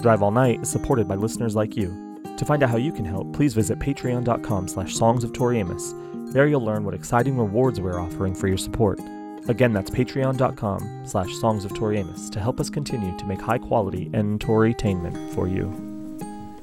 [0.00, 2.22] Drive All Night is supported by listeners like you.
[2.36, 5.92] To find out how you can help, please visit patreon.com slash songs of Tori Amos.
[6.32, 9.00] There you'll learn what exciting rewards we're offering for your support.
[9.48, 13.58] Again, that's patreon.com slash songs of Tori Amos to help us continue to make high
[13.58, 15.66] quality and Torytainment for you.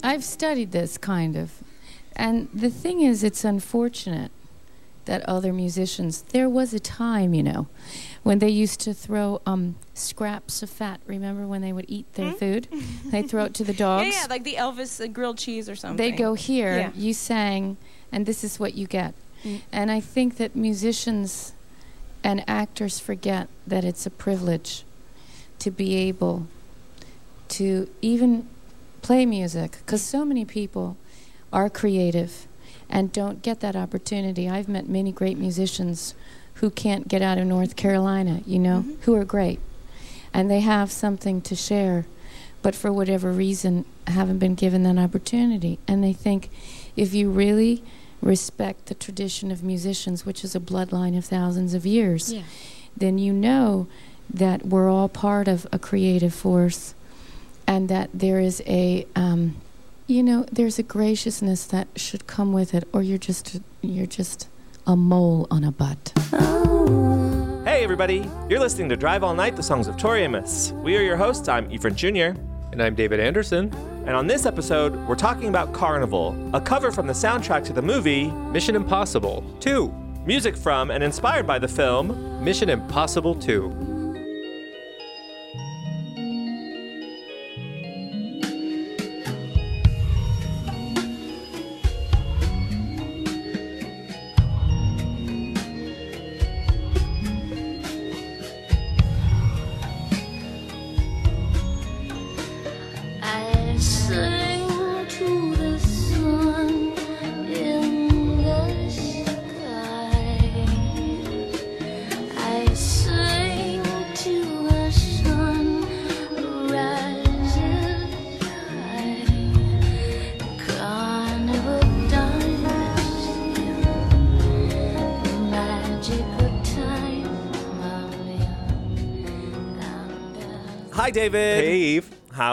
[0.02, 1.62] I've studied this kind of.
[2.16, 4.32] And the thing is, it's unfortunate
[5.06, 7.68] that other musicians, there was a time, you know,
[8.26, 11.00] when they used to throw um, scraps of fat.
[11.06, 12.38] Remember when they would eat their Hmm?
[12.38, 12.68] food?
[13.12, 14.16] They'd throw it to the Yeah, dogs.
[14.16, 15.98] yeah, like the Elvis uh, grilled cheese or something.
[15.98, 16.92] they go here, Yeah.
[16.96, 17.78] you sang,
[18.12, 19.14] and this is what you get.
[19.44, 19.62] Mm.
[19.72, 21.54] And I think that musicians
[22.24, 24.84] and actors forget that it's a privilege
[25.60, 26.48] to be able
[27.50, 28.48] to even
[29.04, 30.98] play music because so many people
[31.54, 32.48] are creative
[32.90, 34.50] and don't get that opportunity.
[34.50, 36.16] I've met many great musicians
[36.56, 38.96] who can't get out of North Carolina, you know, Mhm.
[39.02, 39.60] who are great
[40.34, 42.06] and they have something to share,
[42.62, 45.80] but for whatever reason haven't been given that opportunity.
[45.88, 46.50] And they think
[46.96, 47.84] if you really
[48.22, 52.42] respect the tradition of musicians, which is a bloodline of thousands of years, Yeah.
[52.98, 53.88] then you know
[54.34, 56.94] that we're all part of a creative force
[57.68, 59.56] and that there is a um,
[60.08, 64.48] you know there's a graciousness that should come with it or you're just you're just
[64.88, 66.14] a mole on a butt
[67.66, 70.72] Hey everybody, you're listening to Drive All Night, the songs of Tori Amos.
[70.72, 72.36] We are your hosts, I'm Efrain Schunior
[72.72, 73.74] And I'm David Anderson.
[74.06, 77.82] And on this episode, we're talking about Carnival, a cover from the soundtrack to the
[77.82, 79.88] movie, Mission Impossible 2.
[80.26, 82.44] music from and inspired by the film.
[82.44, 83.95] Mission Impossible 2.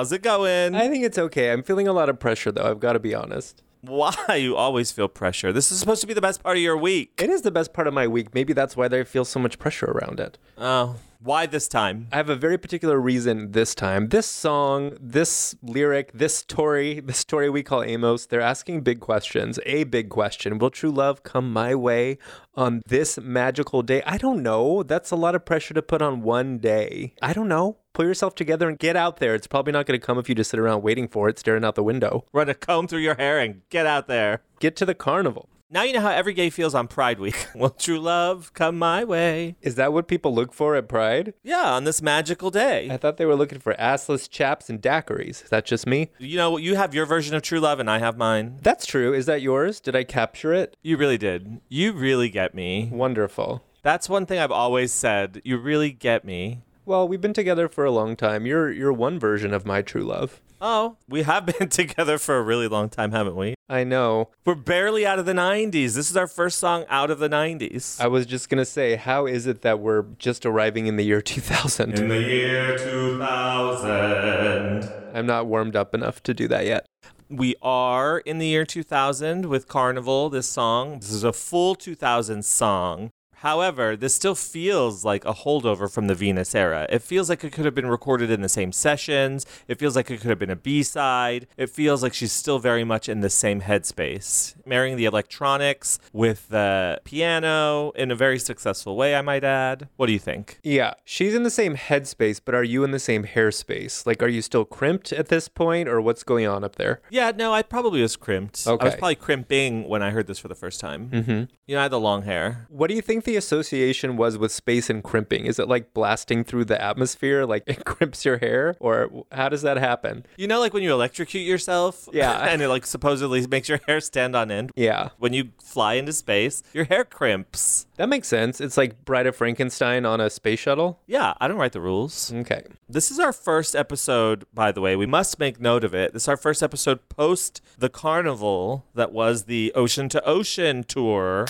[0.03, 0.75] How's it going?
[0.75, 1.53] I think it's okay.
[1.53, 2.69] I'm feeling a lot of pressure, though.
[2.69, 3.63] I've got to be honest.
[3.83, 5.53] Why you always feel pressure?
[5.53, 7.13] This is supposed to be the best part of your week.
[7.23, 8.35] It is the best part of my week.
[8.35, 10.39] Maybe that's why there feels so much pressure around it.
[10.59, 12.09] Oh, why this time?
[12.11, 14.09] I have a very particular reason this time.
[14.09, 19.61] This song, this lyric, this story, this story we call Amos, they're asking big questions.
[19.67, 22.19] A big question Will true love come my way
[22.57, 24.03] on this magical day?
[24.05, 24.83] I don't know.
[24.83, 27.15] That's a lot of pressure to put on one day.
[27.23, 27.77] I don't know.
[27.93, 29.35] Pull yourself together and get out there.
[29.35, 31.65] It's probably not going to come if you just sit around waiting for it, staring
[31.65, 32.25] out the window.
[32.33, 34.43] Run a comb through your hair and get out there.
[34.61, 35.49] Get to the carnival.
[35.71, 37.47] Now you know how every gay feels on Pride Week.
[37.55, 39.57] Will true love come my way?
[39.63, 41.33] Is that what people look for at Pride?
[41.43, 42.91] Yeah, on this magical day.
[42.91, 45.45] I thought they were looking for assless chaps and daiquiris.
[45.45, 46.11] Is that just me?
[46.19, 48.59] You know, you have your version of true love and I have mine.
[48.61, 49.15] That's true.
[49.15, 49.81] Is that yours?
[49.81, 50.77] Did I capture it?
[50.83, 51.61] You really did.
[51.71, 52.91] You really get me.
[52.93, 53.63] Wonderful.
[53.83, 55.41] That's one thing I've always said.
[55.43, 56.63] You really get me.
[56.84, 58.44] Well, we've been together for a long time.
[58.44, 60.41] You're you're one version of my true love.
[60.60, 63.54] Oh, we have been together for a really long time, haven't we?
[63.69, 64.31] I know.
[64.44, 65.94] We're barely out of the 90s.
[65.94, 68.00] This is our first song out of the 90s.
[68.00, 71.20] I was just gonna say, how is it that we're just arriving in the year
[71.22, 71.98] 2000?
[71.98, 74.88] In the year 2000.
[75.14, 76.87] I'm not warmed up enough to do that yet.
[77.28, 80.99] We are in the year 2000 with Carnival, this song.
[81.00, 83.10] This is a full 2000 song.
[83.43, 86.87] However, this still feels like a holdover from the Venus era.
[86.89, 89.45] It feels like it could have been recorded in the same sessions.
[89.67, 91.49] It feels like it could have been a B side.
[91.57, 96.51] It feels like she's still very much in the same headspace, marrying the electronics with
[96.51, 99.89] the piano in a very successful way, I might add.
[99.97, 100.61] What do you think?
[100.63, 104.07] Yeah, she's in the same headspace, but are you in the same hairspace?
[104.07, 107.00] Like, are you still crimped at this point, or what's going on up there?
[107.11, 108.67] Yeah, no, I probably was crimped.
[108.69, 108.81] Okay.
[108.81, 111.11] I was probably crimping when I heard this for the first time.
[111.11, 111.45] Mm-hmm.
[111.67, 112.69] You know, I had the long hair.
[112.69, 115.46] What do you think the association was with space and crimping?
[115.46, 119.62] Is it like blasting through the atmosphere, like it crimps your hair, or how does
[119.62, 120.25] that happen?
[120.37, 122.08] You know, like when you electrocute yourself?
[122.12, 122.32] Yeah.
[122.50, 124.70] and it like supposedly makes your hair stand on end.
[124.76, 127.87] Yeah, When you fly into space, your hair crimps.
[127.96, 128.61] that makes sense.
[128.61, 131.00] It's like Bride of Frankenstein on a space shuttle.
[131.06, 132.32] Yeah, I don't write the rules.
[132.32, 132.62] Okay.
[132.88, 134.94] This is our first episode, by the way.
[134.96, 136.12] We must make note of it.
[136.12, 141.46] This is our first episode post the carnival that was the Ocean to Ocean tour.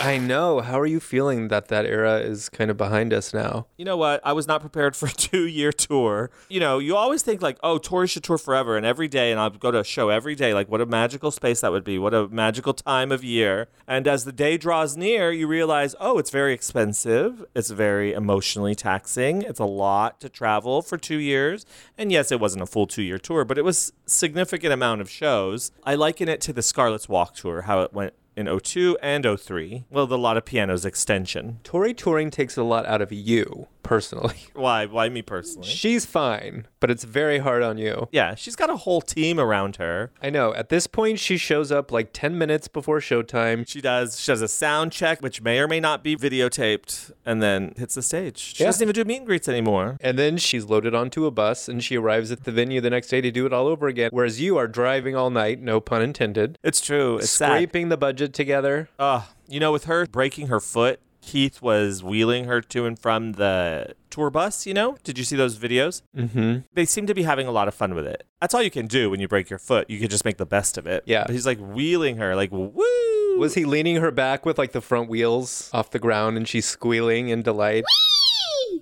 [0.00, 0.60] I know.
[0.60, 3.66] How are you feeling that that era is kind of behind us now?
[3.76, 4.20] You know what?
[4.24, 6.30] I was not prepared for a two year tour.
[6.48, 9.40] You know, you always think like, oh, tours should tour forever and every day, and
[9.40, 10.54] I'll go to a show every day.
[10.54, 11.98] Like, what a magical space that would be.
[11.98, 13.66] What a magical time of year.
[13.88, 17.44] And as the day draws near, you realize, oh, it's very expensive.
[17.56, 19.42] It's very emotionally taxing.
[19.42, 21.66] It's a lot to travel for two years.
[21.98, 25.10] And yes, it wasn't a full two year tour, but it was significant amount of
[25.10, 25.72] shows.
[25.82, 29.84] I liken it to the Scarlet's Walk tour, how it went in 02 and 03.
[29.90, 31.58] Well, the Lottapianos extension.
[31.64, 34.36] Tori touring takes a lot out of you, personally.
[34.54, 34.84] Why?
[34.86, 35.66] Why me personally?
[35.66, 38.08] She's fine, but it's very hard on you.
[38.12, 40.12] Yeah, she's got a whole team around her.
[40.22, 40.54] I know.
[40.54, 43.66] At this point, she shows up like 10 minutes before showtime.
[43.66, 44.20] She does.
[44.20, 47.94] She does a sound check, which may or may not be videotaped, and then hits
[47.94, 48.38] the stage.
[48.38, 48.68] She Yeah.
[48.68, 49.96] doesn't even do meet and greets anymore.
[50.00, 53.08] And then she's loaded onto a bus and she arrives at the venue the next
[53.08, 54.10] day to do it all over again.
[54.12, 57.16] Whereas you are driving all night, no pun intended, It's true.
[57.18, 57.48] It's sad.
[57.48, 58.88] scraping the budget together.
[58.98, 63.32] Uh, you know, with her breaking her foot, Keith was wheeling her to and from
[63.32, 64.96] the tour bus, you know?
[65.04, 66.00] Did you see those videos?
[66.16, 66.60] Mm-hmm.
[66.72, 68.24] They seem to be having a lot of fun with it.
[68.40, 69.90] That's all you can do when you break your foot.
[69.90, 71.02] You can just make the best of it.
[71.04, 71.24] Yeah.
[71.26, 73.38] But he's like wheeling her, like, woo!
[73.38, 76.64] Was he leaning her back with like the front wheels off the ground and she's
[76.64, 77.84] squealing in delight?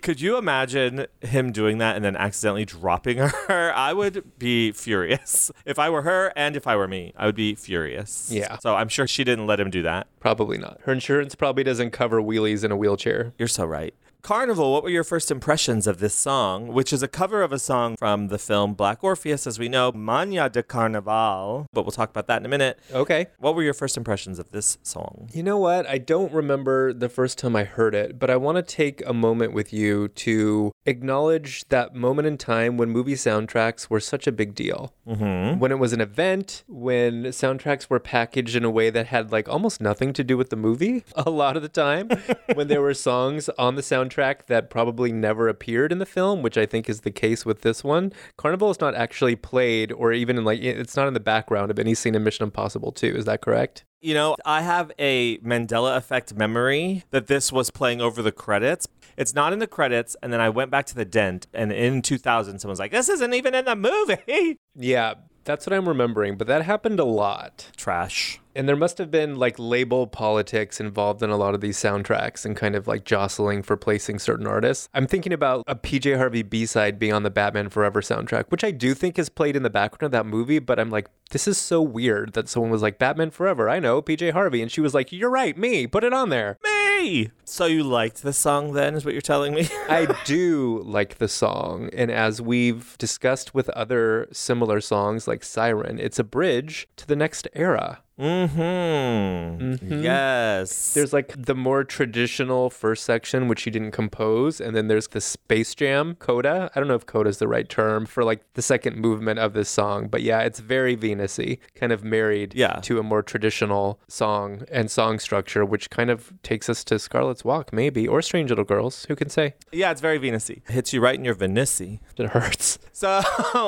[0.03, 3.19] Could you imagine him doing that and then accidentally dropping
[3.49, 3.73] her?
[3.75, 5.51] I would be furious.
[5.65, 8.31] If I were her and if I were me, I would be furious.
[8.31, 8.59] Yeah.
[8.59, 10.07] So I'm sure she didn't let him do that.
[10.21, 10.81] Probably not.
[10.85, 13.33] Her insurance probably doesn't cover wheelies in a wheelchair.
[13.39, 13.95] You're so right.
[14.27, 17.61] Carnival, what were your first impressions of this song, which is a cover of a
[17.61, 22.11] song from the film Black Orpheus, as we know, Mania de Carnaval, but we'll talk
[22.11, 22.77] about that in a minute.
[22.93, 23.29] Okay.
[23.39, 25.31] What were your first impressions of this song?
[25.33, 25.87] You know what?
[25.87, 29.13] I don't remember the first time I heard it, but I want to take a
[29.13, 34.33] moment with you to acknowledge that moment in time when movie soundtracks were such a
[34.33, 34.93] big deal.
[35.07, 35.61] Mm-hmm.
[35.61, 39.49] When it was an event, when soundtracks were packaged in a way that had like
[39.49, 42.09] almost nothing to do with the movie a lot of the time,
[42.55, 46.57] when there were songs on the soundtrack that probably never appeared in the film, which
[46.59, 48.13] I think is the case with this one.
[48.37, 51.79] Carnival is not actually played or even in like it's not in the background of
[51.79, 53.15] any scene in Mission Impossible 2.
[53.15, 53.85] Is that correct?
[54.01, 58.87] You know, I have a Mandela effect memory that this was playing over the credits.
[59.17, 62.03] It's not in the credits, and then I went back to the dent, and in
[62.03, 65.15] 2000, someone's like, "This isn't even in the movie." Yeah,
[65.45, 67.71] that's what I'm remembering, but that happened a lot.
[67.77, 68.41] Trash.
[68.57, 72.47] And there must have been like label politics involved in a lot of these soundtracks
[72.47, 74.89] and kind of like jostling for placing certain artists.
[74.95, 78.65] I'm thinking about a PJ Harvey B side being on the Batman Forever soundtrack, which
[78.65, 81.47] I do think is played in the background of that movie, but I'm like, this
[81.47, 84.63] is so weird that someone was like, Batman Forever, I know, PJ Harvey.
[84.63, 86.57] And she was like, you're right, me, put it on there.
[86.65, 87.31] Me.
[87.45, 89.69] So you liked the song then, is what you're telling me?
[89.89, 91.91] I do like the song.
[91.93, 97.17] And as we've discussed with other similar songs like Siren, it's a bridge to the
[97.17, 98.01] next era.
[98.19, 100.03] Mm-hmm.
[100.03, 100.95] Yes.
[100.95, 105.21] There's like the more traditional first section, which he didn't compose, and then there's the
[105.21, 106.71] Space Jam coda.
[106.75, 109.53] I don't know if coda is the right term for like the second movement of
[109.53, 112.81] this song, but yeah, it's very Venusy, kind of married Yeah.
[112.83, 117.45] to a more traditional song and song structure, which kind of takes us to Scarlet's
[117.45, 119.05] Walk, maybe, or Strange Little Girls.
[119.09, 119.55] Who can say?
[119.73, 120.69] yeah, it's very Venusy.
[120.71, 122.01] Hits you right in your Venusy.
[122.17, 122.79] It hurts.
[122.93, 123.21] So,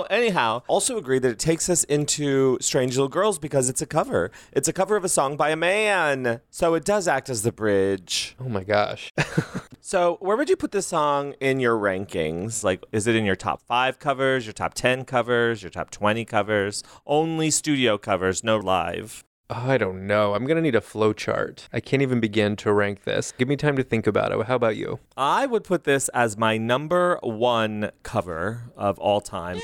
[0.10, 4.30] anyhow, also agree that it takes us into Strange Little Girls because it's a cover.
[4.52, 6.40] It's a cover of a song by a man.
[6.50, 8.36] So it does act as the bridge.
[8.40, 9.12] Oh my gosh.
[9.88, 12.62] So, where would you put this song in your rankings?
[12.62, 16.26] Like, is it in your top five covers, your top 10 covers, your top 20
[16.26, 16.84] covers?
[17.06, 19.24] Only studio covers, no live.
[19.48, 20.34] Oh, I don't know.
[20.34, 21.70] I'm gonna need a flow chart.
[21.72, 23.32] I can't even begin to rank this.
[23.38, 24.46] Give me time to think about it.
[24.46, 24.98] How about you?
[25.16, 29.58] I would put this as my number one cover of all time.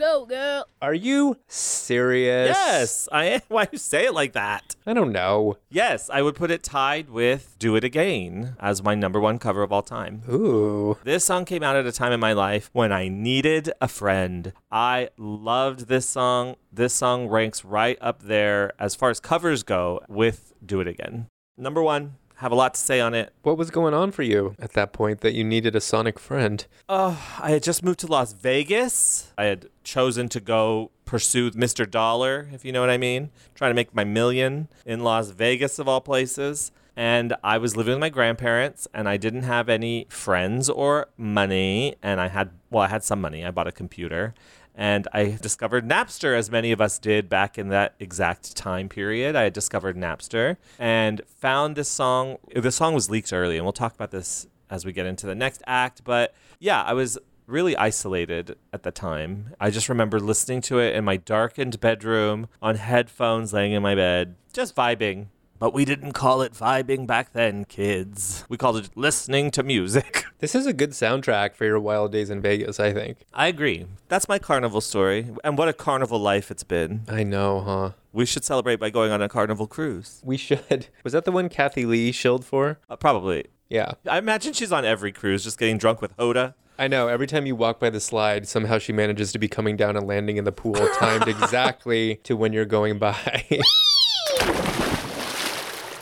[0.00, 0.66] You go, girl.
[0.80, 2.56] Are you serious?
[2.56, 3.40] Yes, I am.
[3.48, 4.74] Why you say it like that?
[4.86, 5.58] I don't know.
[5.68, 9.62] Yes, I would put it tied with Do It Again as my number one cover
[9.62, 10.22] of all time.
[10.26, 10.96] Ooh.
[11.04, 14.54] This song came out at a time in my life when I needed a friend.
[14.72, 16.56] I loved this song.
[16.72, 21.26] This song ranks right up there as far as covers go with Do It Again.
[21.58, 23.34] Number one, have a lot to say on it.
[23.42, 26.66] What was going on for you at that point that you needed a sonic friend?
[26.88, 29.30] Oh, I had just moved to Las Vegas.
[29.36, 31.88] I had chosen to go pursue Mr.
[31.88, 35.78] Dollar, if you know what I mean, trying to make my million in Las Vegas,
[35.78, 36.72] of all places.
[36.96, 41.96] And I was living with my grandparents, and I didn't have any friends or money.
[42.02, 43.44] And I had, well, I had some money.
[43.44, 44.32] I bought a computer.
[44.74, 49.36] And I discovered Napster, as many of us did back in that exact time period.
[49.36, 52.38] I had discovered Napster and found this song.
[52.54, 55.34] The song was leaked early, and we'll talk about this as we get into the
[55.34, 56.02] next act.
[56.04, 59.54] But yeah, I was really isolated at the time.
[59.60, 63.94] I just remember listening to it in my darkened bedroom on headphones, laying in my
[63.94, 65.26] bed, just vibing.
[65.60, 68.44] But we didn't call it vibing back then, kids.
[68.48, 70.24] We called it listening to music.
[70.40, 73.18] This is a good soundtrack for your wild days in Vegas, I think.
[73.34, 73.84] I agree.
[74.08, 75.26] That's my carnival story.
[75.44, 77.02] And what a carnival life it's been.
[77.08, 77.90] I know, huh?
[78.14, 80.22] We should celebrate by going on a carnival cruise.
[80.24, 80.86] We should.
[81.04, 82.78] Was that the one Kathie Lee shilled for?
[82.88, 83.48] Uh, probably.
[83.68, 83.92] Yeah.
[84.08, 86.54] I imagine she's on every cruise just getting drunk with Hoda.
[86.78, 87.08] I know.
[87.08, 90.06] Every time you walk by the slide, somehow she manages to be coming down and
[90.06, 93.44] landing in the pool, timed exactly to when you're going by.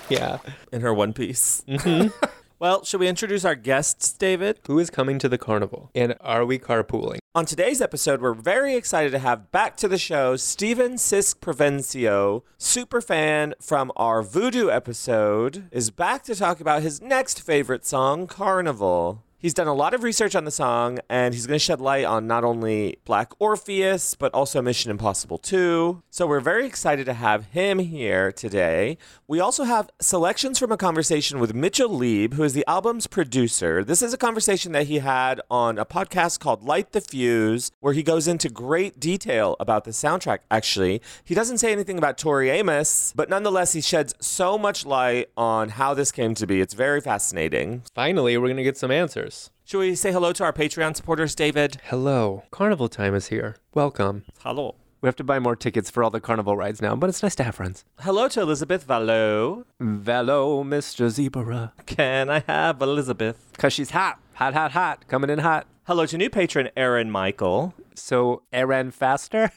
[0.09, 0.39] Yeah.
[0.73, 1.63] in her one piece.
[1.69, 2.09] Mm-hmm.
[2.59, 4.61] well, should we introduce our guests, David?
[4.67, 5.91] Who is coming to the carnival?
[5.95, 7.19] And are we carpooling?
[7.35, 12.43] On today's episode, we're very excited to have back to the show Steven Sisk Provencio,
[12.57, 18.27] super fan from our Voodoo episode, is back to talk about his next favorite song,
[18.27, 19.23] Carnival.
[19.41, 22.05] He's done a lot of research on the song, and he's going to shed light
[22.05, 26.03] on not only Black Orpheus, but also Mission Impossible 2.
[26.11, 28.99] So we're very excited to have him here today.
[29.29, 33.85] We also have selections from a conversation with Mitchell Lieb, who is the album's producer.
[33.85, 37.95] This is a conversation that he had on a podcast called Light the Fuse, where
[37.95, 41.01] he goes into great detail about the soundtrack, actually.
[41.23, 45.69] He doesn't say anything about Tori Amos, but nonetheless, he sheds so much light on
[45.69, 46.61] how this came to be.
[46.61, 47.83] It's very fascinating.
[47.95, 49.28] Finally, we're going to get some answers.
[49.69, 51.77] Should we say hello to our Patreon supporters, David?
[51.85, 52.45] Hello.
[52.51, 53.57] Carnival time is here.
[53.75, 54.25] Welcome.
[54.39, 54.77] Hello.
[55.03, 57.35] We have to buy more tickets for all the carnival rides now, but it's nice
[57.35, 57.85] to have friends.
[58.01, 59.65] Hello to Elizabeth Valo.
[59.79, 61.11] Hello, Mr.
[61.11, 61.75] Zebra.
[61.85, 63.51] Can I have Elizabeth?
[63.53, 64.19] Because she's hot.
[64.37, 65.07] Hot, hot, hot.
[65.07, 65.67] Coming in hot.
[65.87, 67.75] Hello to new patron Aaron Michael.
[67.95, 69.53] So, Aaron Faster?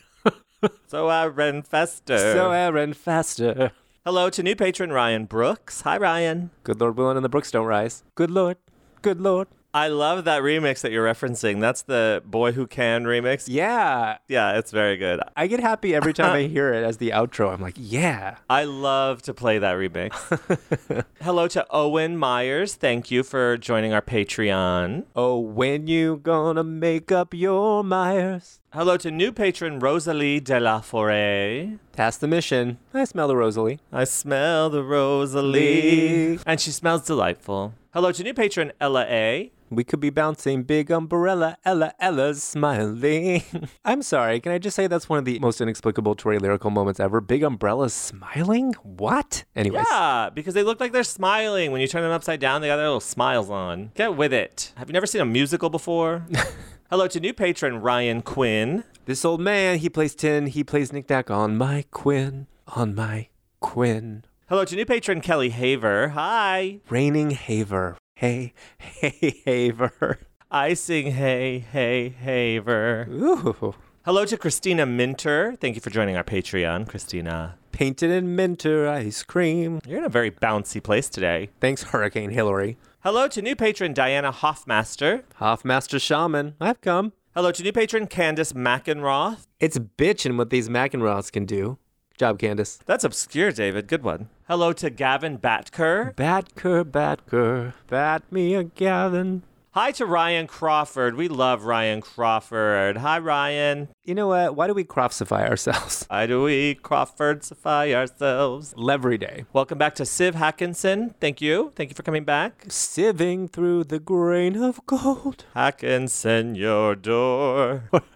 [0.88, 2.18] So Aaron Faster.
[2.18, 3.72] So, Aaron Faster.
[4.03, 5.82] Hello to new patron Ryan Brooks.
[5.84, 6.50] Hi Ryan.
[6.65, 8.03] Good Lord willing and the brooks don't rise.
[8.15, 8.58] Good Lord.
[9.01, 9.48] Good Lord.
[9.74, 11.62] I love that remix that you're referencing.
[11.62, 13.46] That's the Boy Who Can remix.
[13.48, 14.18] Yeah.
[14.28, 15.22] Yeah, it's very good.
[15.38, 17.54] I get happy every time I hear it as the outro.
[17.54, 18.36] I'm like, yeah.
[18.50, 21.06] I love to play that remix.
[21.22, 22.75] Hello to Owen Myers.
[22.75, 25.06] Thank you for joining our Patreon.
[25.16, 28.60] Oh, when you gonna make up your Myers?
[28.74, 31.80] Hello to new patron Rosalie de la Forêt.
[31.94, 32.78] Pass the mission.
[32.94, 33.80] I smell the Rosalie.
[33.94, 36.40] I smell the Rosalie.
[36.46, 37.74] And she smells delightful.
[37.94, 39.51] Hello to new patron Ella A.
[39.72, 43.42] We could be bouncing big umbrella, Ella, Ella's smiling.
[43.86, 47.00] I'm sorry, can I just say that's one of the most inexplicable Tori lyrical moments
[47.00, 47.22] ever?
[47.22, 48.74] Big umbrellas smiling?
[48.84, 49.46] What?
[49.56, 49.86] Anyways.
[49.90, 51.72] Yeah, because they look like they're smiling.
[51.72, 53.92] When you turn them upside down, they got their little smiles on.
[53.96, 54.74] Get with it.
[54.75, 56.25] Have you never seen a musical before?
[56.90, 58.84] Hello to new patron Ryan Quinn.
[59.06, 63.30] This old man, he plays tin, he plays knick-knack on my Quinn, on my
[63.62, 64.25] Quinn.
[64.50, 66.10] Hello to new patron Kelly Haver.
[66.10, 66.82] Hi.
[66.90, 67.96] Raining Haver.
[68.22, 70.20] Hey, hey, Haver.
[70.51, 73.08] I sing hey, hey, Haver.
[73.10, 73.74] Ooh.
[74.06, 75.56] Hello to Christina Minter.
[75.60, 77.58] Thank you for joining our Patreon, Christina.
[77.72, 79.80] Painted in Minter ice cream.
[79.88, 81.50] You're in a very bouncy place today.
[81.60, 82.78] Thanks, Hurricane Hillary.
[83.00, 85.24] Hello to new patron Diana Hoffmaster.
[85.40, 87.13] Hoffmaster Shaman, I've come.
[87.34, 89.48] Hello to new patron Candace McEnroth.
[89.60, 91.80] It's bitchin' what these McEnroths can do.
[92.20, 92.78] Job, Candace.
[92.86, 93.88] That's obscure, David.
[93.88, 94.30] Good one.
[94.51, 96.12] Hello to Gavin Batker.
[96.17, 99.43] Batker, Batker, bat me a Gavin.
[99.72, 101.15] Hi to Ryan Crawford.
[101.15, 102.98] We love Ryan Crawford.
[102.98, 103.88] Hi, Ryan.
[104.03, 104.58] You know what?
[104.58, 106.05] Why do we croftsify ourselves?
[106.10, 108.75] Why do we Crawfordsify ourselves?
[108.77, 109.46] Every day.
[109.53, 111.15] Welcome back to Siv Hackinson.
[111.22, 111.72] Thank you.
[111.77, 112.65] Thank you for coming back.
[112.67, 115.46] Sieving through the grain of gold.
[115.55, 117.84] Hackinson, your door.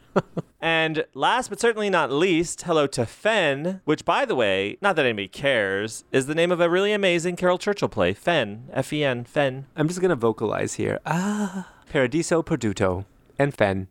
[0.62, 5.06] and last but certainly not least, hello to Fen, which, by the way, not that
[5.06, 8.14] anybody cares, is the name of a really amazing Caryl Churchill play.
[8.14, 8.70] Fen.
[8.72, 9.24] F E N.
[9.24, 9.66] Fen.
[9.76, 11.00] I'm just gonna vocalize here.
[11.06, 13.06] Ah, Paradiso Perduto
[13.38, 13.88] and Fen.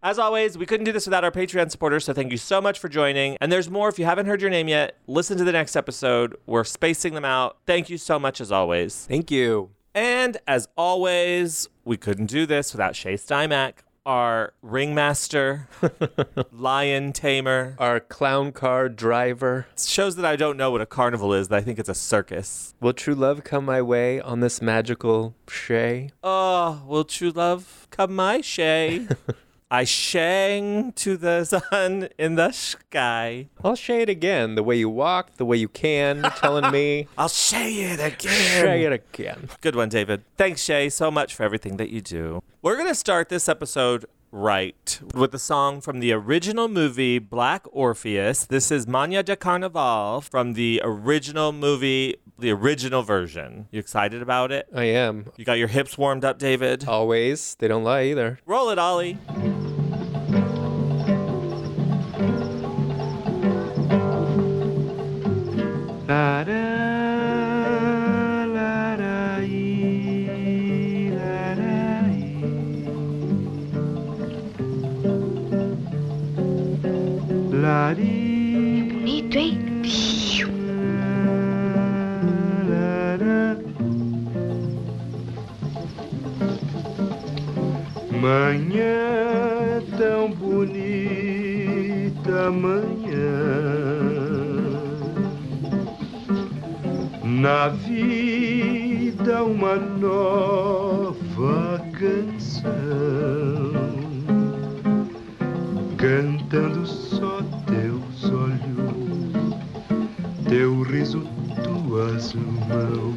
[0.00, 2.78] As always, we couldn't do this without our Patreon supporters, so thank you so much
[2.78, 3.36] for joining.
[3.40, 3.88] And there's more.
[3.88, 6.36] If you haven't heard your name yet, listen to the next episode.
[6.46, 7.58] We're spacing them out.
[7.66, 9.06] Thank you so much, as always.
[9.06, 9.70] Thank you.
[9.94, 13.78] And as always, we couldn't do this without Shay Stymack,
[14.08, 15.68] our ringmaster,
[16.52, 17.76] lion tamer.
[17.78, 19.66] Our clown car driver.
[19.74, 21.94] It shows that I don't know what a carnival is, that I think it's a
[21.94, 22.74] circus.
[22.80, 26.10] Will true love come my way on this magical shay?
[26.22, 29.06] Oh, will true love come my Shay?
[29.70, 33.48] I shang to the sun in the sky.
[33.62, 34.54] I'll say it again.
[34.54, 37.06] The way you walk, the way you can, telling me.
[37.18, 38.64] I'll say it again.
[38.64, 38.92] again.
[38.92, 39.48] it again.
[39.60, 40.22] Good one, David.
[40.38, 42.42] Thanks, Shay, so much for everything that you do.
[42.62, 47.66] We're going to start this episode right with the song from the original movie Black
[47.70, 48.46] Orpheus.
[48.46, 53.68] This is Mania de Carnaval from the original movie, the original version.
[53.70, 54.68] You excited about it?
[54.74, 55.26] I am.
[55.36, 56.86] You got your hips warmed up, David?
[56.86, 57.56] Always.
[57.56, 58.38] They don't lie either.
[58.46, 59.18] Roll it, Ollie.
[66.06, 66.78] Da, da,
[88.20, 91.20] Manhã tão bonita,
[92.50, 92.98] manhã.
[97.22, 101.16] Na vida uma nova
[101.92, 102.72] canção,
[105.96, 109.54] cantando só teus olhos,
[110.48, 111.22] teu riso,
[111.62, 113.14] tuas mãos,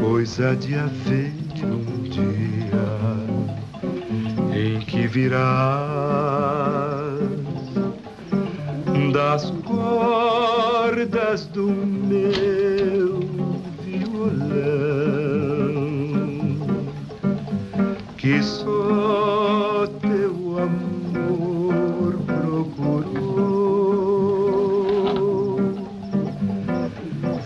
[0.00, 2.40] pois há de haver um dia
[4.54, 5.40] em que virás
[9.12, 13.20] das cordas do meu
[13.84, 15.00] violão
[18.16, 23.20] que só teu amor procurou.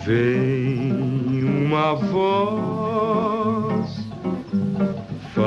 [0.05, 2.74] Vem uma voz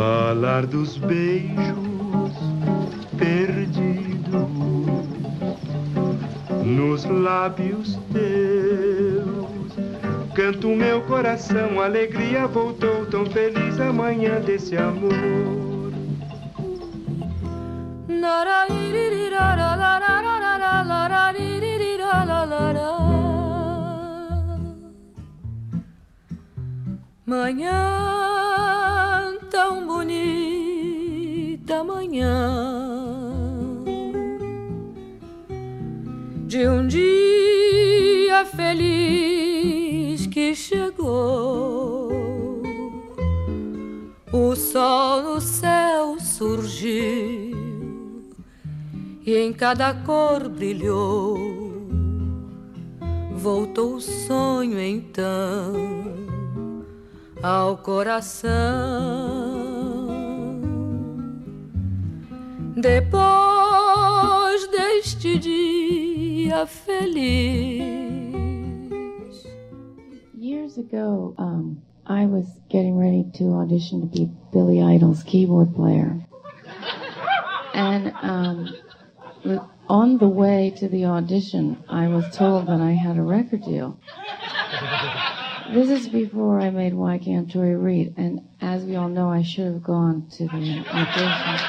[0.08, 2.32] falar dos beijos
[3.18, 4.48] perdidos
[6.64, 9.68] nos lábios teus.
[10.34, 15.12] Canto meu coração, alegria voltou tão feliz amanhã desse amor.
[27.26, 27.98] Manhã
[29.50, 30.25] tão bonita,
[31.85, 32.88] manhã
[36.47, 42.09] de um dia feliz que chegou.
[44.33, 47.57] O sol no céu surgiu
[49.26, 51.37] e em cada cor brilhou.
[53.37, 56.27] Voltou o sonho então
[57.42, 58.48] ao coração.
[62.76, 67.18] Depois deste dia feliz.
[70.34, 76.16] Years ago, um, I was getting ready to audition to be Billy Idol's keyboard player.
[77.74, 78.68] And um,
[79.88, 83.98] on the way to the audition, I was told that I had a record deal.
[85.71, 89.43] This is before I made Y Kant Tori Read, and as we all know, I
[89.43, 91.67] should have gone to the audition.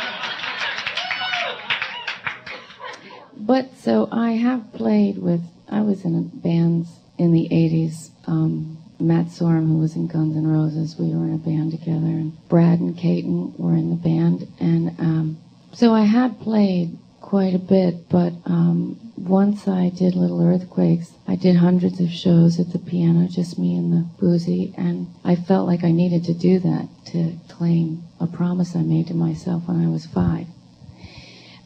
[3.36, 8.12] But so I have played with, I was in a bands in the 80s.
[8.26, 11.98] Um, Matt Sorum, who was in Guns N' Roses, we were in a band together,
[11.98, 14.48] and Brad and Caton were in the band.
[14.62, 15.38] And um,
[15.74, 21.36] so I had played quite a bit, but um, once I did Little Earthquakes, I
[21.36, 25.68] did hundreds of shows at the piano, just me and the boozy, and I felt
[25.68, 29.84] like I needed to do that to claim a promise I made to myself when
[29.84, 30.48] I was five.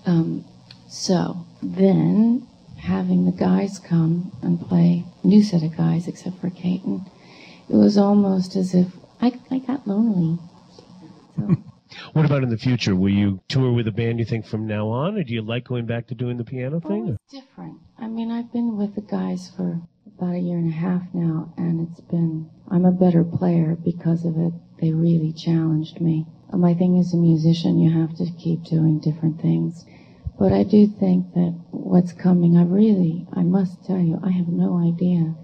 [0.05, 0.45] Um,
[0.89, 7.05] so then, having the guys come and play, new set of guys except for Caton,
[7.69, 8.87] it was almost as if
[9.21, 10.39] I, I got lonely.
[11.37, 11.57] So
[12.13, 12.95] What about in the future?
[12.95, 15.65] Will you tour with a band you think from now on, or do you like
[15.65, 17.05] going back to doing the piano oh, thing?
[17.05, 17.79] Well, it's different.
[17.97, 19.81] I mean, I've been with the guys for
[20.17, 24.25] about a year and a half now, and it's been, I'm a better player because
[24.25, 24.53] of it.
[24.79, 26.25] They really challenged me.
[26.51, 29.85] My thing as a musician, you have to keep doing different things.
[30.37, 34.47] But I do think that what's coming, I really, I must tell you, I have
[34.47, 35.35] no idea.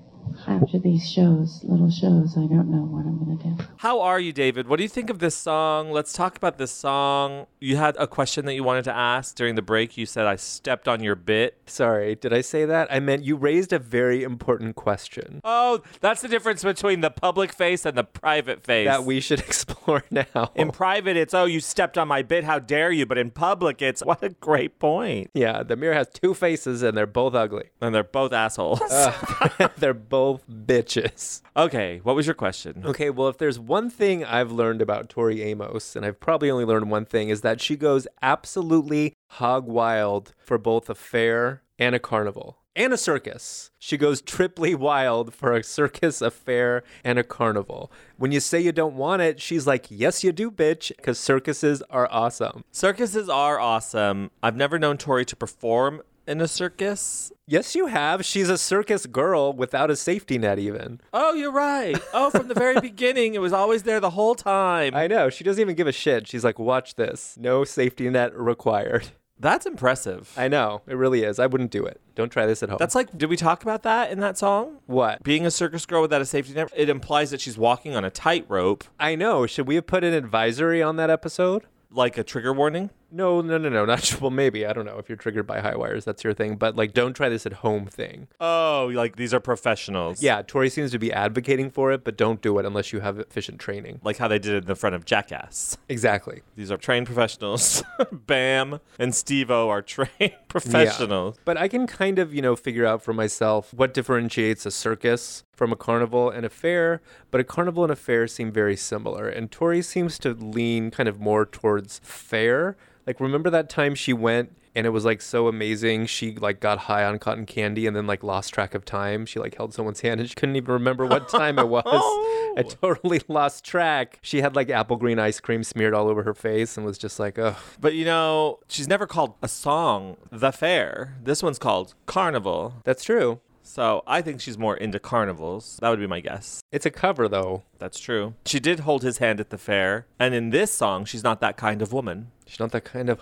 [0.48, 3.70] After these shows, little shows, I don't know what I'm going to do.
[3.78, 4.68] How are you, David?
[4.68, 5.92] What do you think of this song?
[5.92, 7.48] Let's talk about this song.
[7.60, 9.98] You had a question that you wanted to ask during the break.
[9.98, 11.58] You said I stepped on your bit.
[11.66, 12.92] Sorry, did I say that?
[12.92, 17.52] I meant you raised a very important question Oh, that's the difference between the public
[17.54, 18.88] face and the private face.
[18.88, 20.52] that we should explore now.
[20.56, 22.44] in private, it's oh, you stepped on my bit.
[22.44, 23.06] How dare you?
[23.06, 25.32] But in public, it's what a great point.
[25.34, 27.70] yeah, the mirror has two faces and they're both ugly.
[27.82, 28.82] And they're both assholes.
[28.82, 31.42] Uh, they're both bitches.
[31.58, 32.84] okay, what was your question?
[32.86, 36.66] Okay, well, if there's one thing I've learned about Tori Amos, and I've probably only
[36.66, 41.96] learned one thing, is that she goes absolutely hog wild for both a fair and
[41.96, 42.58] a carnival.
[42.76, 43.72] And a circus.
[43.78, 47.92] She goes triply wild for a circus, a fair, and a carnival.
[48.18, 51.82] When you say you don't want it, she's like, Yes, you do, bitch, because circuses
[51.90, 52.64] are awesome.
[52.72, 54.32] Circuses are awesome.
[54.42, 57.32] I've never known Tori to perform in a circus.
[57.48, 58.24] Yes, you have.
[58.24, 61.02] She's a circus girl without a safety net, even.
[61.12, 62.00] Oh, you're right.
[62.14, 64.94] Oh, from the very beginning, it was always there the whole time.
[64.96, 65.30] I know.
[65.30, 66.28] She doesn't even give a shit.
[66.28, 67.36] She's like, Watch this.
[67.40, 69.08] No safety net required.
[69.42, 70.34] That's impressive.
[70.36, 71.40] I know it really is.
[71.40, 72.02] I wouldn't do it.
[72.14, 72.78] Don't try this at home.
[72.78, 74.80] That's like, did we talk about that in that song?
[74.86, 78.04] what Being a circus girl without a safety net, it implies that she's walking on
[78.04, 79.48] a tightrope, I know.
[79.48, 81.64] Should we have put an advisory on that episode?
[81.92, 82.90] like a trigger warning.
[83.12, 83.86] No, no, no, no.
[83.86, 84.30] Not well.
[84.30, 86.06] Maybe I don't know if you're triggered by high wires.
[86.06, 86.56] That's your thing.
[86.56, 88.28] But like, don't try this at home thing.
[88.40, 90.22] Oh, like these are professionals.
[90.22, 93.20] Yeah, Tori seems to be advocating for it, but don't do it unless you have
[93.20, 94.00] efficient training.
[94.04, 95.78] Like how they did it in the front of Jackass.
[95.88, 96.42] Exactly.
[96.56, 97.84] These are trained professionals.
[98.12, 101.38] Bam and Steve O are trained professionals.
[101.46, 105.44] But I can kind of, you know, figure out for myself what differentiates a circus
[105.52, 107.02] from a carnival and a fair.
[107.32, 109.28] But a carnival and a fair seem very similar.
[109.28, 112.78] And Tori seems to lean kind of more towards fair.
[113.10, 116.06] Like, remember that time she went and it was like so amazing.
[116.06, 119.26] She like got high on cotton candy and then like lost track of time.
[119.26, 121.84] She like held someone's hand and she couldn't even remember what time it was.
[121.86, 124.20] I totally lost track.
[124.22, 127.20] She had like apple green ice cream smeared all over her face and was just
[127.20, 127.56] like, ugh.
[127.82, 131.18] But you know, she's never called a song The Fair.
[131.24, 132.76] This one's called Carnival.
[132.84, 133.40] That's true.
[133.70, 135.78] So I think she's more into carnivals.
[135.80, 136.60] That would be my guess.
[136.72, 137.62] It's a cover though.
[137.78, 138.34] That's true.
[138.48, 140.08] She did hold his hand at the fair.
[140.18, 142.32] And in this song, she's not that kind of woman.
[142.48, 143.22] She's not that kind of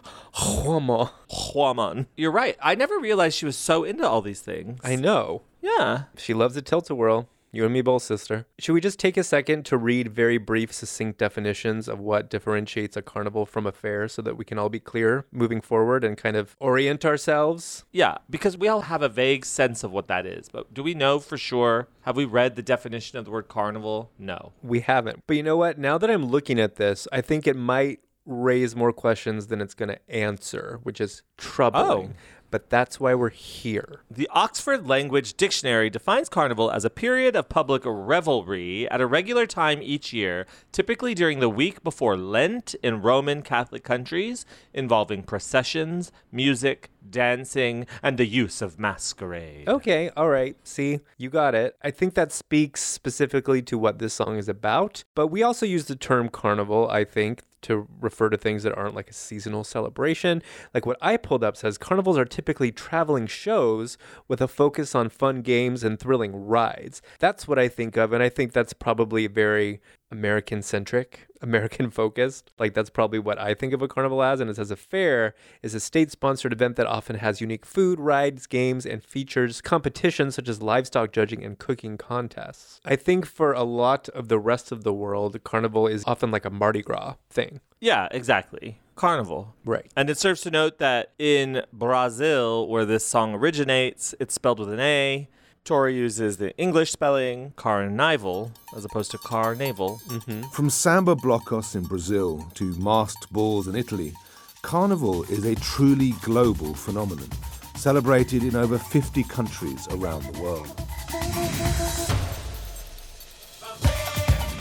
[0.66, 1.10] woman.
[1.54, 2.08] Woman.
[2.16, 2.56] You're right.
[2.62, 4.80] I never realized she was so into all these things.
[4.86, 5.42] I know.
[5.62, 6.04] Yeah.
[6.16, 7.28] She loves a tilt-a-whirl.
[7.52, 8.46] You and me both, sister.
[8.60, 12.98] Should we just take a second to read very brief, succinct definitions of what differentiates
[12.98, 16.18] a carnival from a fair so that we can all be clear moving forward and
[16.18, 17.86] kind of orient ourselves?
[17.92, 20.50] Yeah, because we all have a vague sense of what that is.
[20.50, 21.88] But do we know for sure?
[22.02, 24.12] Have we read the definition of the word carnival?
[24.20, 24.52] No.
[24.62, 25.24] We haven't.
[25.26, 25.78] But you know what?
[25.78, 29.74] Now that I'm looking at this, I think it might raise more questions than it's
[29.74, 32.14] going to answer, which is troubling.
[32.14, 32.37] Oh.
[32.50, 34.02] But that's why we're here.
[34.10, 39.46] The Oxford Language Dictionary defines carnival as a period of public revelry at a regular
[39.46, 46.12] time each year, typically during the week before Lent in Roman Catholic countries, involving processions,
[46.32, 49.68] music, dancing, and the use of masquerade.
[49.68, 50.56] Okay, all right.
[50.64, 51.76] See, you got it.
[51.84, 55.04] I think that speaks specifically to what this song is about.
[55.16, 58.96] But we also use the term carnival, I think, to refer to things that aren't
[58.96, 60.42] like a seasonal celebration.
[60.74, 63.98] Like what I pulled up says carnivals are typically traveling shows
[64.28, 67.02] with a focus on fun games and thrilling rides.
[67.18, 68.14] That's what I think of.
[68.14, 72.52] And I think that's probably very American centric, American focused.
[72.60, 74.40] Like that's probably what I think of a carnival as.
[74.40, 78.00] And it says a fair is a state sponsored event that often has unique food,
[78.00, 82.80] rides, games, and features competitions such as livestock judging and cooking contests.
[82.86, 86.46] I think for a lot of the rest of the world, carnival is often like
[86.46, 87.62] a Mardi Gras thing.
[87.80, 88.78] Yeah, exactly.
[88.98, 89.56] Carnival.
[89.64, 89.90] Right.
[89.96, 94.74] And it serves to note that in Brazil, where this song originates, it's spelled with
[94.74, 95.30] an A.
[95.64, 100.02] Tori uses the English spelling carnival as opposed to carnaval.
[100.08, 100.50] Mm-hmm.
[100.50, 104.14] From samba blocos in Brazil to masked balls in Italy,
[104.62, 107.30] Carnival is a truly global phenomenon,
[107.76, 110.68] celebrated in over 50 countries around the world.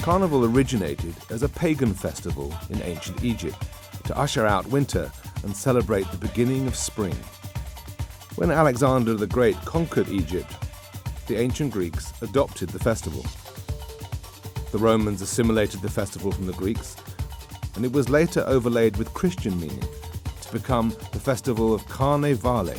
[0.02, 3.56] Carnival originated as a pagan festival in ancient Egypt
[4.06, 5.10] to usher out winter
[5.42, 7.16] and celebrate the beginning of spring.
[8.36, 10.52] When Alexander the Great conquered Egypt,
[11.26, 13.24] the ancient Greeks adopted the festival.
[14.72, 16.96] The Romans assimilated the festival from the Greeks,
[17.74, 19.88] and it was later overlaid with Christian meaning
[20.40, 22.76] to become the festival of Carnevale.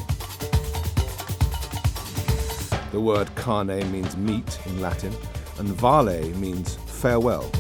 [2.92, 5.14] The word carne means meat in Latin,
[5.60, 7.52] and vale means farewell.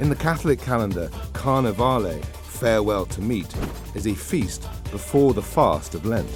[0.00, 3.54] In the Catholic calendar, Carnevale, farewell to meat,
[3.94, 6.28] is a feast before the fast of Lent.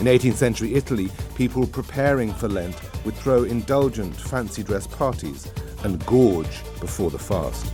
[0.00, 5.48] In 18th century Italy, people preparing for Lent would throw indulgent fancy dress parties
[5.84, 7.66] and gorge before the fast.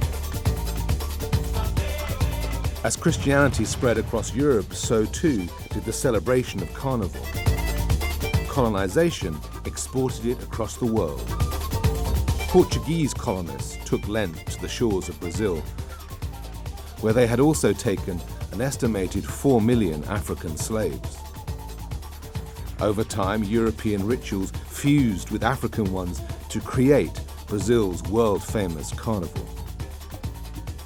[2.84, 7.24] As Christianity spread across Europe, so too did the celebration of Carnival.
[8.46, 11.53] Colonization exported it across the world.
[12.54, 15.56] Portuguese colonists took Lent to the shores of Brazil,
[17.00, 18.20] where they had also taken
[18.52, 21.18] an estimated 4 million African slaves.
[22.80, 29.48] Over time, European rituals fused with African ones to create Brazil's world famous carnival.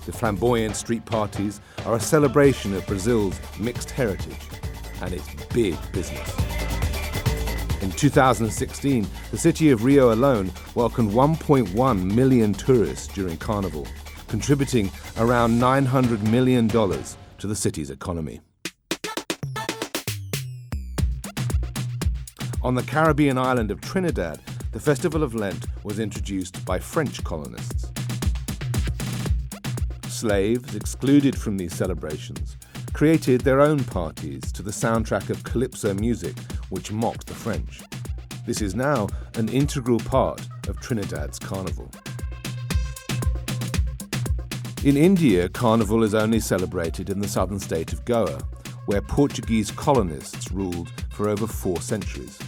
[0.07, 4.41] The flamboyant street parties are a celebration of Brazil's mixed heritage,
[5.03, 6.48] and it's big business.
[7.81, 13.87] In 2016, the city of Rio alone welcomed 1.1 million tourists during Carnival,
[14.27, 18.41] contributing around $900 million to the city's economy.
[22.62, 24.41] On the Caribbean island of Trinidad,
[24.73, 27.93] the Festival of Lent was introduced by French colonists.
[30.09, 32.57] slaves excluded from these celebrations
[32.93, 36.35] created their own parties to the soundtrack of calypso music,
[36.71, 37.81] which mocked the French.
[38.47, 41.91] This is now an integral part of Trinidad's carnival.
[44.85, 48.39] In India, carnival is only celebrated in the southern state of Goa,
[48.87, 52.39] where Portuguese colonists ruled for over four centuries.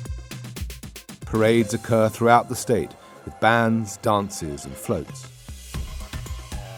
[1.26, 2.90] Parades occur throughout the state
[3.24, 5.28] with bands, dances, and floats.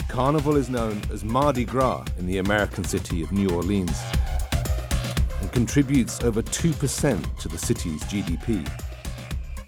[0.08, 3.98] Carnival is known as Mardi Gras in the American city of New Orleans
[5.42, 8.66] and contributes over 2% to the city's GDP.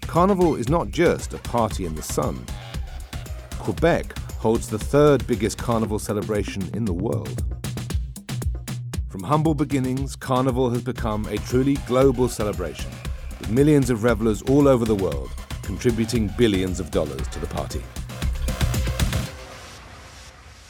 [0.01, 2.43] Carnival is not just a party in the sun.
[3.59, 7.43] Quebec holds the third biggest carnival celebration in the world.
[9.09, 12.89] From humble beginnings, Carnival has become a truly global celebration,
[13.39, 15.29] with millions of revelers all over the world
[15.65, 17.81] contributing billions of dollars to the party.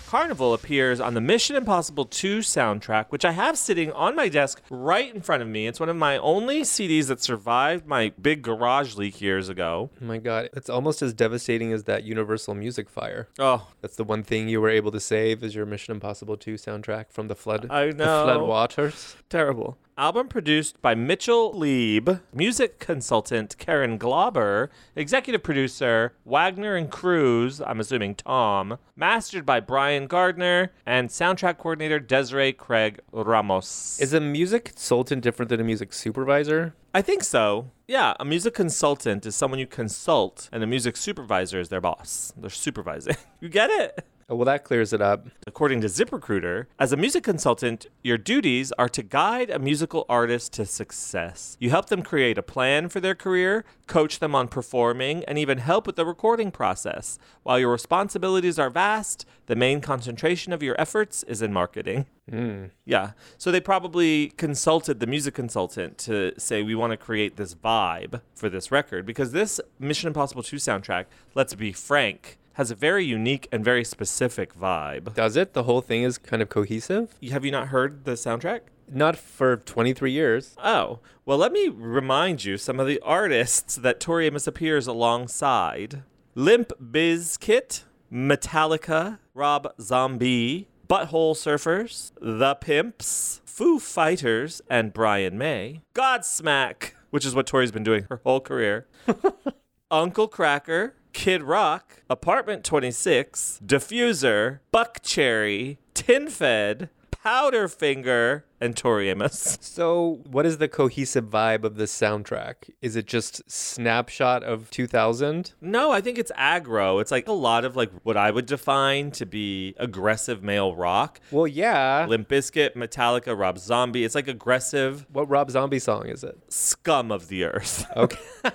[0.07, 4.61] Carnival appears on the Mission Impossible 2 soundtrack, which I have sitting on my desk
[4.69, 5.65] right in front of me.
[5.67, 9.89] It's one of my only CDs that survived my big garage leak years ago.
[10.01, 13.27] Oh my god, it's almost as devastating as that Universal Music fire.
[13.39, 16.53] Oh, That's the one thing you were able to save is your Mission Impossible 2
[16.53, 17.67] soundtrack from the flood.
[17.71, 17.91] I know.
[18.25, 19.15] The flood waters.
[19.29, 19.77] terrible.
[19.97, 27.79] Album produced by Mitchell Lieb, music consultant Karen Glauber, executive producer Wagner and Cruise, I'm
[27.79, 33.97] assuming Tom, mastered by Brian Gardner, and soundtrack coordinator Desiree Craig Ramos.
[34.01, 36.75] Is a music consultant different than a music supervisor?
[36.93, 37.71] I think so.
[37.87, 42.33] Yeah, a music consultant is someone you consult, and a music supervisor is their boss.
[42.35, 43.15] They're supervising.
[43.39, 44.05] you get it?
[44.27, 45.27] Oh, well, that clears it up.
[45.45, 50.51] According to ZipRecruiter, as a music consultant, your duties are to guide a musical artist
[50.53, 51.55] to success.
[51.59, 55.59] You help them create a plan for their career, coach them on performing, and even
[55.59, 57.19] help with the recording process.
[57.43, 62.07] While your responsibilities are vast, the main concentration of your efforts is in marketing.
[62.27, 62.65] Hmm.
[62.83, 63.11] Yeah.
[63.37, 68.21] So they probably consulted the music consultant to say, we want to create this vibe
[68.33, 73.03] for this record because this Mission Impossible 2 soundtrack, let's be frank, has a very
[73.03, 75.13] unique and very specific vibe.
[75.13, 75.53] Does it?
[75.53, 77.15] The whole thing is kind of cohesive?
[77.31, 78.61] Have you not heard the soundtrack?
[78.89, 80.55] Not for 23 years.
[80.63, 86.03] Oh, well, let me remind you some of the artists that Tori Amos appears alongside
[86.33, 96.91] Limp Bizkit, Metallica, Rob Zombie, Butthole Surfers, The Pimps, Foo Fighters, and Brian May, Godsmack,
[97.09, 98.87] which is what Tori's been doing her whole career,
[99.91, 109.57] Uncle Kracker, Kid Rock, Apartment 26, Diffuser, Buckcherry, Tin Fed, Powderfinger, and Tori Amos.
[109.65, 112.69] So, what is the cohesive vibe of this soundtrack?
[112.81, 115.53] Is it just snapshot of 2000?
[115.61, 116.99] No, I think it's aggro.
[117.01, 121.21] It's like a lot of like what I would define to be aggressive male rock.
[121.31, 122.05] Well, yeah.
[122.07, 124.03] Limp Bizkit, Metallica, Rob Zombie.
[124.03, 126.37] It's like aggressive What Rob Zombie song is it?
[126.49, 127.85] scum of the earth.
[127.95, 128.19] Okay.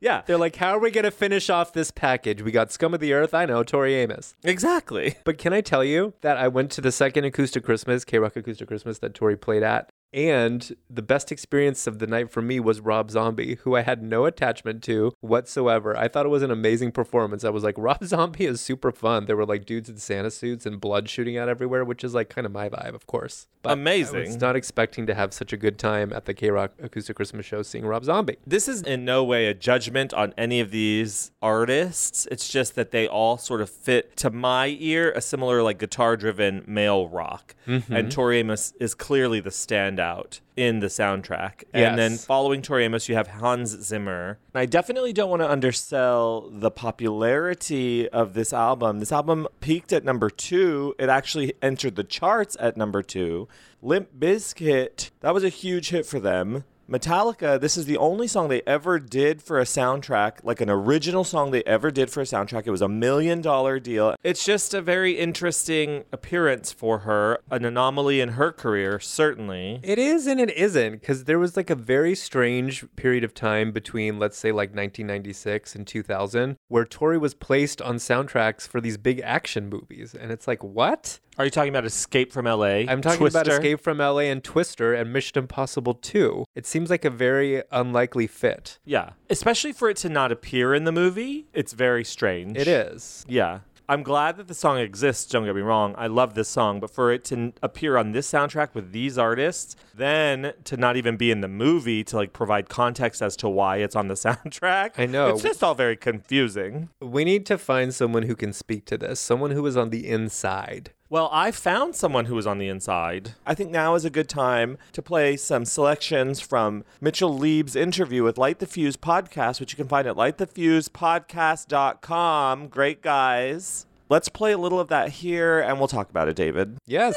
[0.00, 2.42] yeah, They're like, how are we going to finish off this package?
[2.42, 3.32] We got Scum of the Earth.
[3.34, 4.34] I know, Tori Amos.
[4.44, 5.16] exactly.
[5.24, 8.68] But can I tell you that I went to the second Acoustic Christmas, KROQ Acoustic
[8.68, 12.80] Christmas that Tori played at, and the best experience of the night for me was
[12.80, 15.96] Rob Zombie, who I had no attachment to whatsoever.
[15.96, 17.44] I thought it was an amazing performance.
[17.44, 19.26] I was like, Rob Zombie is super fun.
[19.26, 22.28] There were like dudes in Santa suits and blood shooting out everywhere, which is like
[22.28, 23.46] kind of my vibe, of course.
[23.62, 24.38] But I was Amazing.
[24.38, 27.84] not expecting to have such a good time at the KROQ Acoustic Christmas show seeing
[27.84, 28.36] Rob Zombie.
[28.46, 32.26] This is in no way a judgment on any of these artists.
[32.30, 36.16] It's just that they all sort of fit to my ear a similar like guitar
[36.16, 37.54] driven male rock.
[37.66, 38.08] And mm-hmm.
[38.08, 39.50] Tori Amos is clearly the
[39.96, 41.64] standout in the soundtrack.
[41.72, 44.38] And then following Tori Amos, you have Hans Zimmer.
[44.54, 49.00] And I definitely don't want to undersell the popularity of this album.
[49.00, 50.94] This album peaked at number two.
[50.98, 53.48] It actually entered the charts at number two.
[53.82, 56.64] Limp Bizkit, that was a huge hit for them.
[56.88, 61.24] Metallica, this is the only song they ever did for a soundtrack, like an original
[61.24, 62.64] song they ever did for a soundtrack.
[62.64, 64.14] It was a million dollar deal.
[64.22, 69.80] It's just a very interesting appearance for her, an anomaly in her career, certainly.
[69.82, 73.72] It is and it isn't because there was like a very strange period of time
[73.72, 78.96] between, let's say, like 1996 and 2000, where Tori was placed on soundtracks for these
[78.96, 80.14] big action movies.
[80.14, 81.18] And it's like, what?
[81.38, 82.86] Are you talking about Escape from LA?
[82.88, 86.46] I'm talking about Escape from LA and Twister and Mission Impossible 2.
[86.54, 88.78] It seems like a very unlikely fit.
[88.86, 89.10] Yeah.
[89.28, 92.56] Especially for it to not appear in the movie, it's very strange.
[92.56, 93.26] It is.
[93.28, 93.60] Yeah.
[93.88, 95.94] I'm glad that the song exists, don't get me wrong.
[95.96, 99.16] I love this song, but for it to n- appear on this soundtrack with these
[99.16, 103.48] artists, then to not even be in the movie to like provide context as to
[103.48, 104.92] why it's on the soundtrack.
[104.98, 105.28] I know.
[105.28, 106.88] It's just all very confusing.
[107.00, 110.08] We need to find someone who can speak to this, someone who is on the
[110.08, 110.90] inside.
[111.08, 113.34] Well, I found someone who was on the inside.
[113.46, 118.24] I think now is a good time to play some selections from Mitchell Lieb's interview
[118.24, 122.66] with Light the Fuse podcast, which you can find at lightthefusepodcast.com.
[122.68, 123.86] Great guys.
[124.08, 126.76] Let's play a little of that here and we'll talk about it, David.
[126.86, 127.14] Yes.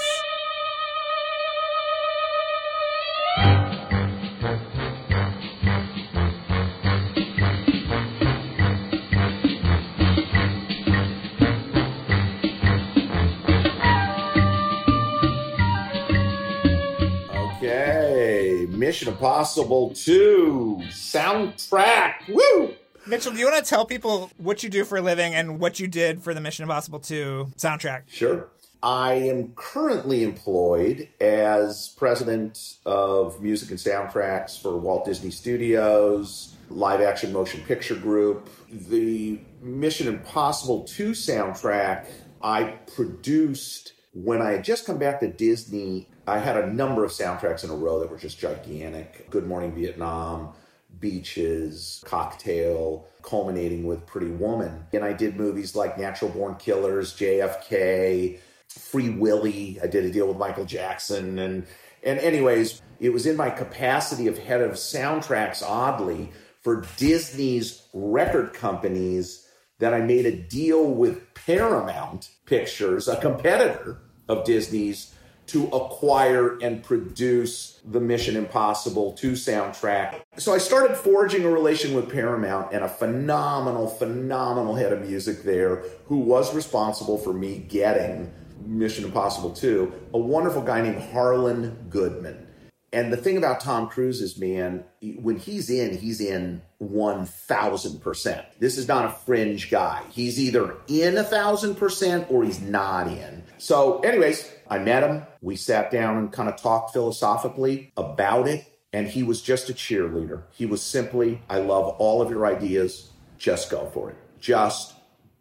[18.90, 22.28] Mission Impossible 2 soundtrack.
[22.28, 22.74] Woo!
[23.06, 25.80] Mitchell, do you want to tell people what you do for a living and what
[25.80, 28.02] you did for the Mission Impossible 2 soundtrack?
[28.08, 28.48] Sure.
[28.82, 37.00] I am currently employed as president of music and soundtracks for Walt Disney Studios, live
[37.00, 38.50] action motion picture group.
[38.72, 42.08] The Mission Impossible 2 soundtrack
[42.42, 42.64] I
[42.96, 46.08] produced when I had just come back to Disney.
[46.30, 49.30] I had a number of soundtracks in a row that were just gigantic.
[49.32, 50.54] Good Morning Vietnam,
[51.00, 54.86] Beaches, Cocktail, culminating with Pretty Woman.
[54.94, 59.80] And I did movies like Natural Born Killers, JFK, Free Willy.
[59.82, 61.40] I did a deal with Michael Jackson.
[61.40, 61.66] And,
[62.04, 68.54] and anyways, it was in my capacity of head of soundtracks, oddly, for Disney's record
[68.54, 69.48] companies
[69.80, 75.16] that I made a deal with Paramount Pictures, a competitor of Disney's,
[75.50, 80.22] to acquire and produce the Mission Impossible 2 soundtrack.
[80.38, 85.44] So I started forging a relation with Paramount and a phenomenal, phenomenal head of music
[85.44, 88.32] there who was responsible for me getting
[88.66, 92.48] Mission Impossible 2, a wonderful guy named Harlan Goodman.
[92.92, 98.46] And the thing about Tom Cruise is, man, when he's in, he's in 1000%.
[98.58, 100.02] This is not a fringe guy.
[100.12, 103.44] He's either in a 1000% or he's not in.
[103.60, 105.24] So, anyways, I met him.
[105.42, 108.66] We sat down and kind of talked philosophically about it.
[108.92, 110.44] And he was just a cheerleader.
[110.52, 113.12] He was simply, I love all of your ideas.
[113.38, 114.18] Just go for it.
[114.40, 114.96] Just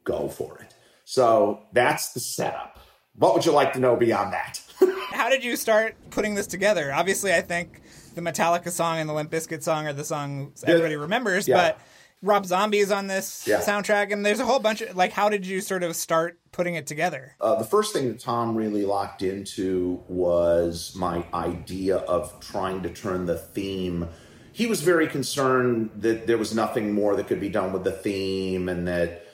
[0.04, 0.74] go for it.
[1.04, 2.78] So that's the setup.
[3.16, 4.60] What would you like to know beyond that?
[5.10, 6.92] How did you start putting this together?
[6.92, 7.80] Obviously, I think
[8.14, 11.56] the Metallica song and the Limp Bizkit song are the songs everybody remembers, Yeah.
[11.56, 11.80] but
[12.22, 13.60] Rob Zombie is on this Yeah.
[13.60, 15.12] soundtrack, and there's a whole bunch of like.
[15.12, 17.34] How did you sort of start putting it together?
[17.40, 22.88] Uh, the first thing that Tom really locked into was my idea of trying to
[22.88, 24.08] turn the theme.
[24.52, 27.92] He was very concerned that there was nothing more that could be done with the
[27.92, 29.24] theme, and that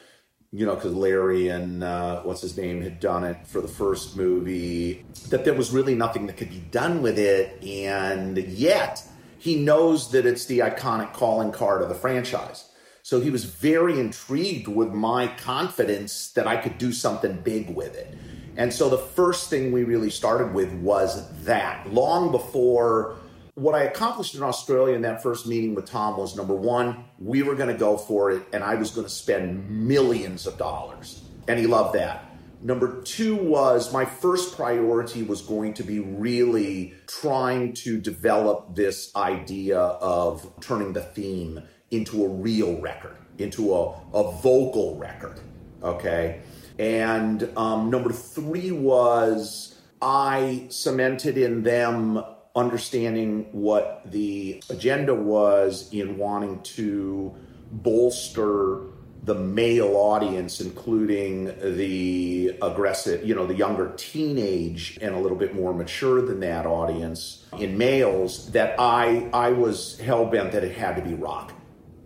[0.53, 4.17] you know, because Larry and uh, what's his name had done it for the first
[4.17, 9.03] movie, that there was really nothing that could be done with it, and yet
[9.39, 12.67] he knows that it's the iconic calling card of the franchise.
[13.05, 17.95] So he was very intrigued with my confidence that I could do something big with
[17.95, 18.17] it.
[18.57, 21.93] And so the first thing we really started with was that.
[21.93, 23.17] Long before
[23.57, 27.43] what I accomplished in Australia in that first meeting with Tom was number one, we
[27.43, 31.25] were going to go for it, and I was going to spend millions of dollars.
[31.47, 32.35] And he loved that.
[32.63, 39.15] Number two was my first priority was going to be really trying to develop this
[39.15, 41.61] idea of turning the theme
[41.97, 45.41] into a real record, into a, a vocal record.
[45.83, 46.41] Okay.
[46.79, 52.23] And um, number three was I cemented in them
[52.57, 57.35] understanding what the agenda was in wanting to
[57.71, 58.83] bolster
[59.25, 65.55] the male audience, including the aggressive, you know, the younger teenage and a little bit
[65.55, 70.77] more mature than that audience in males, that I I was hell bent that it
[70.77, 71.54] had to be rock.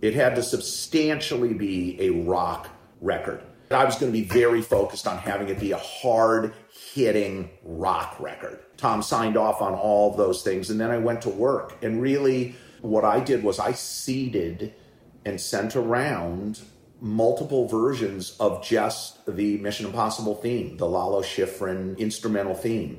[0.01, 2.69] It had to substantially be a rock
[3.01, 3.43] record.
[3.71, 6.55] I was going to be very focused on having it be a hard
[6.93, 8.61] hitting rock record.
[8.77, 11.77] Tom signed off on all those things, and then I went to work.
[11.83, 14.73] And really, what I did was I seeded
[15.25, 16.61] and sent around
[17.01, 22.99] multiple versions of just the Mission Impossible theme, the Lalo Schifrin instrumental theme.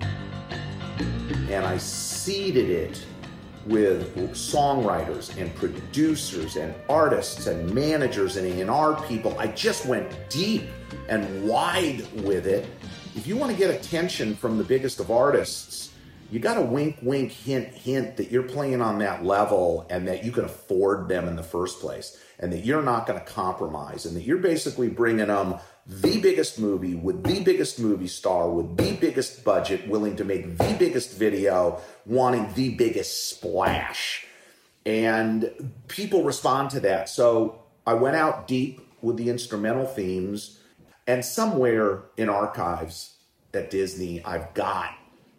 [1.50, 3.04] And I seeded it
[3.70, 9.38] with songwriters and producers and artists and managers and A&R people.
[9.38, 10.64] I just went deep
[11.08, 12.68] and wide with it.
[13.16, 15.92] If you want to get attention from the biggest of artists,
[16.32, 20.24] you got to wink, wink, hint, hint that you're playing on that level and that
[20.24, 24.06] you can afford them in the first place and that you're not going to compromise
[24.06, 25.56] and that you're basically bringing them
[25.90, 30.58] the biggest movie with the biggest movie star with the biggest budget, willing to make
[30.58, 34.28] the biggest video, wanting the biggest splash.
[34.86, 37.10] And people respond to that.
[37.10, 40.60] So I went out deep with the instrumental themes,
[41.08, 43.16] and somewhere in archives,
[43.52, 44.92] at Disney, I've got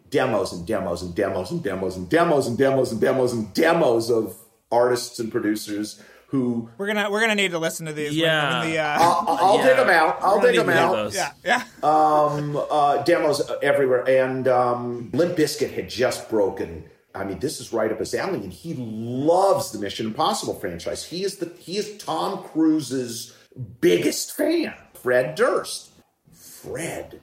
[0.09, 4.11] demos and demos and demos and demos and demos and demos and demos and demos
[4.11, 4.35] of
[4.69, 6.01] artists and producers
[6.31, 8.15] who We're gonna we're gonna need to listen to these.
[8.15, 8.61] Yeah.
[8.61, 10.17] when the, uh, I'll, I'll dig them out.
[10.21, 10.93] I'll We're dig them need to hear out.
[10.93, 11.15] those.
[11.15, 11.63] yeah, yeah.
[11.83, 14.07] um, uh, demos everywhere.
[14.07, 16.85] And um, Limp Bizkit had just broken.
[17.13, 21.03] I mean, this is right up his alley, and he loves the Mission Impossible franchise.
[21.03, 23.35] He is the he is Tom Cruise's
[23.81, 24.73] biggest fan.
[24.93, 25.89] Fred Durst.
[26.31, 27.19] Fred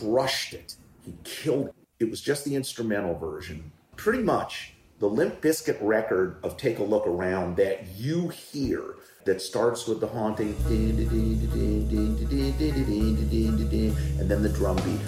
[0.00, 0.74] crushed it.
[1.04, 1.74] He killed it.
[2.00, 3.70] It was just the instrumental version.
[3.96, 9.42] Pretty much the Limp Bizkit record of Take a Look Around that you hear that
[9.42, 10.98] starts with the haunting and
[14.30, 15.00] then the drum beat.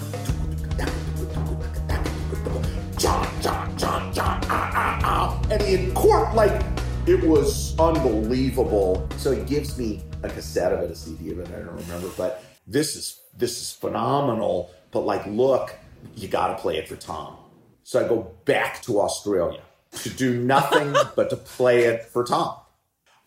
[4.19, 5.41] Ah, ah, ah.
[5.51, 6.61] And in court, like,
[7.05, 9.07] it was unbelievable.
[9.17, 12.09] So he gives me a cassette of it, a CD of it, I don't remember,
[12.17, 14.71] but this is this is phenomenal.
[14.91, 15.75] But like, look,
[16.15, 17.37] you gotta play it for Tom.
[17.83, 19.61] So I go back to Australia
[20.03, 22.55] to do nothing but to play it for Tom.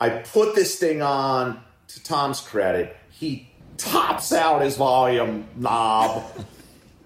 [0.00, 2.96] I put this thing on to Tom's credit.
[3.10, 6.24] He tops out his volume knob.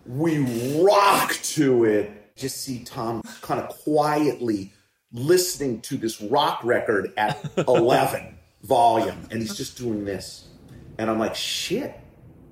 [0.07, 0.39] we
[0.81, 2.37] rock to it.
[2.37, 4.73] Just see Tom kind of quietly
[5.13, 9.27] listening to this rock record at 11 volume.
[9.31, 10.49] And he's just doing this.
[10.99, 11.95] And I'm like, shit,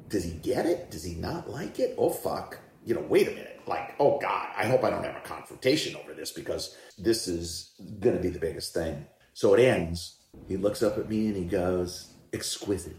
[0.09, 0.91] does he get it?
[0.91, 1.95] Does he not like it?
[1.99, 2.59] Oh, fuck.
[2.85, 3.52] You know, wait a minute.
[3.73, 7.73] Like, oh, God, I hope I don't have a confrontation over this because this is
[8.01, 9.07] going to be the biggest thing.
[9.33, 10.19] So it ends.
[10.47, 12.97] He looks up at me and he goes, exquisite.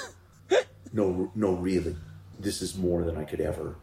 [0.94, 1.94] no, no, really.
[2.40, 3.76] This is more than I could ever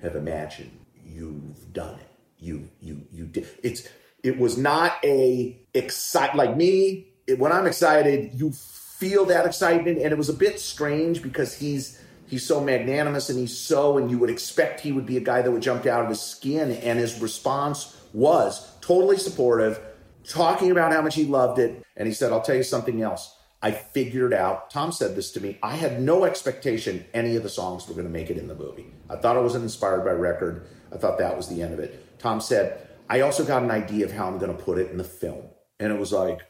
[0.00, 0.72] have imagined.
[1.04, 2.08] You've done it.
[2.38, 3.46] You, you, you did.
[3.62, 3.86] It's.
[4.22, 7.08] It was not a excite like me.
[7.26, 11.54] It, when I'm excited, you feel that excitement, and it was a bit strange because
[11.54, 15.20] he's he's so magnanimous and he's so, and you would expect he would be a
[15.20, 19.80] guy that would jump out of his skin, and his response was totally supportive,
[20.28, 23.36] talking about how much he loved it, and he said, "I'll tell you something else."
[23.62, 27.48] I figured out, Tom said this to me, I had no expectation any of the
[27.48, 28.92] songs were going to make it in the movie.
[29.08, 30.66] I thought it was an inspired by record.
[30.92, 32.18] I thought that was the end of it.
[32.18, 34.98] Tom said, I also got an idea of how I'm going to put it in
[34.98, 35.44] the film.
[35.80, 36.40] And it was like,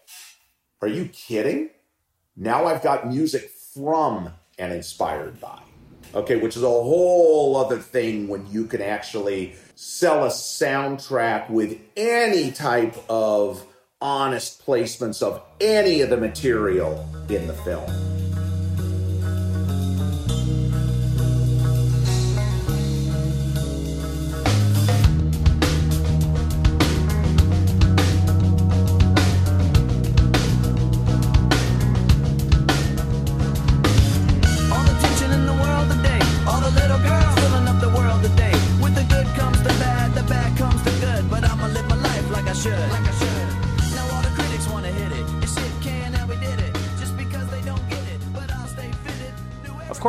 [0.83, 1.70] are you kidding?
[2.37, 5.62] Now I've got music from and inspired by.
[6.17, 11.79] Okay, which is a whole other thing when you can actually sell a soundtrack with
[11.95, 13.62] any type of
[14.01, 18.16] honest placements of any of the material in the film.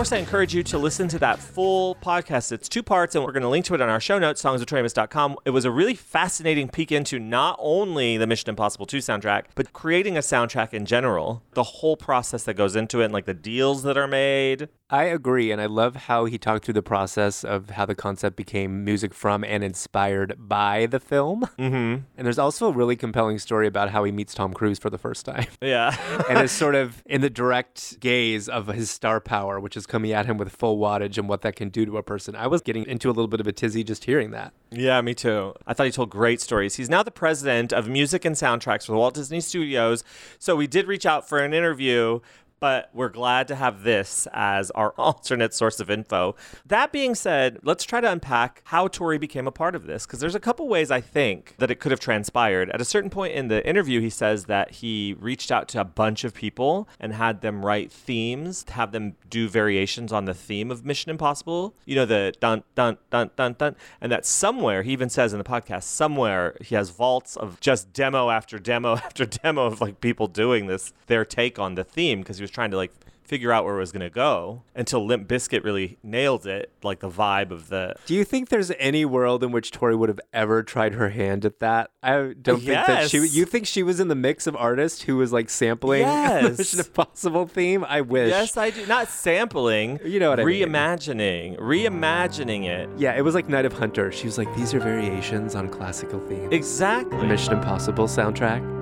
[0.08, 2.54] Course, I encourage you to listen to that full podcast.
[2.54, 5.36] It's two parts, and we're going to link to it on our show notes, songsoftramus.com.
[5.44, 9.74] It was a really fascinating peek into not only the Mission Impossible 2 soundtrack, but
[9.74, 13.34] creating a soundtrack in general, the whole process that goes into it, and like the
[13.34, 14.70] deals that are made.
[14.90, 18.38] I agree, and I love how he talked through the process of how the concept
[18.38, 21.50] became music from and inspired by the film.
[21.60, 22.04] Mm-hmm.
[22.18, 24.98] And there's also a really compelling story about how he meets Tom Cruise for the
[24.98, 25.48] first time.
[25.60, 25.98] Yeah.
[26.30, 30.14] and is sort of in the direct gaze of his star power, which is coming
[30.14, 32.36] at him with full wattage and what that can do to a person.
[32.36, 34.54] I was getting into a little bit of a tizzy just hearing that.
[34.72, 35.54] Yeah, me too.
[35.66, 36.76] I thought he told great stories.
[36.76, 40.04] He's now the president of music and soundtracks for the Walt Disney Studios.
[40.40, 42.20] So we did reach out for an interview,
[42.60, 46.36] but we're glad to have this as our alternate source of info.
[46.66, 50.20] That being said, let's try to unpack how Tori became a part of this because
[50.20, 52.70] there's a couple ways I think that it could have transpired.
[52.72, 55.86] At a certain point in the interview, he says that he reached out to a
[55.86, 60.72] bunch of people and had them write themes, have them do variations on the theme
[60.72, 61.76] of Mission Impossible.
[61.86, 65.38] You know, the dun dun dun dun dun, and that somewhere he even says in
[65.38, 70.02] the podcast somewhere he has vaults of just demo after demo after demo of like
[70.02, 72.92] people doing this their take on the theme because he was trying to like
[73.24, 77.02] figure out where it was going to go until Limp Bizkit really nailed it, like
[77.02, 77.94] the vibe of the.
[78.06, 81.44] Do you think there's any world in which Tori would have ever tried her hand
[81.44, 81.92] at that?
[82.02, 83.18] I don't think that she.
[83.28, 86.42] You think she was in the mix of artists who was like sampling Yes.
[86.56, 87.84] the Mission Impossible theme?
[87.84, 88.30] I wish.
[88.30, 88.86] Yes, I do.
[88.86, 90.00] Not sampling.
[90.06, 90.66] You know what I mean.
[90.70, 92.90] reimagining, reimagining it.
[92.98, 94.10] Yeah, it was like Night of Hunter.
[94.10, 96.54] She was like, these are variations on classical themes.
[96.54, 97.18] Exactly.
[97.20, 98.77] The Mission Impossible soundtrack.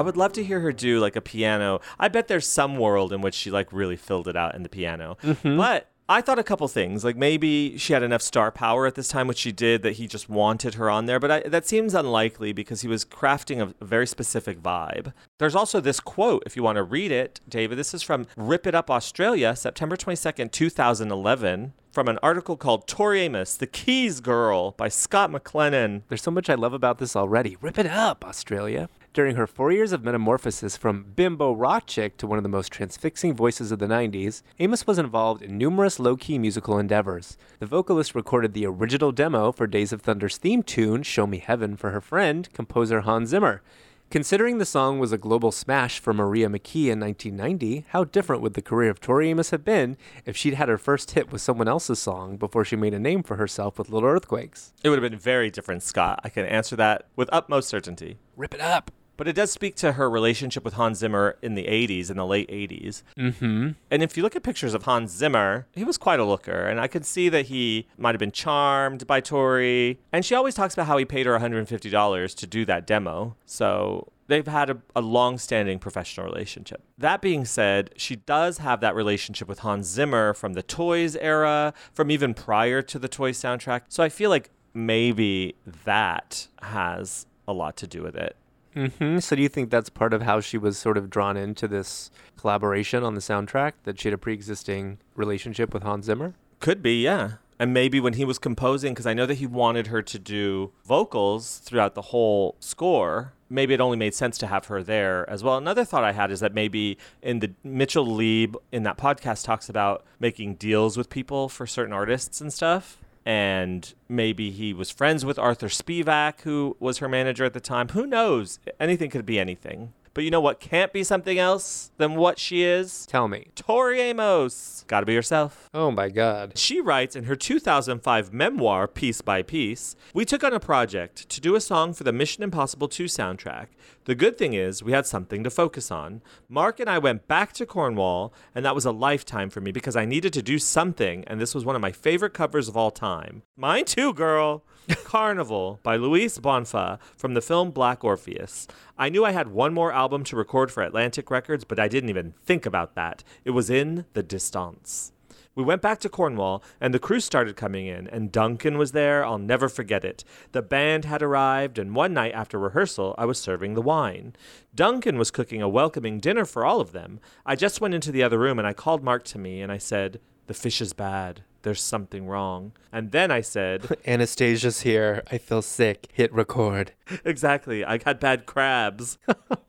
[0.00, 1.82] I would love to hear her do like a piano.
[1.98, 4.70] I bet there's some world in which she like really filled it out in the
[4.70, 5.18] piano.
[5.22, 5.58] Mm-hmm.
[5.58, 7.04] But I thought a couple things.
[7.04, 10.06] Like maybe she had enough star power at this time, which she did, that he
[10.06, 11.20] just wanted her on there.
[11.20, 15.12] But I, that seems unlikely because he was crafting a, a very specific vibe.
[15.36, 17.76] There's also this quote, if you want to read it, David.
[17.76, 23.20] This is from Rip It Up Australia, September 22nd, 2011, from an article called Tori
[23.20, 26.04] Amos, The Keys Girl by Scott McLennan.
[26.08, 27.58] There's so much I love about this already.
[27.60, 28.88] Rip it up, Australia.
[29.12, 32.70] During her four years of metamorphosis from bimbo rock chick to one of the most
[32.70, 37.36] transfixing voices of the 90s, Amos was involved in numerous low key musical endeavors.
[37.58, 41.76] The vocalist recorded the original demo for Days of Thunder's theme tune, Show Me Heaven,
[41.76, 43.62] for her friend, composer Hans Zimmer.
[44.10, 48.54] Considering the song was a global smash for Maria McKee in 1990, how different would
[48.54, 51.66] the career of Tori Amos have been if she'd had her first hit with someone
[51.66, 54.72] else's song before she made a name for herself with Little Earthquakes?
[54.84, 56.20] It would have been very different, Scott.
[56.22, 58.18] I can answer that with utmost certainty.
[58.36, 58.92] Rip it up!
[59.20, 62.24] But it does speak to her relationship with Hans Zimmer in the 80s, in the
[62.24, 63.02] late 80s.
[63.18, 63.72] Mm-hmm.
[63.90, 66.66] And if you look at pictures of Hans Zimmer, he was quite a looker.
[66.66, 70.00] And I could see that he might have been charmed by Tori.
[70.10, 73.36] And she always talks about how he paid her $150 to do that demo.
[73.44, 76.82] So they've had a, a long standing professional relationship.
[76.96, 81.74] That being said, she does have that relationship with Hans Zimmer from the Toys era,
[81.92, 83.82] from even prior to the Toys soundtrack.
[83.88, 88.34] So I feel like maybe that has a lot to do with it.
[88.76, 89.18] Mm-hmm.
[89.18, 92.10] So do you think that's part of how she was sort of drawn into this
[92.36, 93.72] collaboration on the soundtrack?
[93.84, 96.34] That she had a pre-existing relationship with Hans Zimmer?
[96.60, 97.32] Could be, yeah.
[97.58, 100.72] And maybe when he was composing, because I know that he wanted her to do
[100.84, 105.44] vocals throughout the whole score, maybe it only made sense to have her there as
[105.44, 105.58] well.
[105.58, 109.68] Another thought I had is that maybe in the Mitchell Lieb in that podcast talks
[109.68, 112.96] about making deals with people for certain artists and stuff.
[113.26, 117.88] And maybe he was friends with Arthur Spivak, who was her manager at the time.
[117.88, 118.58] Who knows?
[118.78, 119.92] Anything could be anything.
[120.12, 123.06] But you know what can't be something else than what she is?
[123.06, 123.48] Tell me.
[123.54, 124.84] Tori Amos.
[124.88, 125.68] Gotta be herself.
[125.72, 126.58] Oh my God.
[126.58, 131.40] She writes in her 2005 memoir, Piece by Piece We took on a project to
[131.40, 133.66] do a song for the Mission Impossible 2 soundtrack.
[134.06, 136.22] The good thing is, we had something to focus on.
[136.48, 139.94] Mark and I went back to Cornwall, and that was a lifetime for me because
[139.94, 142.90] I needed to do something, and this was one of my favorite covers of all
[142.90, 143.42] time.
[143.56, 144.64] Mine too, girl.
[145.04, 148.66] Carnival by Luis Bonfa from the film Black Orpheus.
[148.98, 152.10] I knew I had one more album to record for Atlantic Records, but I didn't
[152.10, 153.22] even think about that.
[153.44, 155.12] It was in the distance.
[155.56, 159.24] We went back to Cornwall, and the crew started coming in, and Duncan was there.
[159.24, 160.22] I'll never forget it.
[160.52, 164.34] The band had arrived, and one night after rehearsal, I was serving the wine.
[164.74, 167.18] Duncan was cooking a welcoming dinner for all of them.
[167.44, 169.78] I just went into the other room, and I called Mark to me, and I
[169.78, 171.42] said, The fish is bad.
[171.62, 172.72] There's something wrong.
[172.92, 175.22] And then I said, Anastasia's here.
[175.30, 176.08] I feel sick.
[176.12, 176.92] Hit record.
[177.24, 177.84] Exactly.
[177.84, 179.18] I got bad crabs.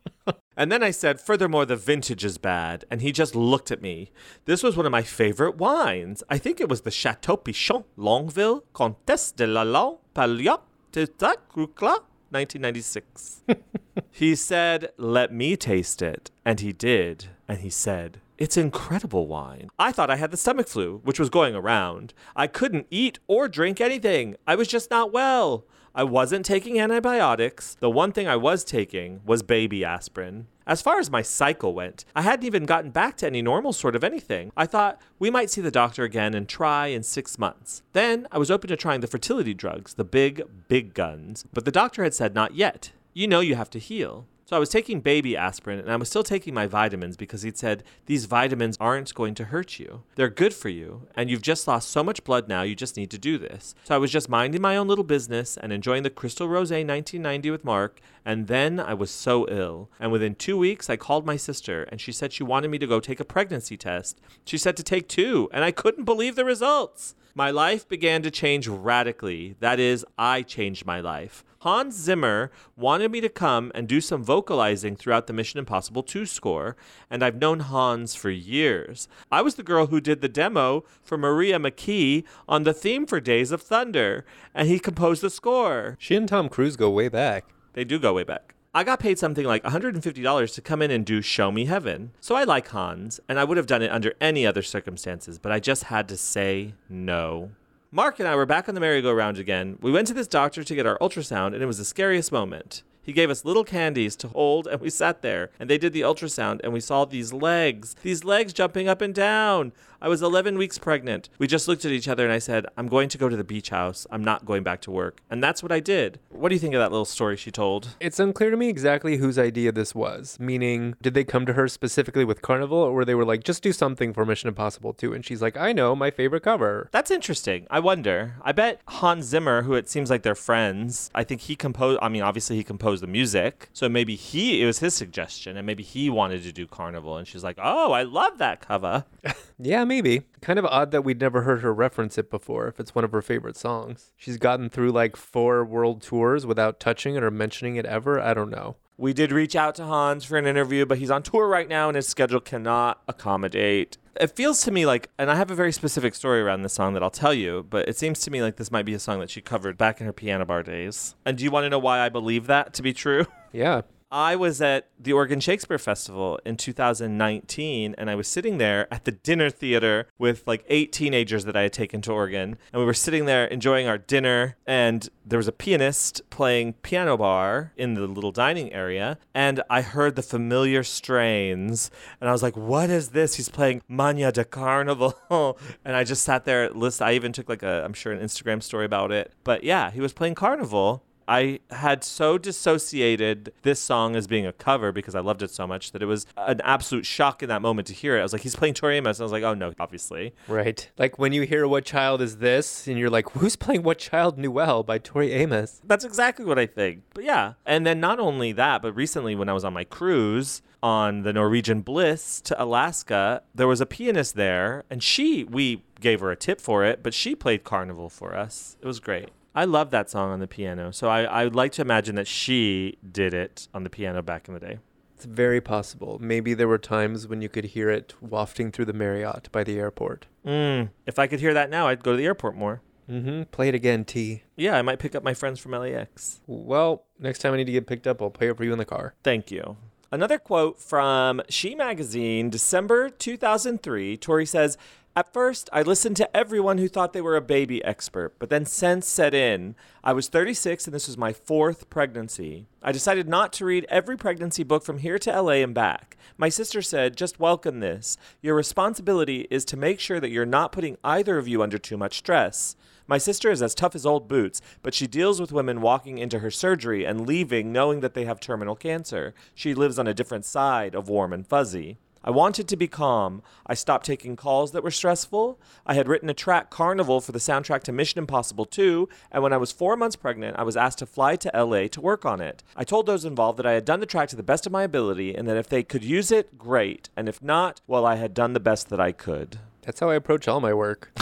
[0.58, 2.86] and then I said, furthermore, the vintage is bad.
[2.89, 4.12] And he just looked at me.
[4.46, 6.24] This was one of my favorite wines.
[6.30, 10.62] I think it was the Chateau Pichon, Longueville, Comtesse de la Lan, Pauillac,
[10.92, 13.44] Tita, Crucla, 1996.
[14.12, 16.32] he said, let me taste it.
[16.46, 17.28] And he did.
[17.48, 19.70] And he said, it's incredible wine.
[19.78, 22.12] I thought I had the stomach flu, which was going around.
[22.36, 24.36] I couldn't eat or drink anything.
[24.48, 25.68] I was just not well.
[25.94, 27.78] I wasn't taking antibiotics.
[27.80, 30.48] The one thing I was taking was baby aspirin.
[30.66, 33.96] As far as my cycle went, I hadn't even gotten back to any normal sort
[33.96, 34.52] of anything.
[34.58, 37.84] I thought we might see the doctor again and try in six months.
[37.94, 41.46] Then I was open to trying the fertility drugs, the big, big guns.
[41.54, 42.92] But the doctor had said not yet.
[43.14, 44.26] You know you have to heal.
[44.52, 47.58] So I was taking baby aspirin and I was still taking my vitamins because he'd
[47.58, 50.04] said, These vitamins aren't going to hurt you.
[50.16, 51.08] They're good for you.
[51.16, 53.76] And you've just lost so much blood now, you just need to do this.
[53.86, 57.49] So I was just minding my own little business and enjoying the Cristal Rosé 1990
[57.49, 58.02] with Mark.
[58.26, 59.89] And then I was so ill.
[60.02, 62.88] And within two weeks, I called my sister and she said she wanted me to
[62.88, 64.20] go take a pregnancy test.
[64.43, 67.16] She said to take two, and I couldn't believe the results.
[67.34, 69.56] My life began to change radically.
[69.62, 71.45] That is, I changed my life.
[71.62, 76.26] Hans Zimmer wanted me to come and do some vocalizing throughout the Mission Impossible 2
[76.26, 76.76] score,
[77.07, 79.07] and I've known Hans for years.
[79.32, 83.20] I was the girl who did the demo for Maria McKee on the theme for
[83.20, 85.97] Days of Thunder, and he composed the score.
[85.99, 87.45] She and Tom Cruise go way back.
[87.74, 88.55] They do go way back.
[88.74, 92.14] I got paid something like $150 to come in and do Show Me Heaven.
[92.22, 95.51] So I like Hans, and I would have done it under any other circumstances, but
[95.51, 97.51] I just had to say no.
[97.94, 99.78] Mark and I were back on the merry-go-round again.
[99.82, 102.84] We went to this doctor to get our ultrasound, and it was the scariest moment.
[103.04, 105.50] He gave us little candies to hold, and we sat there.
[105.60, 109.14] And they did the ultrasound, and we saw these legs, these legs jumping up and
[109.14, 109.74] down.
[110.04, 111.30] I was 11 weeks pregnant.
[111.38, 113.43] We just looked at each other, and I said, I'm going to go to the
[113.43, 114.08] beach house.
[114.10, 115.22] I'm not going back to work.
[115.30, 116.20] And that's what I did.
[116.30, 117.89] What do you think of that little story she told?
[117.99, 120.39] It's unclear to me exactly whose idea this was.
[120.39, 123.62] Meaning, did they come to her specifically with Carnival, or were they were like, just
[123.62, 125.14] do something for Mission Impossible 2?
[125.14, 126.89] And she's like, I know, my favorite cover.
[126.91, 127.68] That's interesting.
[127.70, 128.38] I wonder.
[128.41, 132.10] I bet Hans Zimmer, who it seems like they're friends, I think he composed, I
[132.10, 133.70] mean, obviously he composed the music.
[133.72, 137.18] So maybe he, it was his suggestion, and maybe he wanted to do Carnival.
[137.18, 139.06] And she's like, oh, I love that cover.
[139.64, 140.22] Yeah, maybe.
[140.39, 143.12] Kind of odd that we'd never heard her reference it before if it's one of
[143.12, 144.14] her favorite songs.
[144.16, 148.18] She's gotten through like four world tours without touching it or mentioning it ever.
[148.18, 148.78] I don't know.
[148.98, 151.89] We did reach out to Hans for an interview, but he's on tour right now
[151.89, 153.98] and his schedule cannot accommodate.
[154.18, 156.94] It feels to me like, and I have a very specific story around this song
[156.94, 159.20] that I'll tell you, but it seems to me like this might be a song
[159.20, 161.16] that she covered back in her piano bar days.
[161.26, 163.26] And do you want to know why I believe that to be true?
[163.52, 163.82] Yeah.
[164.12, 169.05] I was at the Oregon Shakespeare Festival in 2019, and I was sitting there at
[169.05, 172.57] the dinner theater with like eight teenagers that I had taken to Oregon.
[172.74, 177.16] And we were sitting there enjoying our dinner, and there was a pianist playing piano
[177.16, 179.18] bar in the little dining area.
[179.34, 181.89] And I heard the familiar strains,
[182.20, 183.36] and I was like, What is this?
[183.36, 185.18] He's playing Manhã de Carnaval.
[185.86, 187.01] and I just sat there, list.
[187.01, 189.32] I even took like a, I'm sure, an Instagram story about it.
[189.45, 191.01] But yeah, he was playing Carnival.
[191.32, 195.66] I had so dissociated this song as being a cover because I loved it so
[195.66, 198.20] much that it was an absolute shock in that moment to hear it.
[198.20, 199.18] I was like, he's playing Tori Amos.
[199.18, 200.34] And I was like, oh no, obviously.
[200.50, 200.92] Right.
[200.98, 202.86] Like when you hear What Child Is This?
[202.86, 205.80] and you're like, who's playing What Child Noel by Tori Amos?
[205.86, 207.04] That's exactly what I think.
[207.14, 207.54] But yeah.
[207.66, 211.32] And then not only that, but recently when I was on my cruise on the
[211.32, 216.36] Norwegian Bliss to Alaska, there was a pianist there and she, we gave her a
[216.36, 218.76] tip for it, but she played Carnival for us.
[218.82, 219.30] It was great.
[219.54, 220.91] I love that song on the piano.
[220.91, 224.47] So I, I would like to imagine that she did it on the piano back
[224.47, 224.80] in the day.
[225.16, 226.18] It's very possible.
[226.20, 229.78] Maybe there were times when you could hear it wafting through the Marriott by the
[229.78, 230.26] airport.
[230.45, 232.82] Mm, if I could hear that now, I'd go to the airport more.
[233.10, 233.43] Mm-hmm.
[233.52, 234.43] Play it again, T.
[234.56, 236.39] Yeah, I might pick up my friends from LAX.
[236.47, 238.80] Well, next time I need to get picked up, I'll play it for you in
[238.80, 239.14] the car.
[239.22, 239.78] Thank you.
[240.14, 244.18] Another quote from She Magazine, December 2003.
[244.18, 244.78] Tori says,
[245.14, 248.66] At first, I listened to everyone who thought they were a baby expert, but then
[248.66, 249.76] sense set in.
[250.05, 252.68] I was 36 and this was my fourth pregnancy.
[252.82, 256.16] I decided not to read every pregnancy book from here to LA and back.
[256.38, 258.16] My sister said, just welcome this.
[258.41, 261.97] Your responsibility is to make sure that you're not putting either of you under too
[261.97, 262.78] much stress.
[263.05, 266.39] My sister is as tough as old boots, but she deals with women walking into
[266.39, 269.34] her surgery and leaving knowing that they have terminal cancer.
[269.53, 271.97] She lives on a different side of warm and fuzzy.
[272.24, 273.42] I wanted to be calm.
[273.66, 275.60] I stopped taking calls that were stressful.
[275.86, 279.54] I had written a track, Carnival, for the soundtrack to Mission Impossible 2, and when
[279.54, 282.42] I was four months pregnant, I was asked to fly to LA to work on
[282.42, 282.64] it.
[282.76, 284.84] I told those involved that I had done the track to the best of my
[284.84, 288.34] ability, and that if they could use it, great, and if not, well, I had
[288.34, 289.58] done the best that I could.
[289.82, 291.12] That's how I approach all my work.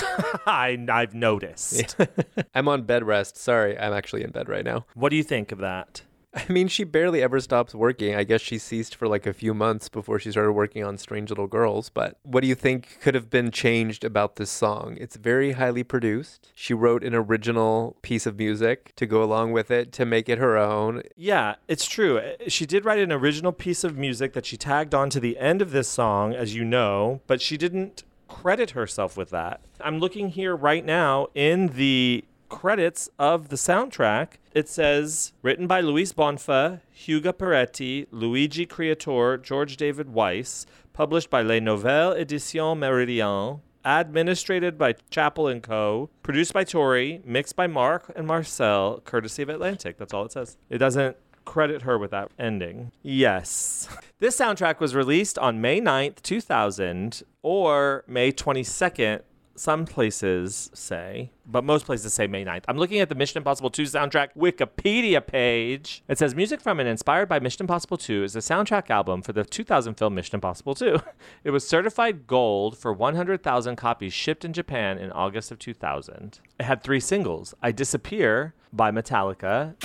[0.46, 1.96] I, I've noticed.
[2.54, 3.38] I'm on bed rest.
[3.38, 4.86] Sorry, I'm actually in bed right now.
[4.96, 6.02] What do you think of that?
[6.34, 8.14] I mean, she barely ever stops working.
[8.14, 11.30] I guess she ceased for like a few months before she started working on Strange
[11.30, 11.90] Little Girls.
[11.90, 14.96] But what do you think could have been changed about this song?
[15.00, 16.52] It's very highly produced.
[16.54, 20.38] She wrote an original piece of music to go along with it to make it
[20.38, 21.02] her own.
[21.16, 22.20] Yeah, it's true.
[22.20, 25.38] Uh, she did write an original piece of music that she tagged on to the
[25.40, 29.62] end of this song, as you know, but she didn't credit herself with that.
[29.82, 34.34] I'm looking here right now in the credits of the soundtrack.
[34.54, 41.42] It says written by Luis Bonfa, Hugo Peretti, Luigi Creatore, George David Weiss, published by
[41.42, 48.12] Les Nouvelles Editions Méridien, administrated by Chappell and Co., produced by Tori, mixed by Mark
[48.16, 49.98] and Marcel, courtesy of Atlantic.
[49.98, 50.58] That's all it says.
[50.70, 52.92] It doesn't credit her with that ending.
[53.02, 53.88] Yes.
[54.20, 59.22] This soundtrack was released on May 9th, 2000, or May 22nd,
[59.60, 62.64] some places say, but most places say May 9th.
[62.68, 66.02] I'm looking at the Mission Impossible 2 soundtrack Wikipedia page.
[66.08, 69.34] It says music from and inspired by Mission Impossible 2 is the soundtrack album for
[69.34, 70.98] the 2000 film Mission Impossible 2.
[71.44, 76.40] It was certified gold for 100,000 copies shipped in Japan in August of 2000.
[76.60, 79.76] It had three singles I Disappear by Metallica.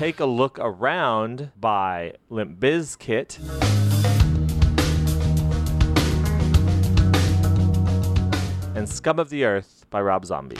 [0.00, 3.38] Take a Look Around by Limp Bizkit.
[8.74, 10.56] And Scum of the Earth by Rob Zombie.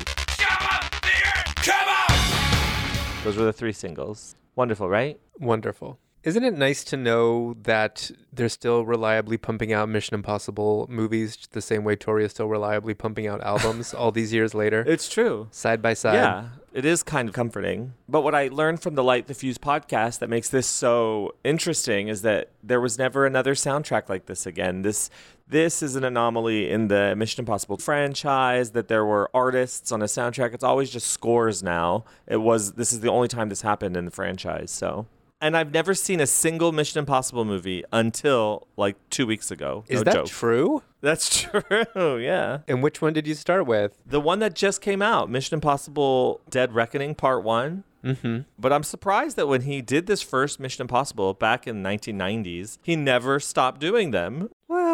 [3.25, 4.37] Those were the three singles.
[4.57, 5.19] Wonderful, right?
[5.39, 5.99] Wonderful.
[6.23, 11.63] Isn't it nice to know that they're still reliably pumping out Mission Impossible movies the
[11.63, 14.85] same way Tori is still reliably pumping out albums all these years later?
[14.87, 15.49] It's true.
[15.51, 16.15] Side by side.
[16.17, 17.95] Yeah, it is kind of comforting.
[18.07, 22.09] But what I learned from the Light the Fuse podcast that makes this so interesting
[22.09, 24.83] is that there was never another soundtrack like this again.
[24.83, 25.09] This
[25.49, 30.05] this is an anomaly in the Mission Impossible franchise that there were artists on a
[30.05, 30.53] soundtrack.
[30.53, 32.05] It's always just scores now.
[32.27, 34.71] It was this is the only time this happened in the franchise.
[34.71, 35.07] So
[35.41, 39.85] and I've never seen a single Mission Impossible movie until like two weeks ago.
[39.89, 40.27] Is No that joke.
[40.27, 40.83] true?
[41.01, 42.19] That's true.
[42.19, 42.59] Yeah.
[42.69, 43.97] And which one did you start with?
[44.07, 47.85] The one that just came out, Mission Impossible Dead Reckoning Part 1.
[48.05, 48.39] Mm-hmm.
[48.59, 52.79] But I'm surprised that when he did this first Mission Impossible back in the 1990s,
[52.83, 54.49] he never stopped doing them.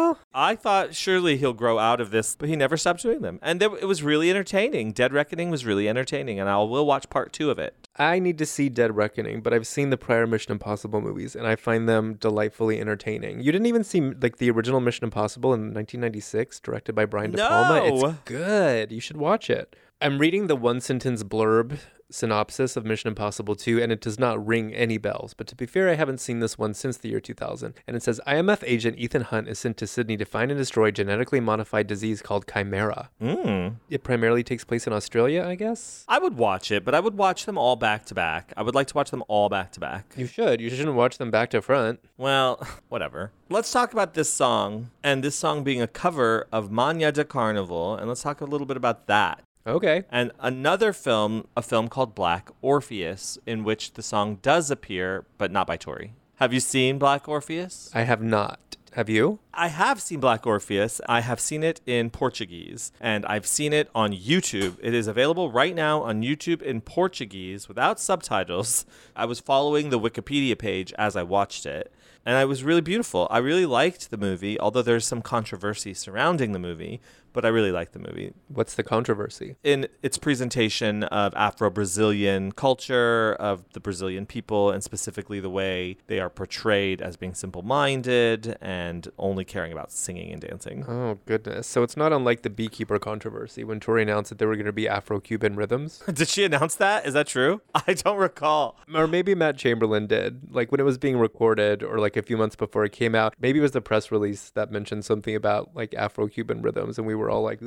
[0.07, 3.39] Well, I thought surely he'll grow out of this, but he never stopped doing them.
[3.41, 4.93] And it was really entertaining.
[4.93, 7.75] Dead Reckoning was really entertaining, and I will watch part two of it.
[7.97, 11.45] I need to see Dead Reckoning, but I've seen the prior Mission Impossible movies and
[11.45, 13.41] I find them delightfully entertaining.
[13.41, 17.37] You didn't even see like the original Mission Impossible in 1996, directed by Brian De
[17.37, 17.89] Palma.
[17.89, 18.09] No.
[18.09, 18.91] It's good.
[18.91, 19.75] You should watch it.
[19.99, 21.79] I'm reading the one sentence blurb
[22.09, 25.33] synopsis of Mission Impossible 2, and it does not ring any bells.
[25.33, 27.73] But to be fair, I haven't seen this one since the year 2000.
[27.87, 30.91] And it says IMF agent Ethan Hunt is sent to Sydney to find and destroy
[30.91, 33.09] genetically modified disease called Chimera.
[33.21, 33.75] Mm.
[33.89, 36.05] It primarily takes place in Australia, I guess.
[36.07, 38.53] I would watch it, but I would watch them all back to back.
[38.55, 40.13] I would like to watch them all back to back.
[40.15, 40.61] You should.
[40.61, 41.99] You shouldn't watch them back to front.
[42.17, 43.31] Well, whatever.
[43.49, 47.95] Let's talk about this song, and this song being a cover of Manhã de Carnaval,
[47.95, 49.41] and let's talk a little bit about that.
[49.67, 50.03] Okay.
[50.09, 55.51] And another film, a film called Black Orpheus, in which the song does appear, but
[55.51, 56.13] not by Tori.
[56.35, 57.91] Have you seen Black Orpheus?
[57.93, 58.77] I have not.
[58.93, 59.39] Have you?
[59.53, 61.01] I have seen Black Orpheus.
[61.07, 64.77] I have seen it in Portuguese, and I've seen it on YouTube.
[64.81, 68.85] It is available right now on YouTube in Portuguese without subtitles.
[69.15, 71.93] I was following the Wikipedia page as I watched it,
[72.25, 73.27] and it was really beautiful.
[73.29, 76.99] I really liked the movie, although there's some controversy surrounding the movie,
[77.33, 78.33] but I really like the movie.
[78.47, 79.55] What's the controversy?
[79.63, 85.97] In its presentation of Afro Brazilian culture, of the Brazilian people, and specifically the way
[86.07, 90.85] they are portrayed as being simple minded and only caring about singing and dancing.
[90.87, 91.67] Oh, goodness.
[91.67, 94.71] So it's not unlike the beekeeper controversy when Tori announced that there were going to
[94.71, 96.03] be Afro Cuban rhythms.
[96.13, 97.05] Did she announce that?
[97.05, 97.61] Is that true?
[97.87, 98.77] I don't recall.
[98.93, 100.53] Or maybe Matt Chamberlain did.
[100.53, 103.35] Like when it was being recorded or like a few months before it came out.
[103.39, 107.05] Maybe it was the press release that mentioned something about like Afro Cuban rhythms and
[107.05, 107.59] we were all like,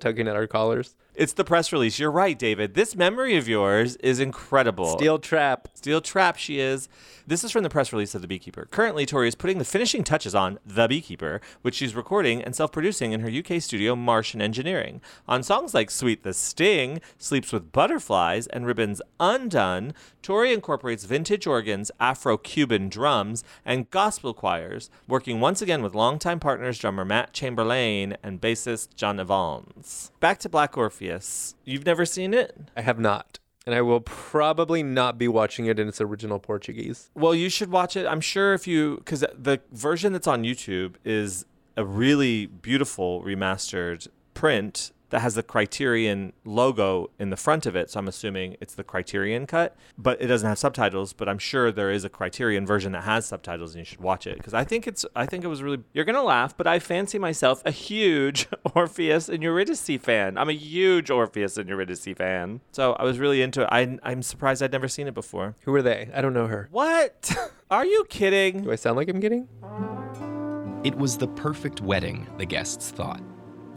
[0.00, 0.94] tugging at our collars.
[1.18, 1.98] It's the press release.
[1.98, 2.74] You're right, David.
[2.74, 4.96] This memory of yours is incredible.
[4.96, 5.66] Steel trap.
[5.74, 6.88] Steel trap, she is.
[7.26, 8.68] This is from the press release of The Beekeeper.
[8.70, 12.70] Currently, Tori is putting the finishing touches on The Beekeeper, which she's recording and self
[12.70, 15.00] producing in her UK studio, Martian Engineering.
[15.26, 21.48] On songs like Sweet the Sting, Sleeps with Butterflies, and Ribbons Undone, Tori incorporates vintage
[21.48, 27.32] organs, Afro Cuban drums, and gospel choirs, working once again with longtime partners drummer Matt
[27.32, 30.12] Chamberlain and bassist John Evans.
[30.20, 31.07] Back to Black Orpheus.
[31.64, 32.70] You've never seen it?
[32.76, 33.38] I have not.
[33.66, 37.10] And I will probably not be watching it in its original Portuguese.
[37.14, 38.06] Well, you should watch it.
[38.06, 41.44] I'm sure if you, because the version that's on YouTube is
[41.76, 47.90] a really beautiful remastered print that has the Criterion logo in the front of it.
[47.90, 51.12] So I'm assuming it's the Criterion cut, but it doesn't have subtitles.
[51.12, 54.26] But I'm sure there is a Criterion version that has subtitles, and you should watch
[54.26, 55.04] it because I think it's.
[55.14, 55.82] I think it was really.
[55.92, 60.38] You're gonna laugh, but I fancy myself a huge Orpheus and Eurydice fan.
[60.38, 62.60] I'm a huge Orpheus and Eurydice fan.
[62.72, 63.68] So I was really into it.
[63.70, 65.54] I, I'm surprised I'd never seen it before.
[65.62, 66.10] Who are they?
[66.14, 66.68] I don't know her.
[66.70, 67.36] What?
[67.70, 68.62] Are you kidding?
[68.62, 69.46] Do I sound like I'm kidding?
[70.84, 73.20] It was the perfect wedding, the guests thought.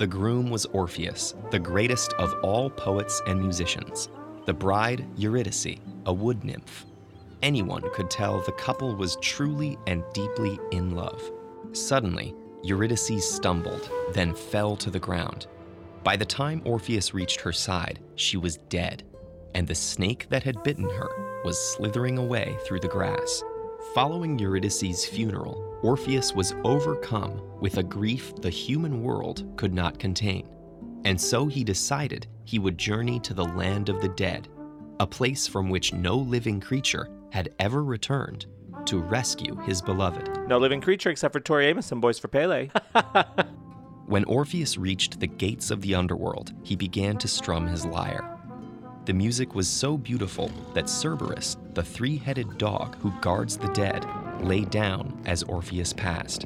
[0.02, 4.10] The groom was Orpheus, the greatest of all poets and musicians.
[4.48, 5.78] The bride, Eurydice,
[6.08, 6.88] a wood nymph.
[7.44, 11.22] Anyone could tell the couple was truly and deeply in love.
[11.74, 12.34] Suddenly,
[12.64, 15.46] Eurydice stumbled, then fell to the ground.
[16.04, 19.04] By the time Orpheus reached her side, she was dead,
[19.54, 23.44] and the snake that had bitten her was slithering away through the grass.
[23.94, 30.48] Following Eurydice's funeral, Orpheus was overcome with a grief the human world could not contain.
[31.04, 34.48] And so he decided he would journey to the land of the dead,
[35.02, 38.46] a place from which no living creature had ever returned,
[38.86, 40.48] to rescue his beloved.
[40.48, 42.70] No living creature except for Tori Amos and Boys for Pele.
[44.12, 48.31] When Orpheus reached the gates of the underworld, he began to strum his lyre.
[49.06, 54.06] The music was so beautiful that Cerberus, the three headed dog who guards the dead,
[54.42, 56.46] lay down as Orpheus passed.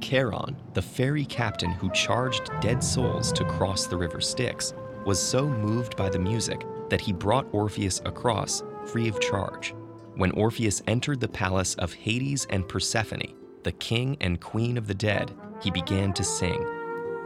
[0.00, 4.72] Charon, the ferry captain who charged dead souls to cross the river Styx,
[5.04, 9.74] was so moved by the music that he brought Orpheus across free of charge.
[10.16, 14.94] when Orpheus entered the palace of Hades and Persephone, the king and queen of the
[14.94, 16.64] dead, he began to sing.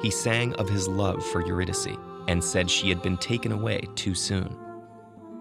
[0.00, 1.88] He sang of his love for Eurydice
[2.28, 4.56] and said she had been taken away too soon.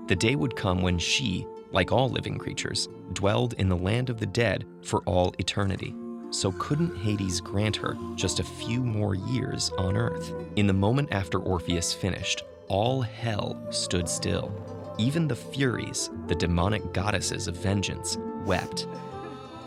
[0.08, 4.20] The day would come when she, like all living creatures, dwelled in the land of
[4.20, 5.94] the dead for all eternity.
[6.30, 10.34] So couldn't Hades grant her just a few more years on earth?
[10.56, 14.52] In the moment after Orpheus finished, all hell stood still.
[14.98, 18.88] Even the Furies, the demonic goddesses of vengeance, wept.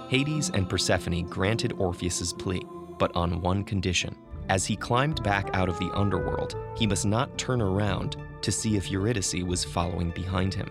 [0.09, 2.63] Hades and Persephone granted Orpheus's plea,
[2.99, 4.17] but on one condition.
[4.51, 8.77] As he climbed back out of the underworld, he must not turn around to see
[8.77, 10.69] if Eurydice was following behind him.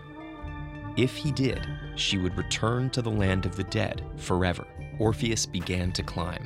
[0.98, 1.66] If he did,
[1.96, 4.68] she would return to the land of the dead forever.
[5.00, 6.46] Orpheus began to climb.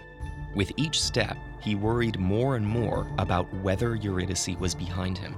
[0.53, 5.35] With each step, he worried more and more about whether Eurydice was behind him.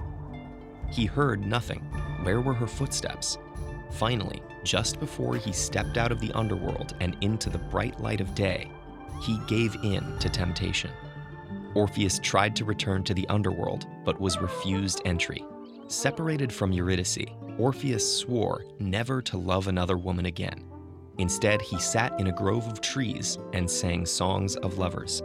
[0.92, 1.80] He heard nothing.
[2.24, 3.38] Where were her footsteps?
[3.92, 8.36] Finally, just before he stepped out of the underworld and into the bright light of
[8.36, 8.70] day,
[9.22, 10.92] he gave in to temptation.
[11.76, 15.44] Orpheus tried to return to the underworld, but was refused entry.
[15.88, 17.20] Separated from Eurydice,
[17.60, 20.66] Orpheus swore never to love another woman again.
[21.18, 25.22] Instead, he sat in a grove of trees and sang songs of lovers.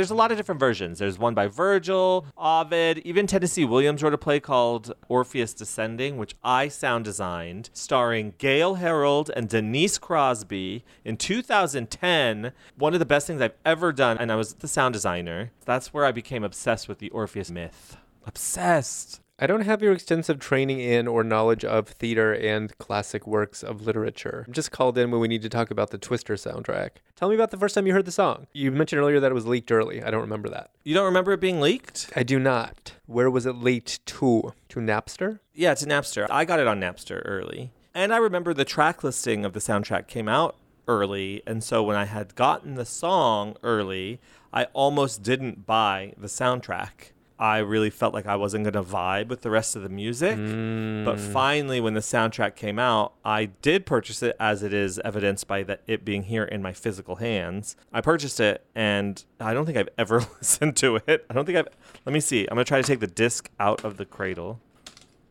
[0.00, 0.98] There's a lot of different versions.
[0.98, 6.34] There's one by Virgil, Ovid, even Tennessee Williams wrote a play called Orpheus Descending, which
[6.42, 12.52] I sound designed, starring Gale Harold and Denise Crosby in 2010.
[12.78, 15.50] One of the best things I've ever done, and I was the sound designer.
[15.66, 17.98] That's where I became obsessed with the Orpheus myth.
[18.24, 19.19] Obsessed.
[19.42, 23.80] I don't have your extensive training in or knowledge of theater and classic works of
[23.80, 24.44] literature.
[24.46, 26.90] I'm just called in when we need to talk about the Twister soundtrack.
[27.16, 28.48] Tell me about the first time you heard the song.
[28.52, 30.02] You mentioned earlier that it was leaked early.
[30.02, 30.72] I don't remember that.
[30.84, 32.10] You don't remember it being leaked?
[32.14, 32.92] I do not.
[33.06, 34.52] Where was it leaked to?
[34.68, 35.38] To Napster?
[35.54, 36.26] Yeah, to Napster.
[36.28, 37.72] I got it on Napster early.
[37.94, 41.42] And I remember the track listing of the soundtrack came out early.
[41.46, 44.20] And so when I had gotten the song early,
[44.52, 47.12] I almost didn't buy the soundtrack.
[47.40, 50.36] I really felt like I wasn't going to vibe with the rest of the music.
[50.36, 51.32] But mm.
[51.32, 55.62] finally, when the soundtrack came out, I did purchase it as it is evidenced by
[55.62, 57.76] that it being here in my physical hands.
[57.94, 61.24] I purchased it and I don't think I've ever listened to it.
[61.30, 61.68] I don't think I've.
[62.04, 62.46] Let me see.
[62.46, 64.60] I'm going to try to take the disc out of the cradle.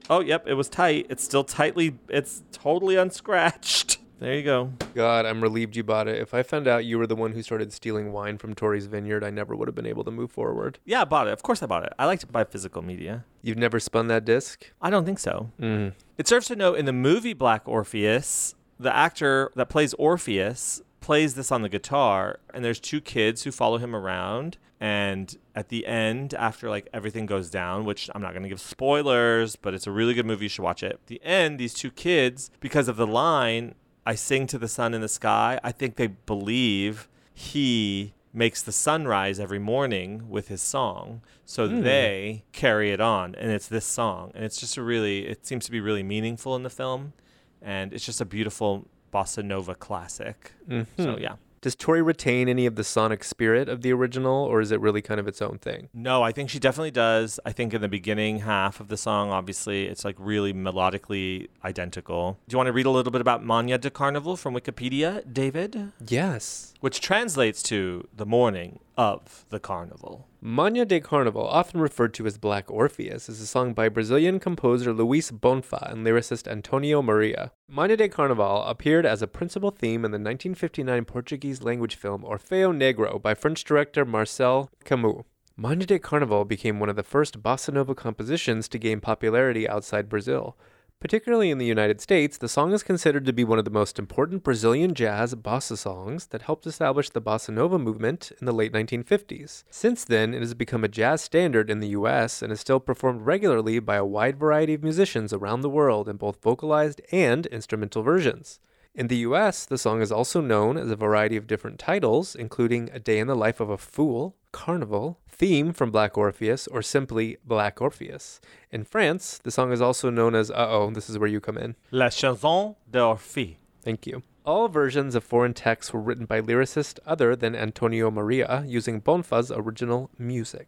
[0.10, 1.06] Oh, yep, it was tight.
[1.10, 4.00] It's still tightly, it's totally unscratched.
[4.20, 4.74] There you go.
[4.94, 6.20] God, I'm relieved you bought it.
[6.20, 9.24] If I found out you were the one who started stealing wine from Tori's vineyard,
[9.24, 10.78] I never would have been able to move forward.
[10.84, 11.34] Yeah, I bought it.
[11.34, 11.94] Of course I bought it.
[11.98, 13.24] I like to buy physical media.
[13.42, 14.70] You've never spun that disc?
[14.82, 15.52] I don't think so.
[15.60, 15.94] Mm.
[16.18, 21.36] It serves to note in the movie Black Orpheus, the actor that plays Orpheus plays
[21.36, 24.58] this on the guitar, and there's two kids who follow him around.
[24.82, 28.62] And at the end, after like everything goes down, which I'm not going to give
[28.62, 30.46] spoilers, but it's a really good movie.
[30.46, 30.94] You should watch it.
[30.94, 33.76] At the end, these two kids, because of the line,
[34.06, 38.72] I sing to the sun in the sky, I think they believe he makes the
[38.72, 41.22] sunrise every morning with his song.
[41.46, 41.82] So Hmm.
[41.82, 44.32] they carry it on, and it's this song.
[44.36, 47.14] And it's just a really, it seems to be really meaningful in the film.
[47.62, 50.54] And it's just a beautiful bossa nova classic.
[50.68, 50.76] So,
[51.16, 51.22] Mhm.
[51.22, 51.36] yeah.
[51.62, 55.02] Does Tori retain any of the sonic spirit of the original, or is it really
[55.02, 55.90] kind of its own thing?
[55.94, 57.38] No, I think she definitely does.
[57.46, 62.40] I think in the beginning half of the song, obviously, it's like really melodically identical.
[62.48, 65.92] Do you want to read a little bit about Manhã de Carnaval from Wikipedia, David?
[66.08, 66.74] Yes.
[66.80, 70.29] Which translates to the morning of the carnival.
[70.42, 74.94] Manhã de Carnaval, often referred to as Black Orpheus, is a song by Brazilian composer
[74.94, 77.52] Luis Bonfa and lyricist Antonio Maria.
[77.70, 82.74] Manhã de Carnaval appeared as a principal theme in the 1959 Portuguese language film Orfeu
[82.74, 85.26] Negro by French director Marcel Camus.
[85.58, 90.08] Manhã de Carnaval became one of the first bossa nova compositions to gain popularity outside
[90.08, 90.56] Brazil.
[91.00, 93.98] Particularly in the United States, the song is considered to be one of the most
[93.98, 98.74] important Brazilian jazz bossa songs that helped establish the bossa nova movement in the late
[98.74, 99.64] 1950s.
[99.70, 103.22] Since then, it has become a jazz standard in the US and is still performed
[103.22, 108.04] regularly by a wide variety of musicians around the world in both vocalized and instrumental
[108.04, 108.60] versions.
[108.94, 112.90] In the US, the song is also known as a variety of different titles, including
[112.92, 117.38] A Day in the Life of a Fool, Carnival, Theme from Black Orpheus, or simply
[117.46, 118.42] Black Orpheus.
[118.72, 121.58] In France, the song is also known as Uh Oh, this is where you come
[121.58, 121.76] in.
[121.92, 123.58] La chanson d'Orphée.
[123.82, 124.24] Thank you.
[124.46, 129.52] All versions of foreign texts were written by lyricists other than Antonio Maria using Bonfa's
[129.52, 130.68] original music.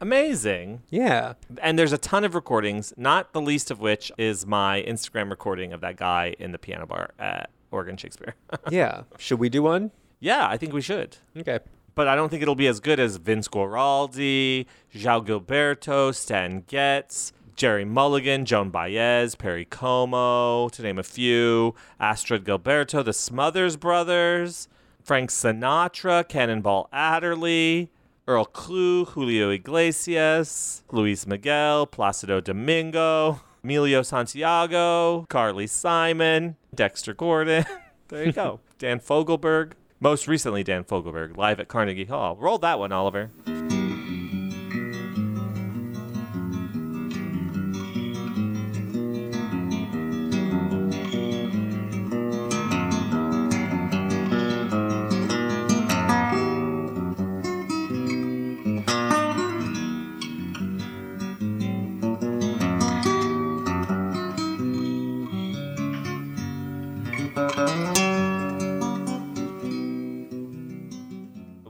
[0.00, 0.82] Amazing.
[0.90, 1.34] Yeah.
[1.60, 5.72] And there's a ton of recordings, not the least of which is my Instagram recording
[5.72, 8.34] of that guy in the piano bar at Oregon Shakespeare.
[8.70, 9.02] yeah.
[9.18, 9.90] Should we do one?
[10.20, 11.16] yeah, I think we should.
[11.36, 11.58] Okay.
[11.98, 17.32] But I don't think it'll be as good as Vince Guaraldi, João Gilberto, Stan Getz,
[17.56, 24.68] Gerry Mulligan, Joan Baez, Perry Como, to name a few, Astrud Gilberto, the Smothers Brothers,
[25.02, 27.90] Frank Sinatra, Cannonball Adderley,
[28.28, 37.64] Earl Klugh, Julio Iglesias, Luis Miguel, Placido Domingo, Emilio Santiago, Carly Simon, Dexter Gordon.
[38.06, 38.60] there you go.
[38.78, 39.72] Dan Fogelberg.
[40.00, 42.36] Most recently, Dan Fogelberg, live at Carnegie Hall.
[42.36, 43.30] Roll that one, Oliver.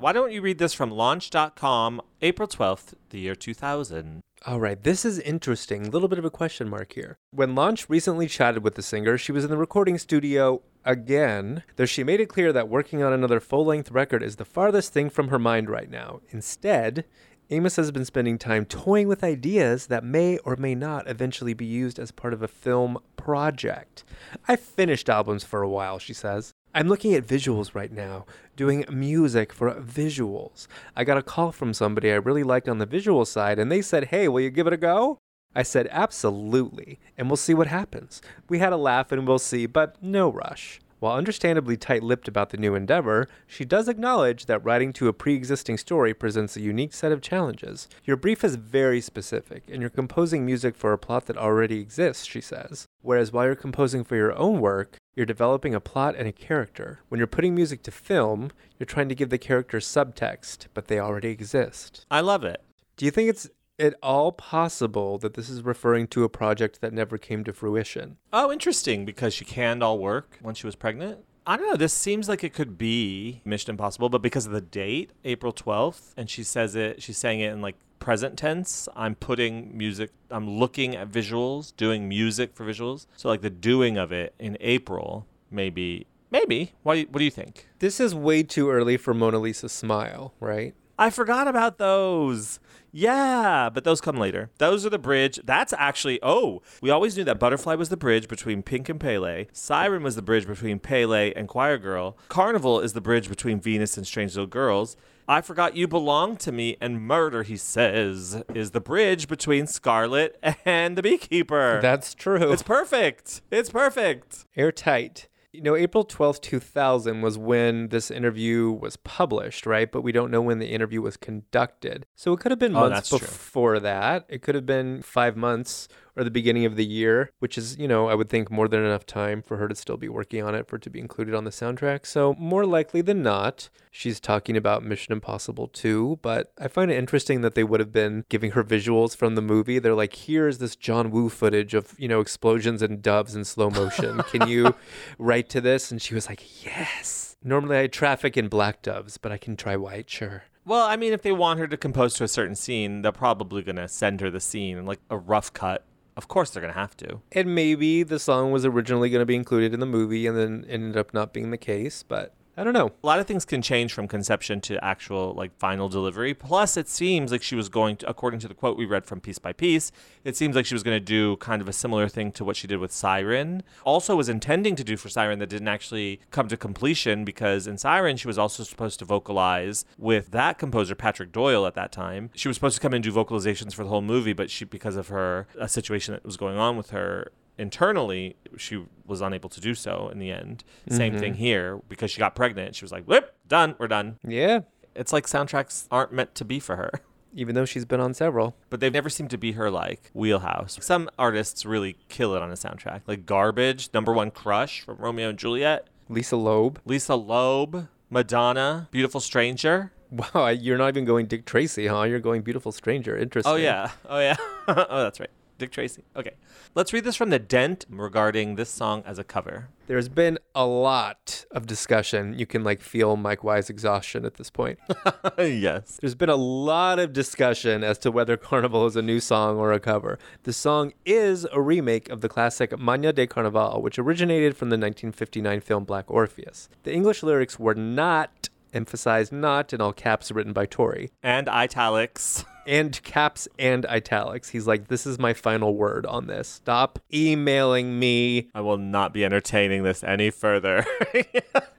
[0.09, 4.23] Why don't you read this from launch.com, April 12th, the year 2000?
[4.47, 5.87] All right, this is interesting.
[5.87, 7.19] A little bit of a question mark here.
[7.31, 11.85] When Launch recently chatted with the singer, she was in the recording studio again, though
[11.85, 15.11] she made it clear that working on another full length record is the farthest thing
[15.11, 16.23] from her mind right now.
[16.31, 17.05] Instead,
[17.51, 21.67] Amos has been spending time toying with ideas that may or may not eventually be
[21.67, 24.05] used as part of a film project.
[24.49, 26.55] I've finished albums for a while, she says.
[26.79, 28.25] I'm looking at visuals right now,
[28.55, 30.69] doing music for visuals.
[30.95, 33.83] I got a call from somebody I really liked on the visual side, and they
[33.83, 35.19] said, Hey, will you give it a go?
[35.57, 38.23] I said, Absolutely, and we'll see what happens.
[38.49, 40.79] We had a laugh and we'll see, but no rush.
[41.01, 45.13] While understandably tight lipped about the new endeavor, she does acknowledge that writing to a
[45.13, 47.89] pre existing story presents a unique set of challenges.
[48.05, 52.25] Your brief is very specific, and you're composing music for a plot that already exists,
[52.25, 52.87] she says.
[53.03, 57.01] Whereas while you're composing for your own work, you're developing a plot and a character.
[57.09, 60.99] When you're putting music to film, you're trying to give the characters subtext, but they
[60.99, 62.07] already exist.
[62.11, 62.63] I love it.
[62.97, 66.93] Do you think it's at all possible that this is referring to a project that
[66.93, 68.17] never came to fruition?
[68.33, 71.21] Oh, interesting, because she canned all work when she was pregnant.
[71.47, 71.77] I don't know.
[71.77, 76.13] This seems like it could be Mission Impossible, but because of the date, April 12th,
[76.17, 78.87] and she says it, she's saying it in like present tense.
[78.95, 83.07] I'm putting music, I'm looking at visuals, doing music for visuals.
[83.17, 86.73] So, like the doing of it in April, maybe, maybe.
[86.83, 87.69] What, what do you think?
[87.79, 90.75] This is way too early for Mona Lisa Smile, right?
[90.99, 92.59] I forgot about those.
[92.91, 94.51] Yeah, but those come later.
[94.59, 95.39] Those are the bridge.
[95.45, 99.47] That's actually, oh, we always knew that Butterfly was the bridge between Pink and Pele.
[99.53, 102.17] Siren was the bridge between Pele and Choir Girl.
[102.29, 104.97] Carnival is the bridge between Venus and Strange Little Girls.
[105.29, 110.43] I Forgot You Belong to Me and Murder, he says, is the bridge between Scarlet
[110.65, 111.81] and the Beekeeper.
[111.83, 112.51] That's true.
[112.51, 113.43] It's perfect.
[113.51, 114.47] It's perfect.
[114.57, 115.29] Airtight.
[115.59, 119.91] You know, April twelfth, 2000 was when this interview was published, right?
[119.91, 122.07] But we don't know when the interview was conducted.
[122.15, 123.19] So it could have been Oh, months that's true.
[123.19, 124.25] before that.
[124.29, 125.89] It could have been five months
[126.19, 128.85] or the beginning of the year, which is, you know, I would think more than
[128.85, 131.35] enough time for her to still be working on it for it to be included
[131.35, 132.05] on the soundtrack.
[132.05, 136.19] So more likely than not, she's talking about Mission Impossible 2.
[136.21, 139.43] But I find it interesting that they would have been giving her visuals from the
[139.43, 139.79] movie.
[139.79, 143.71] They're like, here's this John Woo footage of, you know, explosions and doves in slow
[143.71, 144.23] motion.
[144.25, 144.75] Can you
[145.19, 145.93] write to this?
[145.93, 147.37] And she was like, yes.
[147.45, 150.43] Normally I traffic in black doves, but I can try white, sure.
[150.69, 153.63] Well, I mean, if they want her to compose to a certain scene, they're probably
[153.63, 155.83] going to send her the scene, like a rough cut.
[156.19, 157.21] Of course, they're going to have to.
[157.31, 160.67] And maybe the song was originally going to be included in the movie and then
[160.69, 162.91] ended up not being the case, but I don't know.
[163.05, 166.35] A lot of things can change from conception to actual like final delivery.
[166.35, 169.21] Plus, it seems like she was going to, according to the quote we read from
[169.21, 169.93] Piece by Piece,
[170.25, 172.57] it seems like she was going to do kind of a similar thing to what
[172.57, 173.63] she did with Siren.
[173.85, 177.79] Also, was intending to do for Siren that didn't actually come to completion because in
[177.79, 182.31] Siren she was also supposed to vocalize with that composer Patrick Doyle at that time.
[182.35, 184.97] She was supposed to come and do vocalizations for the whole movie, but she because
[184.97, 189.61] of her a situation that was going on with her internally she was unable to
[189.61, 191.21] do so in the end same Mhm.
[191.21, 194.61] thing here because she got pregnant she was like whip done we're done Yeah.
[194.95, 196.91] it's like soundtracks aren't meant to be for her
[197.35, 198.57] Even though she's been on several.
[198.71, 202.51] but they've never seemed to be her like wheelhouse some artists really kill it on
[202.51, 206.81] a soundtrack like garbage number one crush from romeo and juliet Lisa Loeb.
[206.87, 212.05] lisa loeb madonna beautiful stranger Wow, you're not even going Dick Tracy, huh?
[212.05, 213.15] You're going Beautiful Stranger.
[213.15, 213.53] Interesting.
[213.53, 214.37] oh yeah oh yeah
[214.69, 215.29] oh that's right
[215.59, 216.33] dick tracy okay
[216.75, 220.67] let's read this from the dent regarding this song as a cover There's been a
[220.67, 222.39] lot of discussion.
[222.39, 224.79] You can like feel Mike Wise exhaustion at this point.
[225.39, 229.57] yes There's been a lot of discussion as to whether Carnival is a new song
[229.57, 230.19] or a cover.
[230.43, 234.75] The song is a remake of the classic Manhã de Carnaval, which originated from the
[234.75, 236.69] 1959 film Black Orpheus.
[236.83, 241.11] The English lyrics were not emphasized not in all caps written by Tori.
[241.23, 244.51] and italics and caps and italics.
[244.51, 246.49] He's like, this is my final word on this.
[246.49, 248.49] Stop emailing me.
[248.55, 250.85] I will not be entertaining this any further.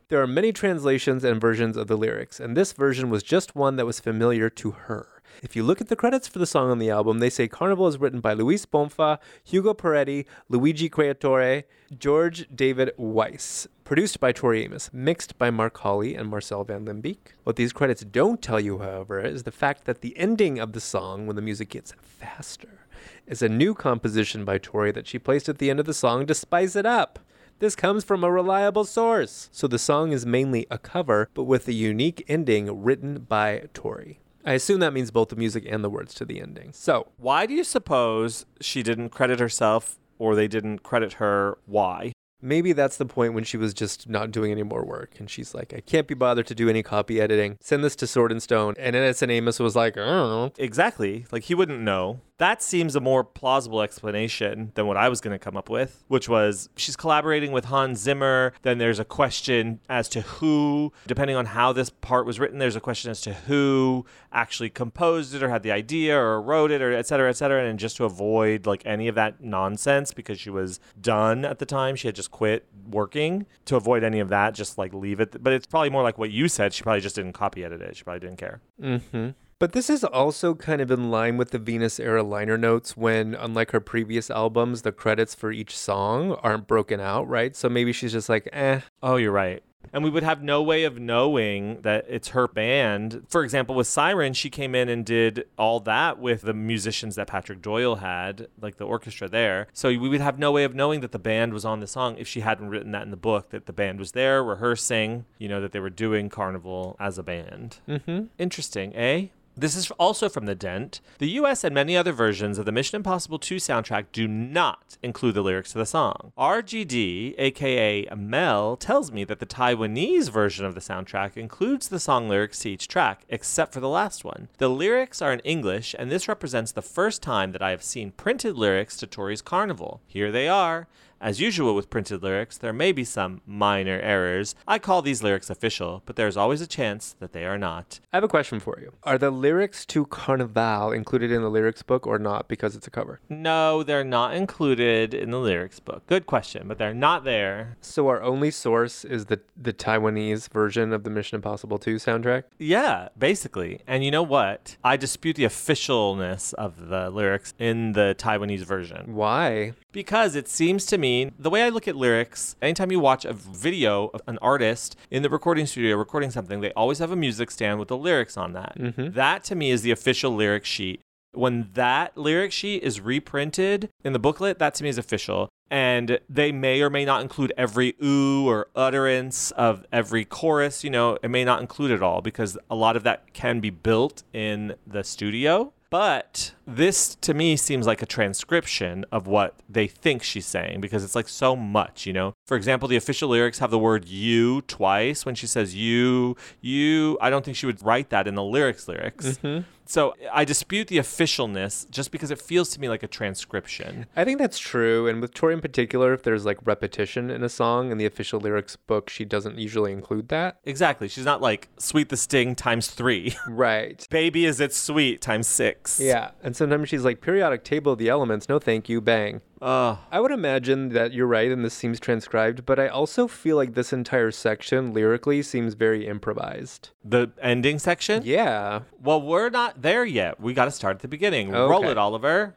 [0.09, 3.75] There are many translations and versions of the lyrics, and this version was just one
[3.75, 5.18] that was familiar to her.
[5.41, 7.87] If you look at the credits for the song on the album, they say Carnival
[7.87, 11.63] is written by Luis Bonfa, Hugo Peretti, Luigi Creatore,
[11.97, 17.35] George David Weiss, produced by Tori Amos, mixed by Mark Hawley and Marcel van Limbeek.
[17.45, 20.81] What these credits don't tell you, however, is the fact that the ending of the
[20.81, 22.85] song, when the music gets faster,
[23.25, 26.25] is a new composition by Tori that she placed at the end of the song
[26.25, 27.17] to spice it up.
[27.59, 29.49] This comes from a reliable source.
[29.53, 34.19] So the song is mainly a cover, but with a unique ending written by Tori.
[34.49, 36.73] I assume that means both the music and the words to the ending.
[36.73, 41.59] So, Why do you suppose she didn't credit herself or they didn't credit her?
[41.67, 42.13] Why?
[42.41, 45.19] maybe that's the point when she was just not doing any more work.
[45.19, 47.57] And she's like, I can't be bothered to do any copy editing.
[47.59, 48.75] Send this to Sword and Stone.
[48.79, 50.53] And Edison Amos was like, I don't know.
[50.57, 51.25] Exactly.
[51.31, 52.21] Like he wouldn't know.
[52.39, 56.05] That seems a more plausible explanation than what I was going to come up with,
[56.07, 58.53] which was she's collaborating with Hans Zimmer.
[58.61, 62.77] Then there's a question as to who, depending on how this part was written, there's
[62.77, 66.81] a question as to who actually composed it or had the idea or wrote it
[66.81, 67.65] or et cetera, et cetera.
[67.65, 71.65] And just to avoid like any of that nonsense because she was done at the
[71.65, 73.47] time, she had just quit working.
[73.65, 75.43] To avoid any of that, just like leave it.
[75.43, 76.73] But it's probably more like what you said.
[76.73, 77.97] She probably just didn't copy edit it.
[77.97, 78.61] She probably didn't care.
[78.81, 79.31] Mm-hmm.
[79.59, 83.35] But this is also kind of in line with the Venus era liner notes when,
[83.35, 87.53] unlike her previous albums, the credits for each song aren't broken out, right?
[87.53, 88.79] So maybe she's just like, eh.
[89.03, 89.61] Oh, you're right.
[89.91, 93.25] And we would have no way of knowing that it's her band.
[93.27, 97.27] For example, with Siren, she came in and did all that with the musicians that
[97.27, 99.67] Patrick Doyle had, like the orchestra there.
[99.73, 102.17] So we would have no way of knowing that the band was on the song
[102.17, 105.49] if she hadn't written that in the book, that the band was there rehearsing, you
[105.49, 107.79] know, that they were doing Carnival as a band.
[107.87, 108.25] Mm-hmm.
[108.37, 109.27] Interesting, eh?
[109.59, 111.01] This is also from The Dent.
[111.17, 115.35] The US and many other versions of the Mission Impossible 2 soundtrack do not include
[115.35, 116.31] the lyrics to the song.
[116.37, 122.29] RGD, aka Mel, tells me that the Taiwanese version of the soundtrack includes the song
[122.29, 124.47] lyrics to each track, except for the last one.
[124.59, 128.11] The lyrics are in English, and this represents the first time that I have seen
[128.11, 129.99] printed lyrics to Tori's Carnival.
[130.07, 130.87] Here they are.
[131.21, 134.55] As usual with printed lyrics, there may be some minor errors.
[134.67, 137.99] I call these lyrics official, but there's always a chance that they are not.
[138.13, 138.93] I have a question for you.
[139.03, 142.91] Are the lyrics to Carnival included in the lyrics book or not because it's a
[142.91, 143.19] cover?
[143.27, 146.07] No, they're not included in the lyrics book.
[146.07, 147.77] Good question, but they're not there.
[147.81, 152.43] So our only source is the the Taiwanese version of the Mission Impossible 2 soundtrack?
[152.57, 153.81] Yeah, basically.
[153.85, 154.77] And you know what?
[154.83, 159.13] I dispute the officialness of the lyrics in the Taiwanese version.
[159.13, 159.73] Why?
[159.91, 161.08] Because it seems to me,
[161.39, 165.23] the way I look at lyrics, anytime you watch a video of an artist in
[165.23, 168.53] the recording studio recording something, they always have a music stand with the lyrics on
[168.53, 168.77] that.
[168.77, 169.13] Mhm.
[169.13, 171.01] That to me is the official lyric sheet.
[171.33, 175.47] When that lyric sheet is reprinted in the booklet, that to me is official.
[175.71, 180.83] And they may or may not include every ooh or utterance of every chorus.
[180.83, 183.69] You know, it may not include it all because a lot of that can be
[183.69, 185.71] built in the studio.
[185.89, 191.03] But this to me seems like a transcription of what they think she's saying because
[191.03, 192.33] it's like so much, you know?
[192.45, 195.25] For example, the official lyrics have the word you twice.
[195.25, 198.87] When she says you, you, I don't think she would write that in the lyrics
[198.87, 199.39] lyrics.
[199.39, 199.65] Mhm.
[199.89, 204.05] So I dispute the officialness just because it feels to me like a transcription.
[204.15, 205.07] I think that's true.
[205.07, 208.39] And with Tori in particular, if there's like repetition in a song in the official
[208.39, 210.59] lyrics book, she doesn't usually include that.
[210.63, 211.07] Exactly.
[211.07, 213.35] She's not like sweet the sting times three.
[213.49, 214.05] Right.
[214.11, 215.99] Baby is it sweet times six.
[215.99, 216.31] Yeah.
[216.43, 219.41] And sometimes she's like, periodic table of the elements, no thank you, bang.
[219.61, 223.57] Uh, I would imagine that you're right and this seems transcribed, but I also feel
[223.57, 226.89] like this entire section lyrically seems very improvised.
[227.03, 228.23] the ending section?
[228.25, 228.81] Yeah.
[229.01, 230.39] Well, we're not there yet.
[230.39, 231.51] We got to start at the beginning.
[231.51, 232.55] Roll it, Oliver.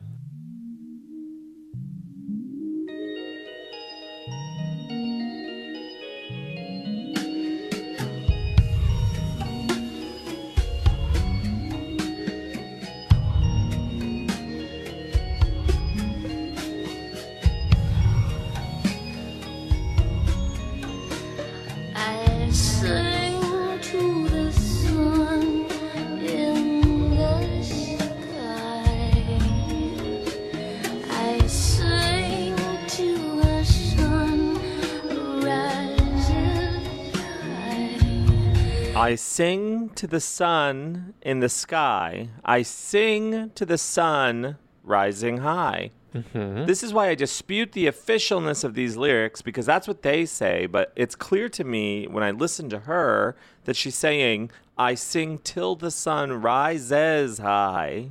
[39.03, 42.29] I sing to the sun in the sky.
[42.45, 45.91] I sing to the sun rising high.
[46.15, 46.67] Mhm.
[46.69, 50.67] This is why I dispute the officialness of these lyrics because that's what they say,
[50.67, 53.35] but it's clear to me when I listen to her
[53.65, 58.11] that she's saying, I sing till the sun rises high.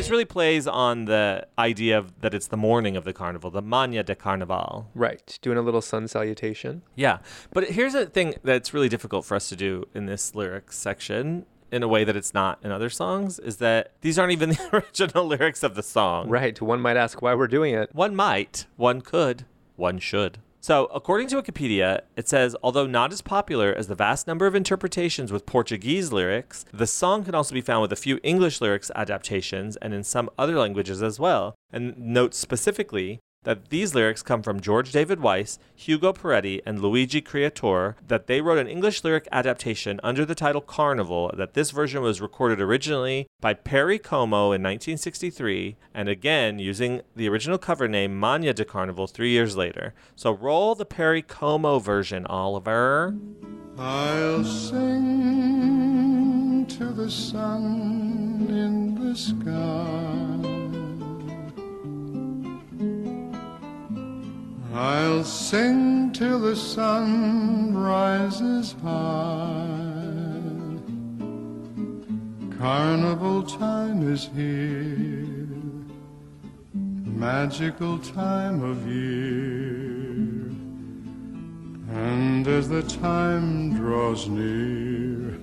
[0.00, 3.60] This really plays on the idea of that it's the morning of the carnival, the
[3.60, 4.88] Manhã de Carnaval.
[4.94, 5.38] Right.
[5.42, 6.80] Doing a little sun salutation.
[6.94, 7.18] Yeah.
[7.52, 11.44] But here's a thing that's really difficult for us to do in this lyrics section
[11.70, 14.70] in a way that it's not in other songs is that these aren't even the
[14.72, 16.30] original lyrics of the song.
[16.30, 16.58] Right.
[16.62, 17.94] One might ask why we're doing it.
[17.94, 19.44] One might, one could,
[19.76, 20.38] one should.
[20.62, 24.54] So, according to Wikipedia, it says although not as popular as the vast number of
[24.54, 28.90] interpretations with Portuguese lyrics, the song can also be found with a few English lyrics
[28.94, 31.54] adaptations and in some other languages as well.
[31.72, 37.22] And notes specifically that these lyrics come from George David Weiss, Hugo Peretti, and Luigi
[37.22, 42.02] Creatore, that they wrote an English lyric adaptation under the title Carnival, that this version
[42.02, 48.20] was recorded originally by Perry Como in 1963, and again using the original cover name
[48.20, 49.94] Manhã de Carnaval three years later.
[50.14, 53.16] So roll the Perry Como version, Oliver.
[53.78, 55.80] I'll sing
[56.66, 60.49] to the sun in the sky.
[64.72, 69.66] I'll sing till the sun rises high.
[72.56, 75.48] Carnival time is here,
[76.74, 80.50] magical time of year.
[81.92, 85.36] And as the time draws near,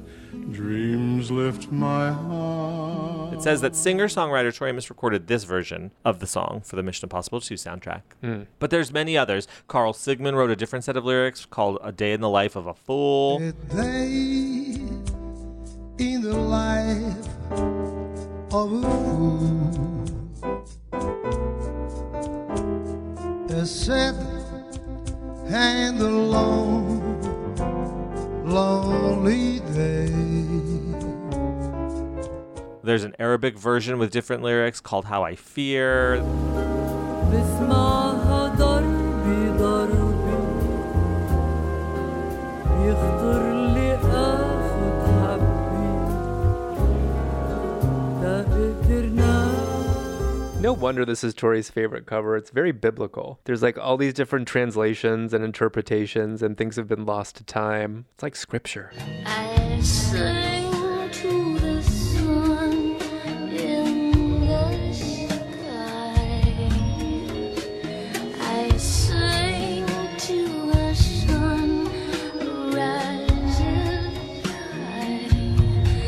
[0.52, 3.34] dreams lift my heart.
[3.34, 6.84] It says that singer songwriter Tori Amos recorded this version of the song for the
[6.84, 8.02] Mission Impossible 2 soundtrack.
[8.24, 8.48] Mm.
[8.60, 9.48] But there's many others.
[9.68, 12.68] Carl Sigman wrote a different set of lyrics called A Day in the Life of
[12.68, 13.38] a Fool.
[13.38, 14.80] A day
[16.00, 17.28] in the life
[18.54, 20.06] of a fool.
[23.50, 24.16] A sad
[25.48, 26.97] and a long,
[28.48, 30.08] lonely day.
[32.84, 36.24] There's an Arabic version with different lyrics called How I Fear.
[50.68, 52.36] No wonder this is Tori's favorite cover.
[52.36, 53.40] It's very biblical.
[53.46, 58.04] There's like all these different translations and interpretations, and things have been lost to time.
[58.16, 58.92] It's like scripture.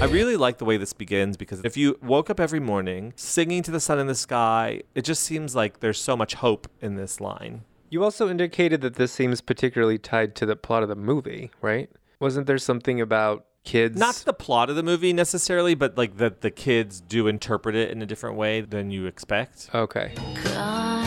[0.01, 3.61] I really like the way this begins because if you woke up every morning singing
[3.63, 6.95] to the sun in the sky, it just seems like there's so much hope in
[6.95, 7.65] this line.
[7.89, 11.89] You also indicated that this seems particularly tied to the plot of the movie, right?
[12.21, 13.99] Wasn't there something about kids?
[13.99, 17.75] Not to the plot of the movie necessarily, but like that the kids do interpret
[17.75, 19.69] it in a different way than you expect.
[19.75, 20.13] Okay.
[20.45, 20.98] Carnival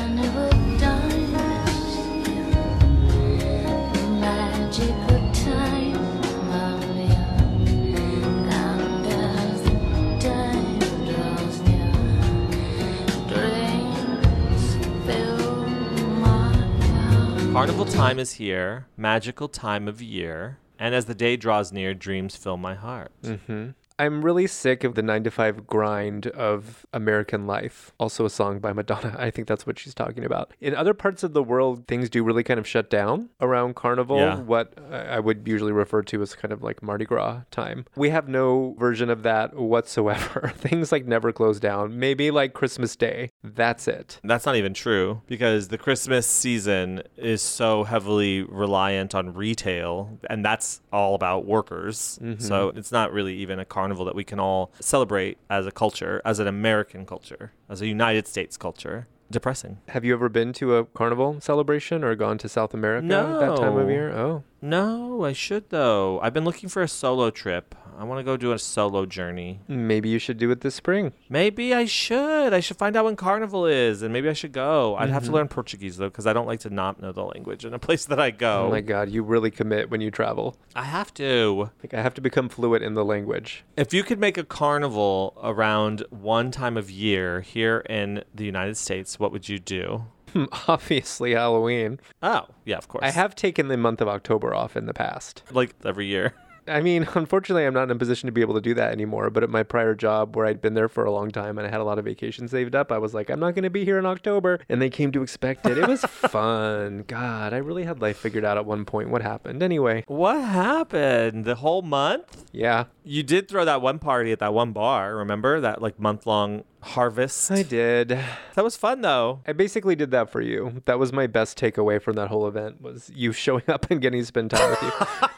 [17.53, 22.35] Carnival time is here, magical time of year, and as the day draws near, dreams
[22.35, 23.13] fill my heart.
[23.23, 27.93] hmm I'm really sick of the nine to five grind of American life.
[27.99, 29.15] Also, a song by Madonna.
[29.19, 30.53] I think that's what she's talking about.
[30.61, 34.19] In other parts of the world, things do really kind of shut down around Carnival,
[34.19, 34.37] Yeah.
[34.41, 37.85] what I I would usually refer to as kind of like Mardi Gras time.
[37.97, 40.53] We have no version of that whatsoever.
[40.57, 41.99] things like never close down.
[41.99, 43.31] Maybe like Christmas Day.
[43.45, 44.19] That's it.
[44.25, 50.45] That's not even true because the Christmas season is so heavily reliant on retail, and
[50.45, 52.19] that's all about workers.
[52.23, 52.41] Mm-hmm.
[52.43, 56.23] So it's not really even a carnival that we can all celebrate as a culture,
[56.25, 59.09] as an American culture, as a United States culture.
[59.29, 59.79] Depressing.
[59.89, 63.57] Have you ever been to a carnival celebration or gone to South America at that
[63.57, 64.13] time of year?
[64.13, 64.45] Oh.
[64.61, 66.21] No, I should though.
[66.21, 67.75] I've been looking for a solo trip.
[67.99, 69.61] I want to go do a solo journey.
[69.69, 71.13] Maybe you should do it this spring.
[71.29, 72.53] Maybe I should.
[72.53, 74.97] I should find out when carnival is, and maybe I should go.
[74.97, 75.35] I'd have to Mhm.
[75.35, 78.05] learn Portuguese though, because I don't like to not know the language in a place
[78.07, 78.67] that I go.
[78.67, 80.57] Oh my god, you really commit when you travel.
[80.75, 81.71] I have to.
[81.83, 83.65] Like I have to become fluent in the language.
[83.77, 88.77] If you could make a carnival around one time of year here in the United
[88.77, 90.07] States, what would you do?
[90.69, 92.01] Obviously Halloween.
[92.23, 93.05] Oh, yeah, of course.
[93.05, 95.43] I have taken the month of October off in the past.
[95.53, 96.33] like every year.
[96.73, 99.31] I mean, unfortunately, I'm not in a position to be able to do that anymore.
[99.31, 101.71] But at my prior job, where I'd been there for a long time and I
[101.71, 103.85] had a lot of vacation saved up, I was like, I'm not going to be
[103.85, 104.61] here in October.
[104.69, 105.79] And they came to expect it.
[105.79, 107.05] It was fun.
[107.07, 109.11] God, I really had life figured out at one point.
[109.11, 109.63] What happened?
[109.63, 111.45] Anyway, What happened?
[111.45, 112.45] The whole month?
[112.53, 115.61] yeah, You did throw that one party at that one bar, remember?
[115.61, 117.51] That like month long harvest?
[117.51, 118.09] I did.
[118.09, 119.41] That was fun though.
[119.47, 120.83] I basically did that for you.
[120.87, 124.21] That was my best takeaway from that whole event was you showing up and getting
[124.21, 125.29] to spend time with you.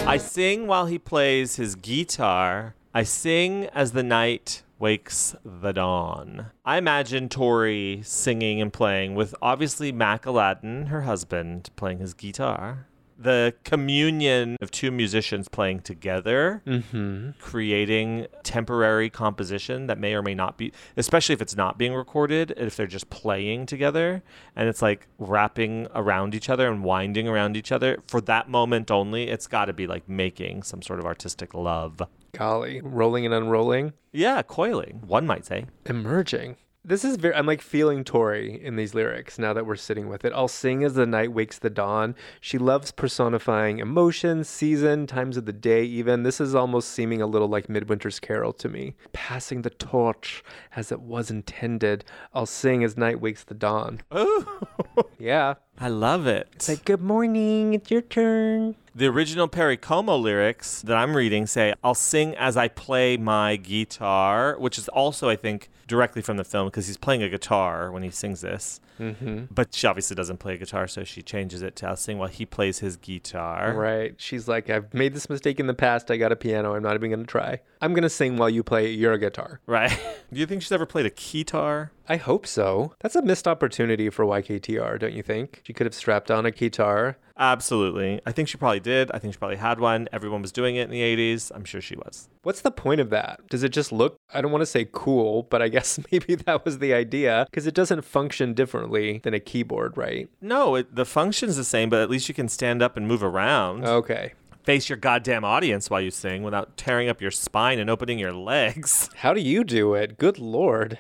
[0.08, 2.76] I sing while he plays his guitar.
[2.94, 6.48] I sing as the night wakes the dawn.
[6.66, 12.88] I imagine Tori singing and playing with obviously Mac Aladdin, her husband, playing his guitar.
[13.20, 17.32] The communion of two musicians playing together, Mm-hmm.
[17.40, 22.54] creating temporary composition that may or may not be, especially if it's not being recorded,
[22.58, 24.22] if they're just playing together
[24.56, 28.92] and it's like wrapping around each other and winding around each other for that moment
[28.92, 32.00] only, it's got to be like making some sort of artistic love.
[32.34, 35.66] Golly, rolling and unrolling, Yeah, coiling, one might say.
[35.86, 36.58] emerging.
[36.86, 37.36] This is very.
[37.36, 40.32] I'm like feeling Tori in these lyrics now that we're sitting with it.
[40.32, 42.16] I'll sing as the night wakes the dawn.
[42.40, 46.24] She loves personifying emotions, season, times of the day, even.
[46.24, 48.96] This is almost seeming a little like Midwinter's Carol to me.
[49.12, 50.46] Passing the torch
[50.78, 52.06] as it was intended.
[52.34, 54.00] I'll sing as night wakes the dawn.
[54.10, 54.62] Oh,
[55.20, 55.56] Yeah.
[55.80, 56.48] I love it.
[56.54, 58.76] It's like, good morning, it's your turn.
[58.96, 63.58] The original Perry Como lyrics that I'm reading say, I'll sing as I play my
[63.58, 67.92] guitar, which is also, I think, directly from the film because he's playing a guitar
[67.92, 68.82] when he sings this.
[69.00, 69.46] Mm-hmm.
[69.52, 72.28] But she obviously doesn't play a guitar, so she changes it to I'll sing while
[72.28, 73.74] he plays his guitar.
[73.74, 74.16] Right.
[74.18, 76.10] She's like, I've made this mistake in the past.
[76.10, 76.76] I got a piano.
[76.76, 77.62] I'm not even going to try.
[77.82, 79.62] I'm going to sing while you play your guitar.
[79.68, 79.92] Right.
[80.34, 81.92] Do you think she's ever played a keytar?
[82.10, 82.94] I hope so.
[83.02, 85.62] That's a missed opportunity for YKTR, don't you think?
[85.66, 87.18] She could have strapped on a guitar.
[87.38, 88.20] Absolutely.
[88.26, 89.12] I think she probably did.
[89.12, 90.08] I think she probably had one.
[90.12, 91.52] Everyone was doing it in the 80s.
[91.54, 92.30] I'm sure she was.
[92.44, 93.48] What's the point of that?
[93.50, 96.66] Does it just look, I don't want to say cool, but I guess maybe that
[96.66, 100.30] was the idea because it doesn't function differently than a keyboard, right?
[100.42, 103.24] No, it, the function's the same, but at least you can stand up and move
[103.24, 103.86] around.
[103.86, 104.34] Okay.
[104.64, 108.34] Face your goddamn audience while you sing without tearing up your spine and opening your
[108.34, 109.10] legs.
[109.18, 110.18] How do you do it?
[110.18, 110.98] Good lord.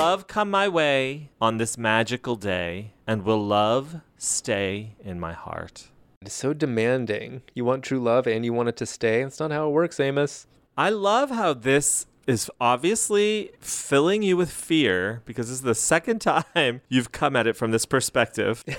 [0.00, 5.90] Love come my way on this magical day, and will love stay in my heart?
[6.22, 7.42] It's so demanding.
[7.52, 9.22] You want true love and you want it to stay.
[9.22, 10.46] That's not how it works, Amos.
[10.74, 16.20] I love how this is obviously filling you with fear because this is the second
[16.22, 18.64] time you've come at it from this perspective.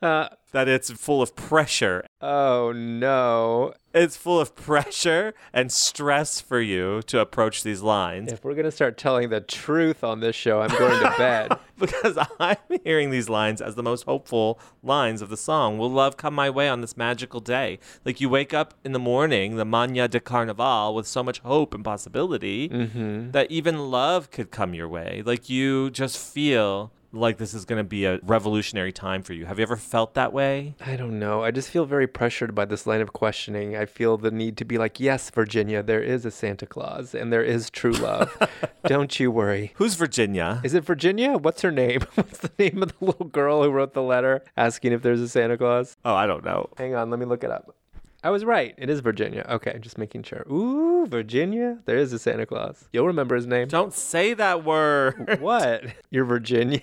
[0.00, 2.04] that it's full of pressure.
[2.20, 3.74] Oh no.
[3.92, 8.64] It's full of pressure and stress for you to approach these lines If we're going
[8.64, 11.52] to start telling the truth on this show, I'm going to bed.
[11.78, 15.78] because I'm hearing these lines as the most hopeful lines of the song.
[15.78, 17.78] Will love come my way on this magical day?
[18.04, 21.74] Like you wake up in the morning, the Manhã de Carnaval, with so much hope
[21.74, 23.32] and possibility mm-hmm.
[23.32, 25.22] that even love could come your way.
[25.24, 29.46] Like you just feel like this is going to be a revolutionary time for you.
[29.46, 30.74] Have you ever felt that way?
[30.80, 31.42] I don't know.
[31.42, 33.76] I just feel very pressured by this line of questioning.
[33.76, 37.32] I feel the need to be like, yes, Virginia, there is a Santa Claus and
[37.32, 38.36] there is true love.
[38.86, 39.72] don't you worry.
[39.76, 40.60] Who's Virginia?
[40.64, 41.36] Is it Virginia?
[41.36, 42.00] What's her name?
[42.14, 45.28] What's the name of the little girl who wrote the letter asking if there's a
[45.28, 45.96] Santa Claus?
[46.04, 46.68] Oh, I don't know.
[46.76, 47.74] Hang on, let me look it up.
[48.22, 48.74] I was right.
[48.76, 49.46] It is Virginia.
[49.48, 50.44] Okay, just making sure.
[50.50, 51.78] Ooh, Virginia?
[51.86, 52.86] There is a Santa Claus.
[52.92, 53.68] You'll remember his name.
[53.68, 55.38] Don't say that word.
[55.40, 55.84] What?
[56.10, 56.82] You're Virginia?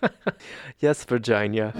[0.80, 1.74] yes, Virginia.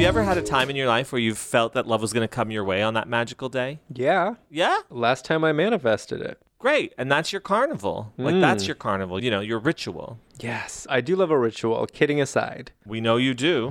[0.00, 2.24] You ever had a time in your life where you felt that love was going
[2.26, 3.80] to come your way on that magical day?
[3.92, 4.36] Yeah.
[4.48, 4.78] Yeah?
[4.88, 6.40] Last time I manifested it.
[6.58, 6.94] Great.
[6.96, 8.12] And that's your carnival.
[8.16, 8.40] Like, Mm.
[8.40, 10.18] that's your carnival, you know, your ritual.
[10.38, 12.72] Yes, I do love a ritual, kidding aside.
[12.86, 13.70] We know you do.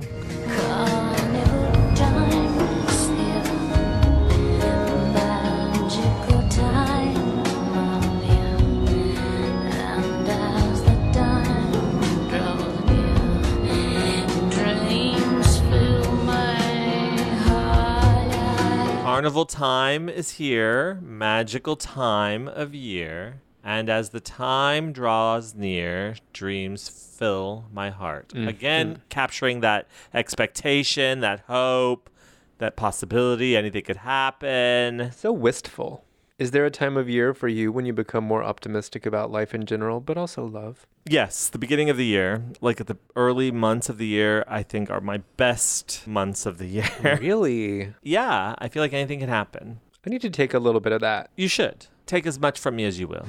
[19.20, 23.42] Carnival time is here, magical time of year.
[23.62, 28.30] And as the time draws near, dreams fill my heart.
[28.30, 28.48] Mm.
[28.48, 32.08] Again, capturing that expectation, that hope,
[32.56, 35.12] that possibility, anything could happen.
[35.14, 36.02] So wistful.
[36.40, 39.54] Is there a time of year for you when you become more optimistic about life
[39.54, 40.86] in general, but also love?
[41.04, 44.62] Yes, the beginning of the year, like at the early months of the year, I
[44.62, 46.88] think are my best months of the year.
[47.20, 47.92] Really?
[48.02, 49.80] yeah, I feel like anything can happen.
[50.06, 51.28] I need to take a little bit of that.
[51.36, 51.88] You should.
[52.06, 53.26] Take as much from me as you will.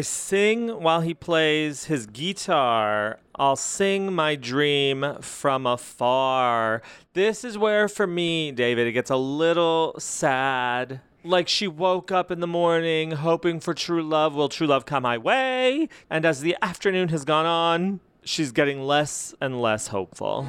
[0.00, 3.18] I sing while he plays his guitar.
[3.34, 6.80] I'll sing my dream from afar.
[7.12, 11.02] This is where, for me, David, it gets a little sad.
[11.22, 14.34] Like she woke up in the morning hoping for true love.
[14.34, 15.90] Will true love come my way?
[16.08, 20.46] And as the afternoon has gone on, she's getting less and less hopeful.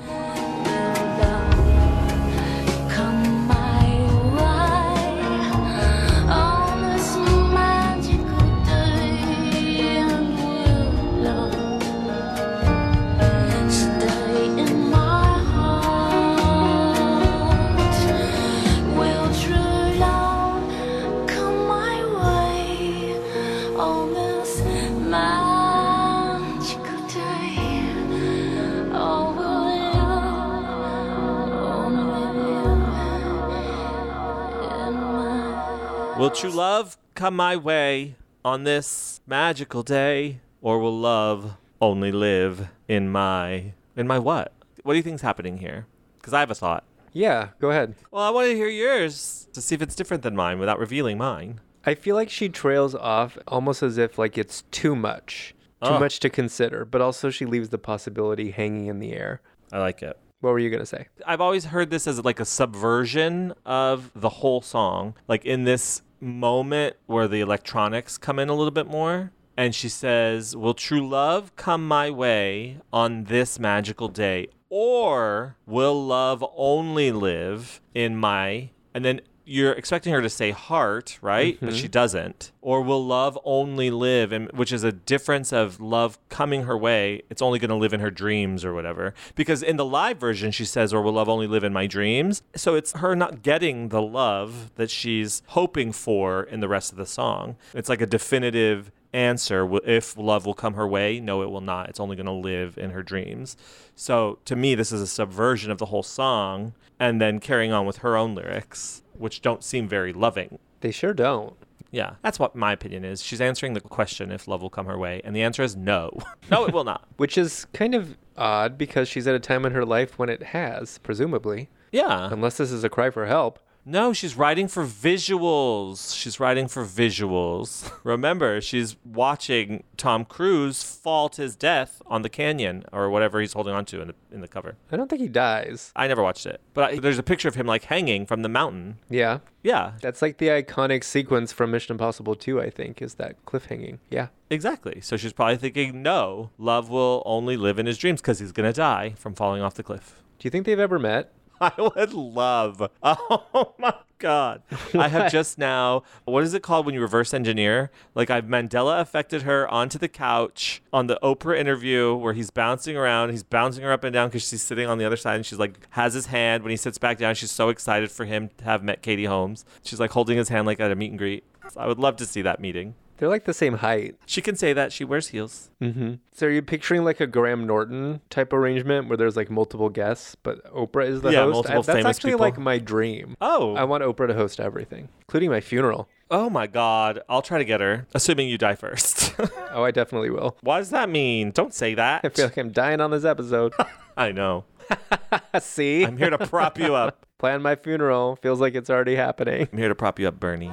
[36.22, 38.14] Will true love come my way
[38.46, 40.40] on this magical day?
[40.62, 43.74] Or will love only live in my.
[43.96, 44.54] In my what?
[44.84, 45.88] What do you think's happening here?
[46.20, 46.84] Because I have a thought.
[47.12, 47.96] Yeah, go ahead.
[48.12, 51.18] Well, I want to hear yours to see if it's different than mine without revealing
[51.18, 51.60] mine.
[51.88, 55.56] I feel like she trails off almost as if like it's too much.
[55.84, 56.00] Too Oh.
[56.00, 59.42] much to consider, but also she leaves the possibility hanging in the air.
[59.74, 60.20] I like it.
[60.42, 61.08] What were you going to say?
[61.26, 65.16] I've always heard this as like a subversion of the whole song.
[65.28, 69.32] Like in this moment where the electronics come in a little bit more.
[69.58, 74.48] And she says, Will true love come my way on this magical day?
[74.70, 78.70] Or will love only live in my.
[78.94, 81.58] And then you're expecting her to say heart, right?
[81.60, 81.92] But she mm-hmm.
[81.92, 82.52] doesn't.
[82.62, 87.24] Or will love only live, in, which is a difference of love coming her way.
[87.30, 89.14] It's only going to live in her dreams or whatever.
[89.36, 92.44] Because in the live version, she says, or will love only live in my dreams.
[92.56, 96.98] So it's her not getting the love that she's hoping for in the rest of
[96.98, 97.56] the song.
[97.74, 101.90] It's like a definitive answer if love will come her way no it will not
[101.90, 103.58] it's only going to live in her dreams
[103.94, 107.86] so to me this is a subversion of the whole song and then carrying on
[107.86, 111.56] with her own lyrics which don't seem very loving They sure don't.
[111.92, 114.98] yeah that's what my opinion is she's answering the question if love will come her
[114.98, 116.12] way and the answer is no
[116.52, 119.74] no it will not Which is kind of odd because she's at a time in
[119.74, 121.70] her life when it has, presumably.
[121.92, 123.60] yeah Unless this is a cry for help.
[123.84, 126.16] No, she's writing for visuals.
[126.16, 127.92] She's writing for visuals.
[128.04, 133.54] Remember, she's watching Tom Cruise fall to his death on the canyon or whatever he's
[133.54, 134.76] holding onto in the in the cover.
[134.92, 135.92] I don't think he dies.
[135.96, 138.50] I never watched it, but I, there's a picture of him like hanging from the
[138.50, 138.98] mountain.
[139.10, 139.40] Yeah.
[139.64, 144.00] Yeah, That's like the iconic sequence from Mission Impossible 2, I think, is that cliffhanging.
[144.10, 144.28] Yeah.
[144.50, 145.02] exactly.
[145.02, 148.74] So she's probably thinking, no, love will only live in his dreams because he's gonna
[148.74, 150.22] die from falling off the cliff.
[150.40, 151.32] Do you think they've ever met?
[151.62, 152.90] I would love.
[153.04, 154.62] Oh my god.
[154.94, 157.92] I have just now what is it called when you reverse engineer?
[158.16, 162.96] Like I've Mandela affected her onto the couch on the Oprah interview where he's bouncing
[162.96, 163.32] around.
[163.32, 165.60] He's bouncing her up and down because she's sitting on the other side and she's
[165.60, 167.36] like has his hand when he sits back down.
[167.36, 169.66] She's so excited for him to have met Katie Holmes.
[169.84, 171.44] She's like holding his hand like at a meet and greet.
[171.78, 172.96] I would love to see that meeting.
[173.22, 174.16] They're like the same height.
[174.26, 175.70] She can say that she wears heels.
[175.80, 176.14] Mm-hmm.
[176.34, 180.34] So are you picturing like a Graham Norton type arrangement where there's like multiple guests,
[180.42, 181.54] but Oprah is the Yeah, host?
[181.54, 182.40] multiple I- that's famous actually people.
[182.46, 183.38] like my dream.
[183.40, 183.76] Oh.
[183.76, 186.10] I want Oprah to host everything, including my funeral.
[186.32, 187.22] Oh my god.
[187.30, 189.36] I'll try to get her, assuming you die first.
[189.74, 190.58] Oh, I definitely will.
[190.62, 191.52] what does that mean?
[191.52, 192.26] Don't say that.
[192.26, 193.74] I feel like I'm dying on this episode.
[194.18, 194.66] I know.
[195.62, 196.04] See?
[196.04, 197.26] I'm here to prop you up.
[197.38, 198.36] Plan my funeral.
[198.42, 199.70] Feels like it's already happening.
[199.72, 200.72] I'm here to prop you up, Bernie.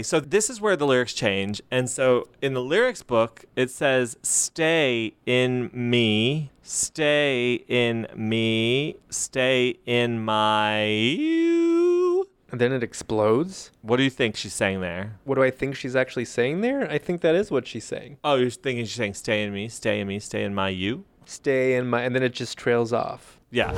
[0.00, 1.60] Okay, so this is where the lyrics change.
[1.70, 9.76] And so in the lyrics book, it says, Stay in me, stay in me, stay
[9.84, 12.26] in my you.
[12.50, 13.72] And then it explodes.
[13.82, 15.18] What do you think she's saying there?
[15.24, 16.90] What do I think she's actually saying there?
[16.90, 18.16] I think that is what she's saying.
[18.24, 21.04] Oh, you're thinking she's saying, Stay in me, stay in me, stay in my you?
[21.26, 23.38] Stay in my, and then it just trails off.
[23.50, 23.72] Yeah.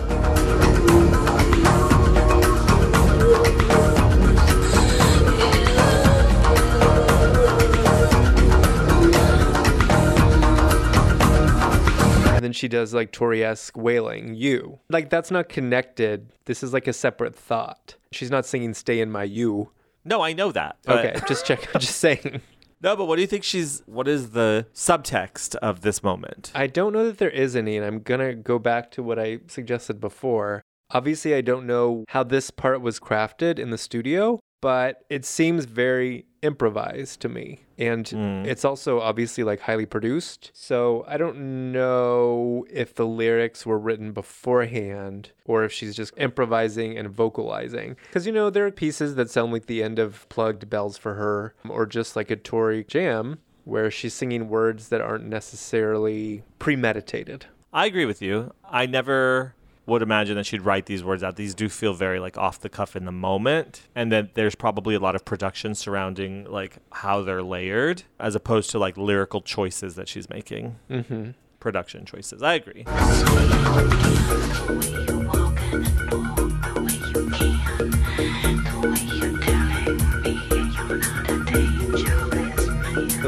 [12.53, 14.79] Then she does like Tori-esque wailing, you.
[14.91, 16.31] Like that's not connected.
[16.45, 17.95] This is like a separate thought.
[18.12, 19.70] She's not singing stay in my you.
[20.05, 20.77] No, I know that.
[20.85, 22.41] but- Okay, just check just saying.
[22.85, 26.51] No, but what do you think she's, what is the subtext of this moment?
[26.53, 29.39] I don't know that there is any, and I'm gonna go back to what I
[29.47, 30.62] suggested before.
[30.91, 35.65] Obviously, I don't know how this part was crafted in the studio, but it seems
[35.65, 37.60] very improvised to me.
[37.78, 38.47] And mm.
[38.47, 40.51] it's also obviously like highly produced.
[40.52, 46.98] So I don't know if the lyrics were written beforehand or if she's just improvising
[46.98, 47.97] and vocalizing.
[48.09, 51.14] Because, you know, there are pieces that sound like the end of Plugged Bells for
[51.14, 57.47] Her or just like a Tori jam where she's singing words that aren't necessarily premeditated.
[57.73, 58.52] I agree with you.
[58.69, 59.55] I never
[59.87, 61.37] would imagine that she'd write these words out.
[61.37, 64.95] These do feel very like off the cuff in the moment, and that there's probably
[64.95, 69.95] a lot of production surrounding like how they're layered, as opposed to like lyrical choices
[69.97, 70.77] that she's making.
[70.91, 71.31] Mm-hmm.
[71.59, 72.43] Production choices.
[72.43, 72.85] I agree.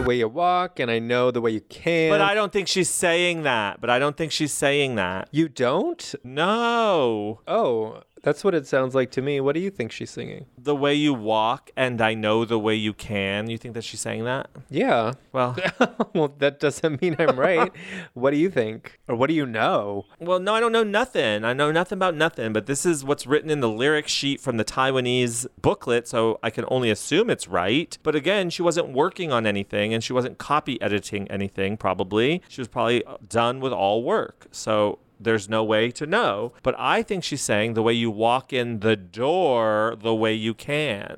[0.04, 2.10] Way you walk, and I know the way you can.
[2.10, 3.80] But I don't think she's saying that.
[3.80, 5.28] But I don't think she's saying that.
[5.30, 6.14] You don't?
[6.22, 7.40] No.
[7.46, 9.38] Oh, that's what it sounds like to me.
[9.38, 10.46] What do you think she's singing?
[10.56, 13.50] The way you walk, and I know the way you can.
[13.50, 14.48] You think that she's saying that?
[14.70, 15.12] Yeah.
[15.32, 15.56] Well,
[16.14, 17.70] well, that doesn't mean I'm right.
[18.14, 18.98] what do you think?
[19.08, 20.06] Or what do you know?
[20.18, 21.44] Well, no, I don't know nothing.
[21.44, 24.56] I know nothing about nothing, but this is what's written in the lyric sheet from
[24.56, 27.96] the Taiwanese booklet, so I can only assume it's right.
[28.02, 32.40] But again, she wasn't working on anything and she wasn't copy editing anything, probably.
[32.48, 34.46] She was probably uh, done with all work.
[34.50, 36.52] So there's no way to know.
[36.62, 40.54] But I think she's saying the way you walk in the door, the way you
[40.54, 41.16] can.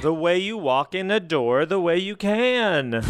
[0.00, 3.02] The way you walk in a door, the way you can.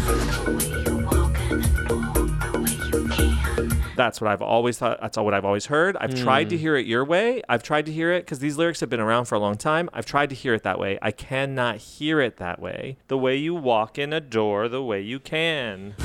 [3.99, 5.01] That's what I've always thought.
[5.01, 5.97] That's what I've always heard.
[5.99, 6.61] I've tried to Hmm.
[6.61, 7.41] hear it your way.
[7.49, 9.89] I've tried to hear it because these lyrics have been around for a long time.
[9.91, 10.97] I've tried to hear it that way.
[11.01, 12.95] I cannot hear it that way.
[13.09, 15.95] The way you walk in a door, the way you can.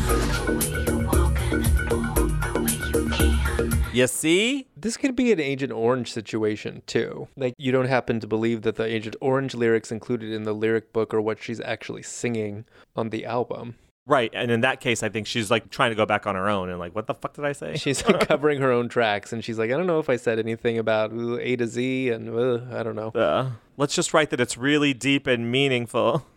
[3.92, 4.66] You see?
[4.76, 7.28] This could be an Agent Orange situation too.
[7.36, 10.92] Like you don't happen to believe that the Agent Orange lyrics included in the lyric
[10.92, 12.64] book are what she's actually singing
[12.96, 13.76] on the album.
[14.06, 14.30] Right.
[14.34, 16.68] And in that case, I think she's like trying to go back on her own
[16.68, 17.76] and like, what the fuck did I say?
[17.76, 20.38] She's like covering her own tracks and she's like, I don't know if I said
[20.38, 23.08] anything about uh, A to Z and uh, I don't know.
[23.08, 26.26] Uh, let's just write that it's really deep and meaningful.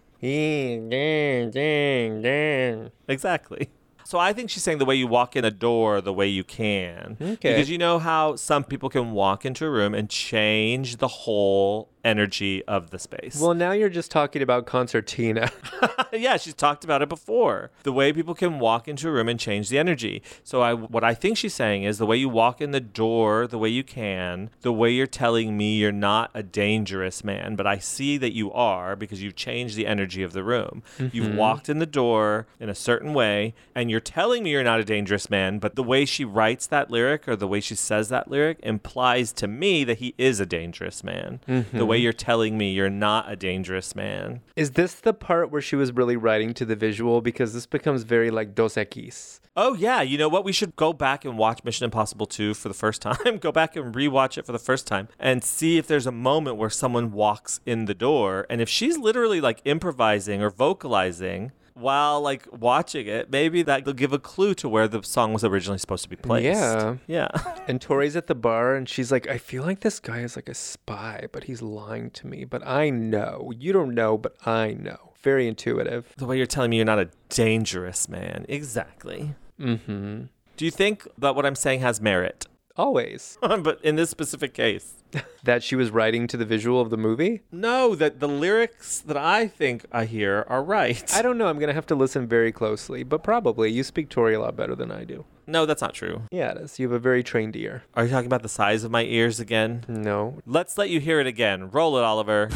[3.07, 3.69] Exactly.
[4.03, 6.43] So I think she's saying the way you walk in a door, the way you
[6.43, 7.17] can.
[7.21, 7.35] Okay.
[7.53, 11.89] Because you know how some people can walk into a room and change the whole
[12.07, 13.39] energy of the space.
[13.39, 15.51] Well, now you're just talking about concertina.
[16.13, 17.69] yeah, she's talked about it before.
[17.83, 20.23] The way people can walk into a room and change the energy.
[20.43, 23.45] So I what I think she's saying is the way you walk in the door,
[23.47, 27.67] the way you can, the way you're telling me you're not a dangerous man, but
[27.67, 30.81] I see that you are because you've changed the energy of the room.
[30.97, 31.35] You've Mhm.
[31.35, 34.85] walked in the door in a certain way and you're telling me you're not a
[34.85, 38.29] dangerous man, but the way she writes that lyric or the way she says that
[38.31, 41.39] lyric implies to me that he is a dangerous man.
[41.73, 42.03] The way Mhm.
[42.03, 44.41] you're telling me you're not a dangerous man.
[44.55, 47.21] Is this the part where she was really writing to the visual?
[47.21, 49.39] Because this becomes very like Dos Equis.
[49.55, 50.45] Oh yeah, you know what?
[50.45, 53.37] We should go back and watch Mission Impossible 2 for the first time.
[53.39, 56.57] go back and rewatch it for the first time and see if there's a moment
[56.57, 62.21] where someone walks in the door and if she's literally like improvising or vocalizing while
[62.21, 66.03] like watching it, maybe that'll give a clue to where the song was originally supposed
[66.03, 66.45] to be placed.
[66.45, 66.95] Yeah.
[67.07, 67.27] Yeah.
[67.67, 70.47] And Tori's at the bar and she's like, I feel like this guy is like
[70.47, 72.45] a spy, but he's lying to me.
[72.45, 73.51] But I know.
[73.57, 75.11] You don't know, but I know.
[75.21, 76.13] Very intuitive.
[76.15, 78.45] The way you're telling me you're not a dangerous man.
[78.47, 79.35] Exactly.
[79.59, 80.23] Mm-hmm.
[80.55, 82.47] Do you think that what I'm saying has merit?
[82.77, 83.37] Always.
[83.41, 84.93] but in this specific case.
[85.43, 87.41] that she was writing to the visual of the movie?
[87.51, 91.13] No, that the lyrics that I think I hear are right.
[91.13, 91.47] I don't know.
[91.47, 93.71] I'm going to have to listen very closely, but probably.
[93.71, 95.25] You speak Tori a lot better than I do.
[95.47, 96.23] No, that's not true.
[96.29, 96.77] Yeah, it is.
[96.77, 97.83] You have a very trained ear.
[97.95, 99.85] Are you talking about the size of my ears again?
[99.87, 100.41] No.
[100.45, 101.71] Let's let you hear it again.
[101.71, 102.49] Roll it, Oliver.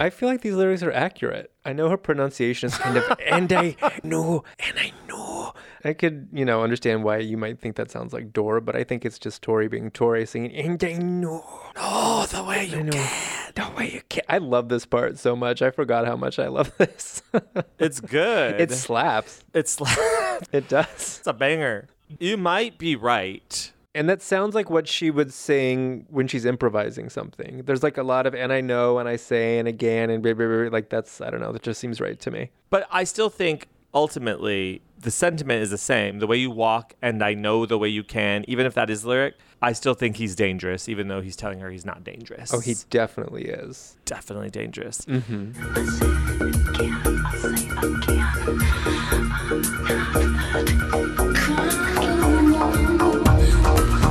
[0.00, 1.52] I feel like these lyrics are accurate.
[1.64, 5.52] I know her pronunciation is kind of, and I know, and I know.
[5.84, 8.84] I could, you know, understand why you might think that sounds like Dora, but I
[8.84, 11.44] think it's just Tori being Tori singing, and I know.
[11.76, 13.52] Oh, the way you can.
[13.54, 14.22] The way you can.
[14.28, 15.62] I love this part so much.
[15.62, 17.22] I forgot how much I love this.
[17.78, 18.60] It's good.
[18.60, 19.44] it slaps.
[19.54, 20.48] It slaps.
[20.52, 20.86] It does.
[21.18, 21.88] it's a banger.
[22.18, 23.72] You might be right.
[23.94, 27.62] And that sounds like what she would sing when she's improvising something.
[27.64, 30.34] There's like a lot of, and I know, and I say, and again, and blah,
[30.34, 32.50] blah, blah, like that's, I don't know, that just seems right to me.
[32.70, 33.66] But I still think
[33.98, 36.20] ultimately the sentiment is the same.
[36.20, 39.04] The way you walk and I know the way you can, even if that is
[39.04, 42.54] lyric, I still think he's dangerous, even though he's telling her he's not dangerous.
[42.54, 43.96] Oh, he definitely is.
[44.04, 45.00] definitely dangerous.
[45.06, 45.50] Mm-hmm.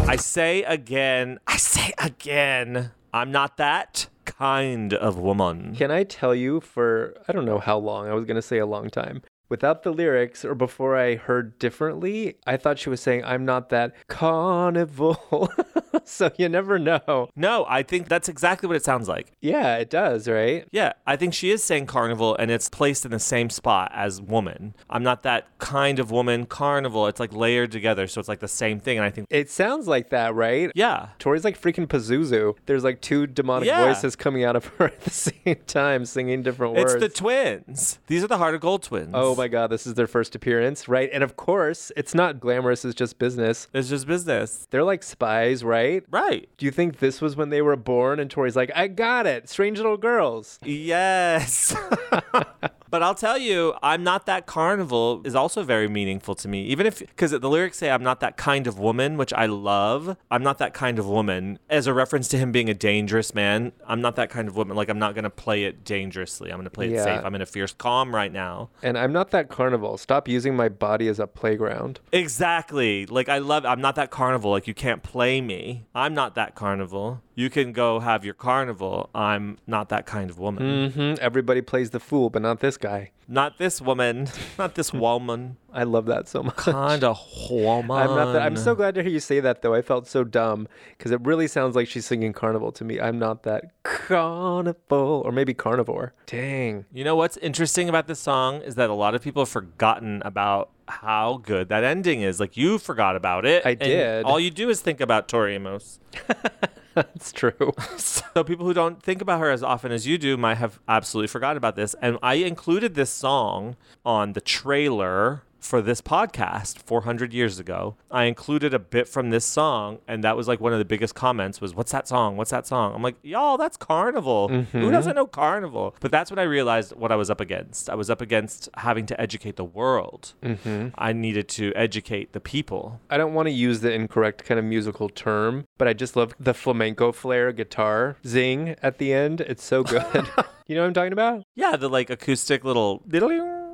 [0.09, 5.75] I say again, I say again, I'm not that kind of woman.
[5.77, 8.57] Can I tell you for, I don't know how long, I was going to say
[8.57, 9.21] a long time.
[9.49, 13.69] Without the lyrics, or before I heard differently, I thought she was saying, I'm not
[13.69, 15.51] that carnival.
[16.03, 17.29] so you never know.
[17.35, 19.31] No, I think that's exactly what it sounds like.
[19.41, 20.67] Yeah, it does, right?
[20.71, 24.21] Yeah, I think she is saying carnival and it's placed in the same spot as
[24.21, 24.73] woman.
[24.89, 26.45] I'm not that kind of woman.
[26.45, 28.97] Carnival, it's like layered together, so it's like the same thing.
[28.97, 30.71] And I think, It sounds like that, right?
[30.75, 32.55] yeah, Tori's like freaking Pazuzu.
[32.65, 33.85] There's like two demonic Yeah.
[33.85, 36.93] voices coming out of her at the same time, singing different words.
[36.95, 37.99] it's the twins.
[38.07, 39.11] These are the Heart of Gold twins.
[39.13, 41.09] Oh my god, this is their first appearance, right?
[41.13, 43.67] And of course, it's not glamorous, it's just business.
[43.73, 44.67] It's just business.
[44.71, 45.86] They're like spies, right?
[46.09, 46.49] Right.
[46.57, 49.49] Do you think this was when they were born and Tori's like, I got it,
[49.49, 50.59] strange little girls?
[50.63, 51.75] Yes.
[52.89, 56.63] but I'll tell you, I'm not that carnival is also very meaningful to me.
[56.65, 60.17] Even if, because the lyrics say I'm not that kind of woman, which I love.
[60.31, 63.71] I'm not that kind of woman as a reference to him being a dangerous man.
[63.87, 64.75] I'm not that kind of woman.
[64.75, 66.49] Like, I'm not going to play it dangerously.
[66.51, 67.03] I'm going to play it Yeah.
[67.03, 67.25] safe.
[67.25, 68.69] I'm in a fierce calm right now.
[68.83, 69.97] And I'm not that carnival.
[69.97, 71.99] Stop using my body as a playground.
[72.11, 73.05] Exactly.
[73.05, 74.51] Like, I love, I'm not that carnival.
[74.51, 75.85] Like, you can't play me.
[75.95, 77.21] I'm not that carnival.
[77.37, 79.11] You can go have your carnival.
[79.13, 80.89] I'm not that kind of woman.
[80.91, 83.11] hmm Everybody plays the fool, but not this guy.
[83.27, 84.27] Not this woman.
[84.57, 85.57] Not this woman.
[85.71, 86.55] I love that so much.
[86.55, 87.19] kind of
[87.51, 87.91] woman.
[87.95, 88.41] I'm not that.
[88.41, 89.75] I'm so glad to hear you say that, though.
[89.75, 92.99] I felt so dumb because it really sounds like she's singing carnival to me.
[92.99, 96.13] I'm not that carnival, or maybe carnivore.
[96.25, 96.85] Dang.
[96.93, 100.21] You know what's interesting about this song is that a lot of people have forgotten
[100.25, 102.39] about how good that ending is.
[102.39, 103.63] Like you forgot about it.
[103.65, 104.23] I did.
[104.25, 105.99] All you do is think about Tori Amos.
[106.97, 107.73] That's true.
[107.97, 111.27] So people who don't think about her as often as you do might have absolutely
[111.27, 111.95] forgotten about this.
[112.01, 117.95] And I included this song on the trailer for this podcast 400 years ago.
[118.09, 121.13] I included a bit from this song, and that was like one of the biggest
[121.13, 122.37] comments was, "What's that song?
[122.37, 124.47] What's that song?" I'm like, "Y'all, that's Carnival.
[124.47, 124.91] Who mm-hmm.
[124.91, 127.89] doesn't know Carnival?" But that's when I realized what I was up against.
[127.89, 130.33] I was up against having to educate the world.
[130.41, 130.89] Mm-hmm.
[130.97, 133.01] I needed to educate the people.
[133.09, 136.33] I don't want to use the incorrect kind of musical term, but I just love
[136.39, 139.41] the flamenco flair guitar zing at the end.
[139.41, 140.27] It's so good.
[140.67, 141.43] you know what I'm talking about?
[141.55, 143.03] Yeah, the like acoustic little.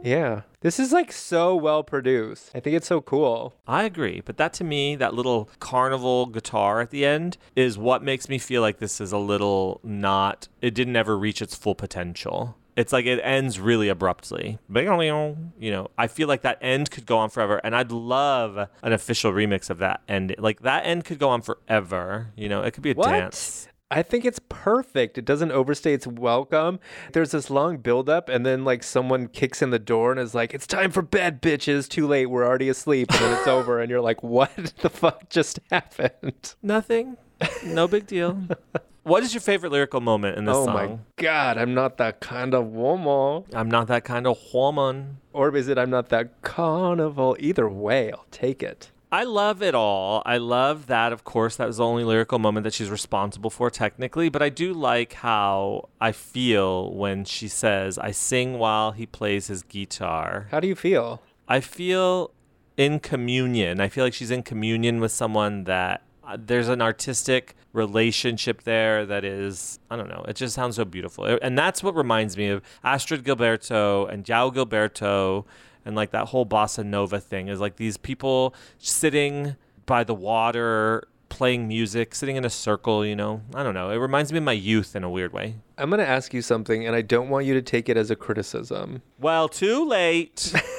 [0.03, 0.41] Yeah.
[0.61, 2.51] This is like so well produced.
[2.53, 3.55] I think it's so cool.
[3.67, 8.03] I agree, but that to me, that little carnival guitar at the end is what
[8.03, 10.47] makes me feel like this is a little not.
[10.61, 12.57] It didn't ever reach its full potential.
[12.75, 14.57] It's like it ends really abruptly.
[14.67, 18.93] You know, I feel like that end could go on forever, and I'd love an
[18.93, 20.35] official remix of that end.
[20.39, 22.31] Like that end could go on forever.
[22.35, 23.09] You know, it could be a What?
[23.09, 23.67] dance.
[23.93, 25.19] I think it's perfect.
[25.19, 26.79] It doesn't overstay its welcome.
[27.11, 30.51] There's this long buildup, and then like someone kicks in the door and is like,
[30.55, 31.87] "It's time for bed, bitches.
[31.87, 32.25] Too late.
[32.25, 34.51] We're already asleep." And then it's over, and you're like, "What
[34.81, 37.17] the fuck just happened?" Nothing.
[37.63, 38.41] No big deal.
[39.03, 40.73] what is your favorite lyrical moment in this oh song?
[40.73, 43.43] my god, I'm not that kind of woman.
[43.53, 45.17] I'm not that kind of woman.
[45.33, 47.37] Or is it I'm not that carnival?
[47.39, 48.89] Either way, I'll take it.
[49.13, 50.23] I love it all.
[50.25, 53.69] I love that, of course, that was the only lyrical moment that she's responsible for
[53.69, 59.05] technically, but I do like how I feel when she says, I sing while he
[59.05, 60.47] plays his guitar.
[60.49, 61.21] How do you feel?
[61.47, 62.31] I feel
[62.75, 63.79] in communion.
[63.79, 69.05] I feel like she's in communion with someone that uh, there's an artistic relationship there
[69.05, 71.37] that is, I don't know, it just sounds so beautiful.
[71.39, 75.45] And that's what reminds me of Astrud Gilberto and João Gilberto
[75.85, 79.55] and like that whole bossa nova thing is like these people sitting
[79.85, 83.41] by the water playing music sitting in a circle you know?
[83.55, 83.89] I don't know.
[83.89, 85.55] It reminds me of my youth in a weird way.
[85.79, 88.11] I'm going to ask you something, and I don't want you to take it as
[88.11, 89.01] a criticism.
[89.19, 90.53] well too late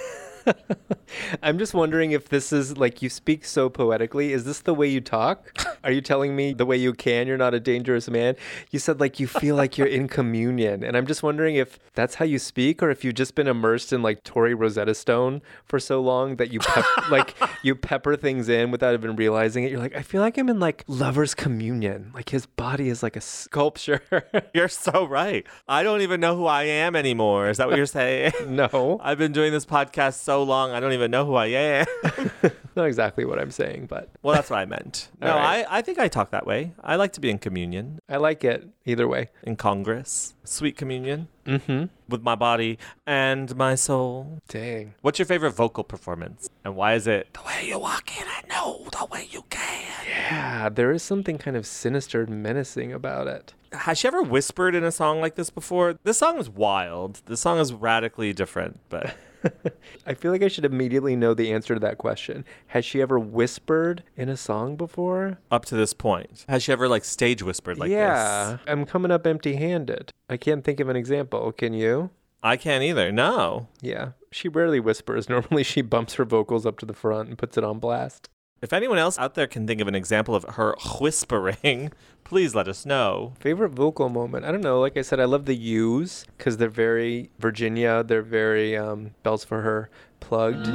[1.42, 4.32] I'm just wondering if this is like you speak so poetically.
[4.32, 5.52] Is this the way you talk?
[5.84, 8.36] Are you telling me the way you can, you're not a dangerous man?
[8.70, 10.82] You said like you feel like you're in communion.
[10.82, 13.92] And I'm just wondering if that's how you speak or if you've just been immersed
[13.92, 18.48] in like Tori Rosetta Stone for so long that you pep- like you pepper things
[18.48, 19.70] in without even realizing it.
[19.70, 22.10] You're like, I feel like I'm in like lover's communion.
[22.14, 24.02] Like his body is like a sculpture.
[24.54, 25.46] You're so right.
[25.68, 27.48] I don't even know who I am anymore.
[27.48, 28.32] Is that what you're saying?
[28.46, 28.98] no.
[29.02, 31.86] I've been doing this podcast so long, I don't even know who I am.
[32.76, 35.08] not exactly what I'm saying, but well, that's what I meant.
[35.20, 35.64] No, right.
[35.70, 36.72] I, I think I talk that way.
[36.82, 39.30] I like to be in communion, I like it either way.
[39.42, 41.84] in Congress, sweet communion Mm-hmm.
[42.08, 44.38] with my body and my soul.
[44.48, 44.94] Dang.
[45.02, 46.48] What's your favorite vocal performance?
[46.64, 48.26] And why is it the way you walk in?
[48.26, 49.82] I know the way you can.
[50.08, 53.52] Yeah, there is something kind of sinister and menacing about it.
[53.72, 55.98] Has she ever whispered in a song like this before?
[56.02, 57.20] This song is wild.
[57.26, 59.14] This song is radically different, but
[60.06, 62.44] I feel like I should immediately know the answer to that question.
[62.68, 65.38] Has she ever whispered in a song before?
[65.50, 68.60] up to this point, has she ever like stage whispered like yeah, this?
[68.66, 70.12] I'm coming up empty handed.
[70.28, 71.52] I can't think of an example.
[71.52, 72.10] Can you?
[72.42, 73.10] I can't either.
[73.10, 73.68] No.
[73.80, 75.28] Yeah, she rarely whispers.
[75.30, 78.28] Normally, she bumps her vocals up to the front and puts it on blast.
[78.64, 81.92] If anyone else out there can think of an example of her whispering,
[82.24, 83.34] please let us know.
[83.38, 84.46] Favorite vocal moment?
[84.46, 84.80] I don't know.
[84.80, 88.02] Like I said, I love the U's because they're very Virginia.
[88.02, 90.68] They're very um, bells for her plugged.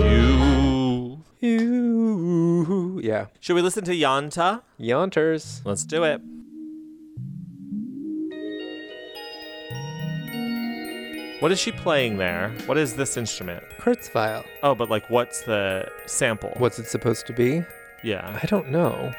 [0.00, 1.22] You.
[1.40, 3.00] You.
[3.04, 3.26] Yeah.
[3.38, 4.62] Should we listen to Yanta?
[4.80, 5.60] Yaunters.
[5.66, 6.22] Let's do it.
[11.40, 12.52] What is she playing there?
[12.66, 13.62] What is this instrument?
[13.78, 14.44] Kurzweil.
[14.64, 16.52] Oh, but like, what's the sample?
[16.56, 17.62] What's it supposed to be?
[18.02, 18.38] Yeah.
[18.42, 19.12] I don't know.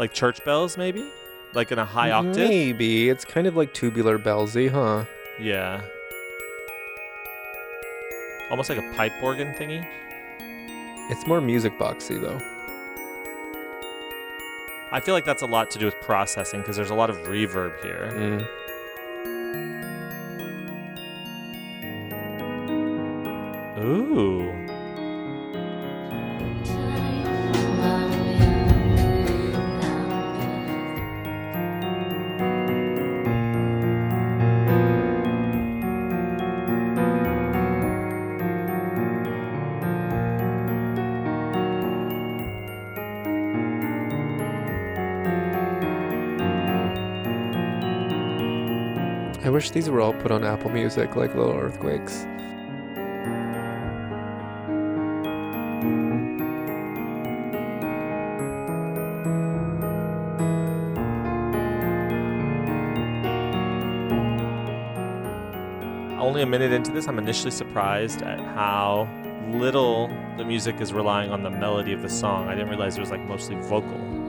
[0.00, 1.08] Like church bells, maybe?
[1.54, 2.48] Like in a high octave?
[2.48, 3.08] Maybe.
[3.08, 5.04] It's kind of like tubular bellsy, huh?
[5.38, 5.82] Yeah.
[8.50, 9.86] Almost like a pipe organ thingy.
[11.10, 12.40] It's more music boxy, though.
[14.92, 17.16] I feel like that's a lot to do with processing because there's a lot of
[17.20, 18.10] reverb here.
[18.12, 18.46] Mm.
[23.82, 24.71] Ooh.
[49.72, 52.26] These were all put on Apple Music like little earthquakes.
[66.20, 69.08] Only a minute into this, I'm initially surprised at how
[69.48, 72.48] little the music is relying on the melody of the song.
[72.48, 74.21] I didn't realize it was like mostly vocal.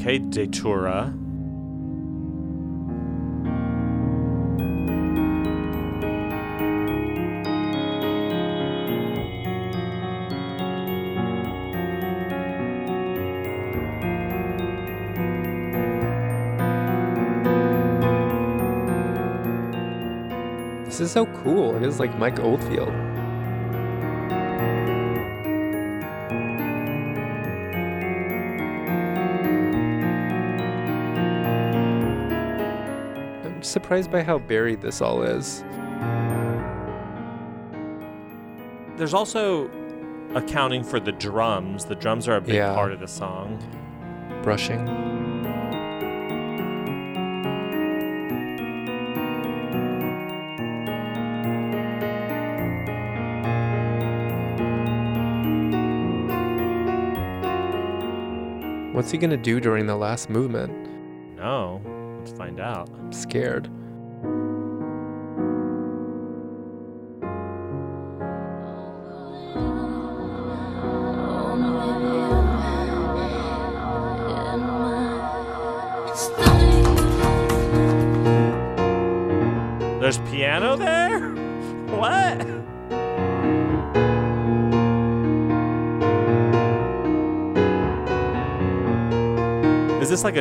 [0.00, 1.12] Okay, Datura.
[20.86, 21.76] This is so cool.
[21.76, 23.09] It is like Mike Oldfield.
[33.70, 35.62] Surprised by how buried this all is.
[38.96, 39.70] There's also
[40.34, 41.84] accounting for the drums.
[41.86, 42.74] The drums are a big Yeah.
[42.74, 43.58] part of the song.
[44.42, 44.86] Brushing.
[58.92, 60.72] What's he gonna do during the last movement?
[62.70, 62.88] Out.
[63.00, 63.69] I'm scared.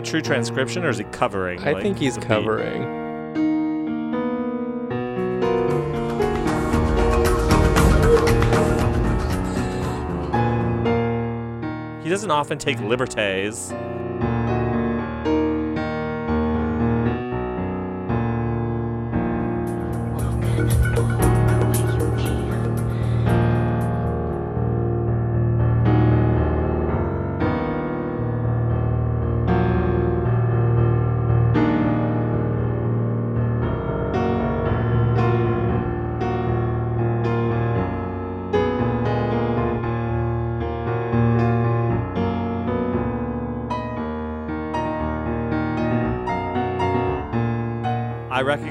[0.10, 1.60] True transcription or is he covering?
[1.61, 2.81] I like, think he's covering.
[2.81, 2.86] beat?
[2.86, 3.10] covering.
[12.19, 13.72] doesn't often take liberties.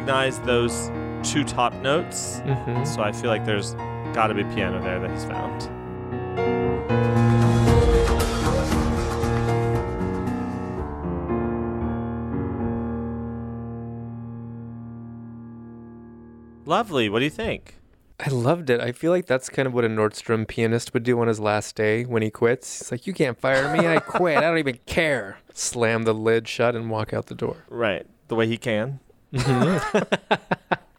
[0.08, 0.90] Recognize those
[1.22, 2.86] two top notes, Mhm.
[2.86, 3.74] so I feel like there's
[4.14, 5.68] got to be piano there that he's found.
[16.64, 17.08] Lovely.
[17.08, 17.76] What do you think?
[18.20, 18.80] I loved it.
[18.80, 21.76] I feel like that's kind of what a Nordstrom pianist would do on his last
[21.76, 22.80] day when he quits.
[22.80, 23.86] He's like, You can't fire me.
[23.86, 24.36] I quit.
[24.38, 25.38] I don't even care.
[25.54, 27.64] Slam the lid shut and walk out the door.
[27.68, 28.06] Right.
[28.28, 29.00] The way he can.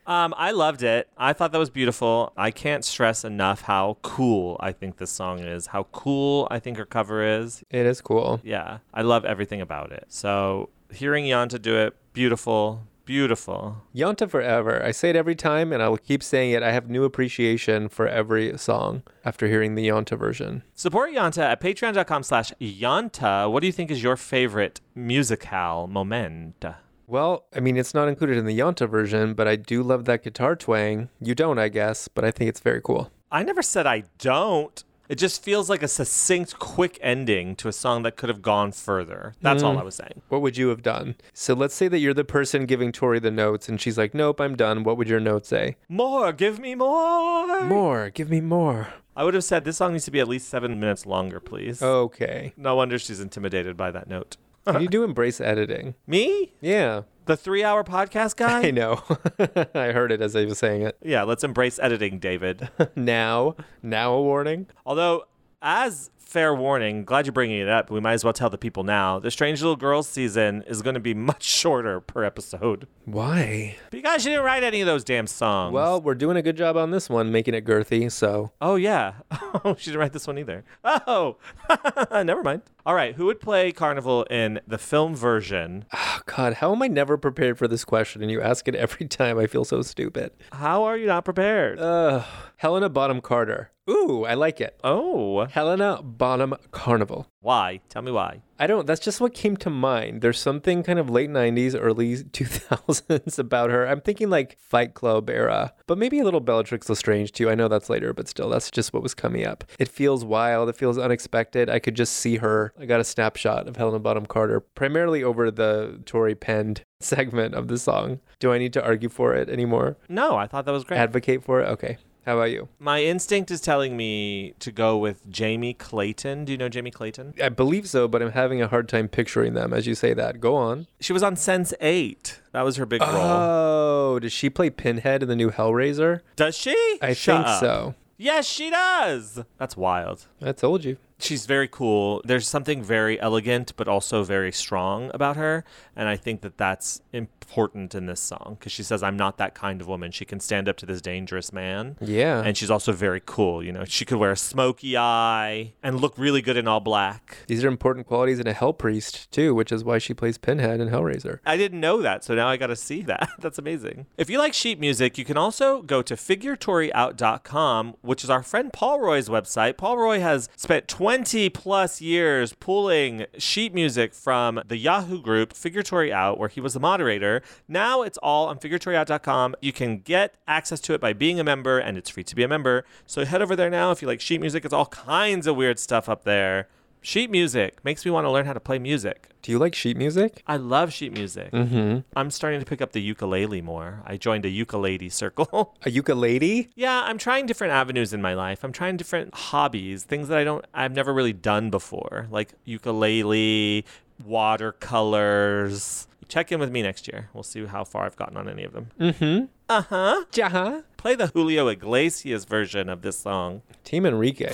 [0.08, 1.08] Um, I loved it.
[1.18, 2.34] I thought that was beautiful.
[2.38, 6.78] I can't stress enough how cool I think this song is, how cool I think
[6.78, 7.64] her cover is.
[7.70, 8.42] It is cool.
[8.44, 8.80] Yeah.
[8.94, 10.06] I love everything about it.
[10.10, 13.78] So hearing Yanta do it, beautiful, beautiful.
[13.96, 14.84] Yonta forever.
[14.84, 16.62] I say it every time and I will keep saying it.
[16.62, 20.62] I have new appreciation for every song after hearing the Yonta version.
[20.76, 23.52] Support Yanta at patreon.com slash Yanta.
[23.52, 26.64] What do you think is your favorite musical moment?
[27.10, 30.24] Well, I mean, it's not included in the Yonta version, but I do love that
[30.24, 31.10] guitar twang.
[31.20, 33.12] You don't, I guess, but I think it's very cool.
[33.32, 34.84] I never said I don't.
[35.08, 38.72] It just feels like a succinct, quick ending to a song that could have gone
[38.72, 39.34] further.
[39.42, 39.80] That's all Mm.
[39.80, 40.22] I was saying.
[40.30, 41.16] What would you have done?
[41.34, 44.40] So let's say that you're the person giving Tori the notes and she's like, Nope,
[44.40, 44.84] I'm done.
[44.84, 45.78] What would your note say?
[45.90, 47.64] More, give me more.
[47.64, 48.90] More, give me more.
[49.16, 51.82] I would have said this song needs to be at least seven minutes longer, please.
[51.82, 52.54] Okay.
[52.56, 54.38] No wonder she's intimidated by that note.
[54.80, 55.96] You do embrace editing.
[56.08, 56.54] Me?
[56.62, 57.04] Yeah.
[57.26, 58.62] The three hour podcast guy?
[58.68, 59.04] I know.
[59.76, 60.98] I heard it as I was saying it.
[61.04, 62.70] Yeah, let's embrace editing, David.
[62.96, 64.68] now, now a warning.
[64.86, 65.26] Although,
[65.62, 67.90] as fair warning, glad you're bringing it up.
[67.90, 69.18] We might as well tell the people now.
[69.18, 72.88] The Strange Little Girls season is going to be much shorter per episode.
[73.06, 73.78] Why?
[73.90, 75.74] Because you didn't write any of those damn songs.
[75.74, 78.52] Well, we're doing a good job on this one, making it girthy, so.
[78.62, 79.14] Oh, yeah.
[79.66, 80.64] Oh, she didn't write this one either.
[80.84, 81.38] Oh,
[82.24, 82.62] never mind.
[82.86, 83.16] All right.
[83.16, 85.86] Who would play Carnival in the film version?
[85.92, 88.22] Oh, God, how am I never prepared for this question?
[88.22, 89.40] And you ask it every time.
[89.40, 90.32] I feel so stupid.
[90.54, 91.80] How are you not prepared?
[91.80, 92.24] Uh,
[92.58, 93.72] Helena Bonham Carter.
[93.90, 94.80] Ooh, I like it.
[94.84, 95.46] Oh.
[95.46, 97.28] Helena Bonham Carnival.
[97.42, 97.80] Why?
[97.90, 98.42] Tell me why.
[98.60, 100.22] I don't, that's just what came to mind.
[100.22, 103.88] There's something kind of late 90s, early 2000s about her.
[103.88, 107.50] I'm thinking like Fight Club era, but maybe a little Bellatrix Lestrange too.
[107.50, 109.64] I know that's later, but still, that's just what was coming up.
[109.80, 110.70] It feels wild.
[110.70, 111.70] It feels unexpected.
[111.70, 112.74] I could just see her.
[112.78, 117.70] I got a snapshot of Helena Bonham Carter, primarily over the Tori penned segment of
[117.70, 118.20] the song.
[118.40, 119.98] Do I need to argue for it anymore?
[120.10, 120.98] No, I thought that was great.
[120.98, 121.68] Advocate for it?
[121.70, 121.98] Okay.
[122.30, 122.70] How about you?
[122.78, 126.46] My instinct is telling me to go with Jamie Clayton.
[126.46, 127.34] Do you know Jamie Clayton?
[127.42, 130.40] I believe so, but I'm having a hard time picturing them as you say that.
[130.40, 130.86] Go on.
[131.00, 132.38] She was on Sense8.
[132.52, 133.10] That was her big role.
[133.16, 136.22] Oh, does she play Pinhead in the new Hellraiser?
[136.36, 137.00] Does she?
[137.02, 137.60] I Shut think up.
[137.62, 137.96] so.
[138.16, 139.44] Yes, she does.
[139.58, 140.28] That's wild.
[140.40, 140.98] I told you.
[141.20, 142.22] She's very cool.
[142.24, 145.66] There's something very elegant, but also very strong about her.
[145.94, 149.54] And I think that that's important in this song because she says, I'm not that
[149.54, 150.12] kind of woman.
[150.12, 151.98] She can stand up to this dangerous man.
[152.00, 152.42] Yeah.
[152.42, 153.62] And she's also very cool.
[153.62, 157.40] You know, she could wear a smoky eye and look really good in all black.
[157.48, 160.80] These are important qualities in a Hell Priest, too, which is why she plays Pinhead
[160.80, 161.40] in Hellraiser.
[161.46, 163.30] I didn't know that, so now I got to see that.
[163.40, 164.06] That's amazing.
[164.18, 168.72] If you like sheet music, you can also go to figuretouryout.com, which is our friend
[168.72, 169.76] Paul Roy's website.
[169.76, 171.09] Paul Roy has spent 20
[171.50, 176.80] plus years pulling sheet music from the Yahoo group Figuratory Out, where he was the
[176.80, 177.42] moderator.
[177.68, 179.56] Now it's all on figuratouryout.com.
[179.60, 182.44] You can get access to it by being a member, and it's free to be
[182.44, 182.86] a member.
[183.08, 184.64] So head over there now if you like sheet music.
[184.66, 186.68] It's all kinds of weird stuff up there.
[187.02, 189.30] Sheet music makes me want to learn how to play music.
[189.42, 190.44] Do you like sheet music?
[190.46, 191.50] I love sheet music.
[191.52, 192.00] Mm-hmm.
[192.14, 194.02] I'm starting to pick up the ukulele more.
[194.06, 195.76] I joined a ukulele circle.
[195.86, 196.70] A ukulele?
[196.76, 198.66] yeah, I'm trying different avenues in my life.
[198.66, 203.86] I'm trying different hobbies, things that I don't I've never really done before, like ukulele,
[204.26, 206.08] watercolors.
[206.28, 207.30] Check in with me next year.
[207.34, 208.90] We'll see how far I've gotten on any of them.
[209.00, 209.46] Mm-hmm.
[209.70, 210.26] Uh-huh.
[210.32, 210.84] Jaha.
[210.98, 213.62] Play the Julio Iglesias version of this song.
[213.86, 214.52] Team Enrique.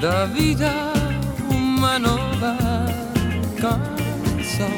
[0.00, 0.72] da vida
[1.50, 2.56] uma nova
[3.60, 4.70] canção.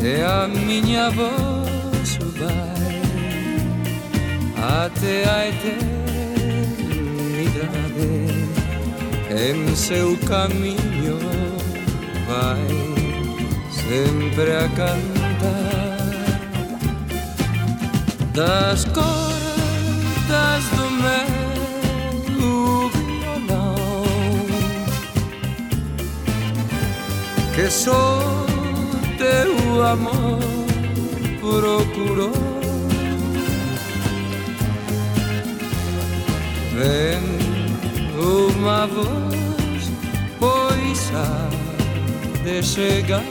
[0.00, 3.02] e a minha voz vai
[4.84, 6.04] até a eternidade
[9.30, 11.18] em seu caminho
[12.28, 12.68] vai
[13.72, 15.14] sempre a cantar
[18.32, 21.43] das cordas do meu
[22.90, 23.74] violão
[27.54, 28.20] que só
[29.18, 30.38] teu amor
[31.40, 32.32] procurou.
[36.74, 37.20] Vem
[38.18, 39.90] uma voz,
[40.40, 41.48] pois há
[42.42, 43.22] de chegar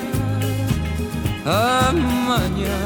[1.45, 2.79] amanhã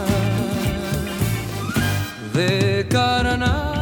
[2.34, 3.77] de carnaval.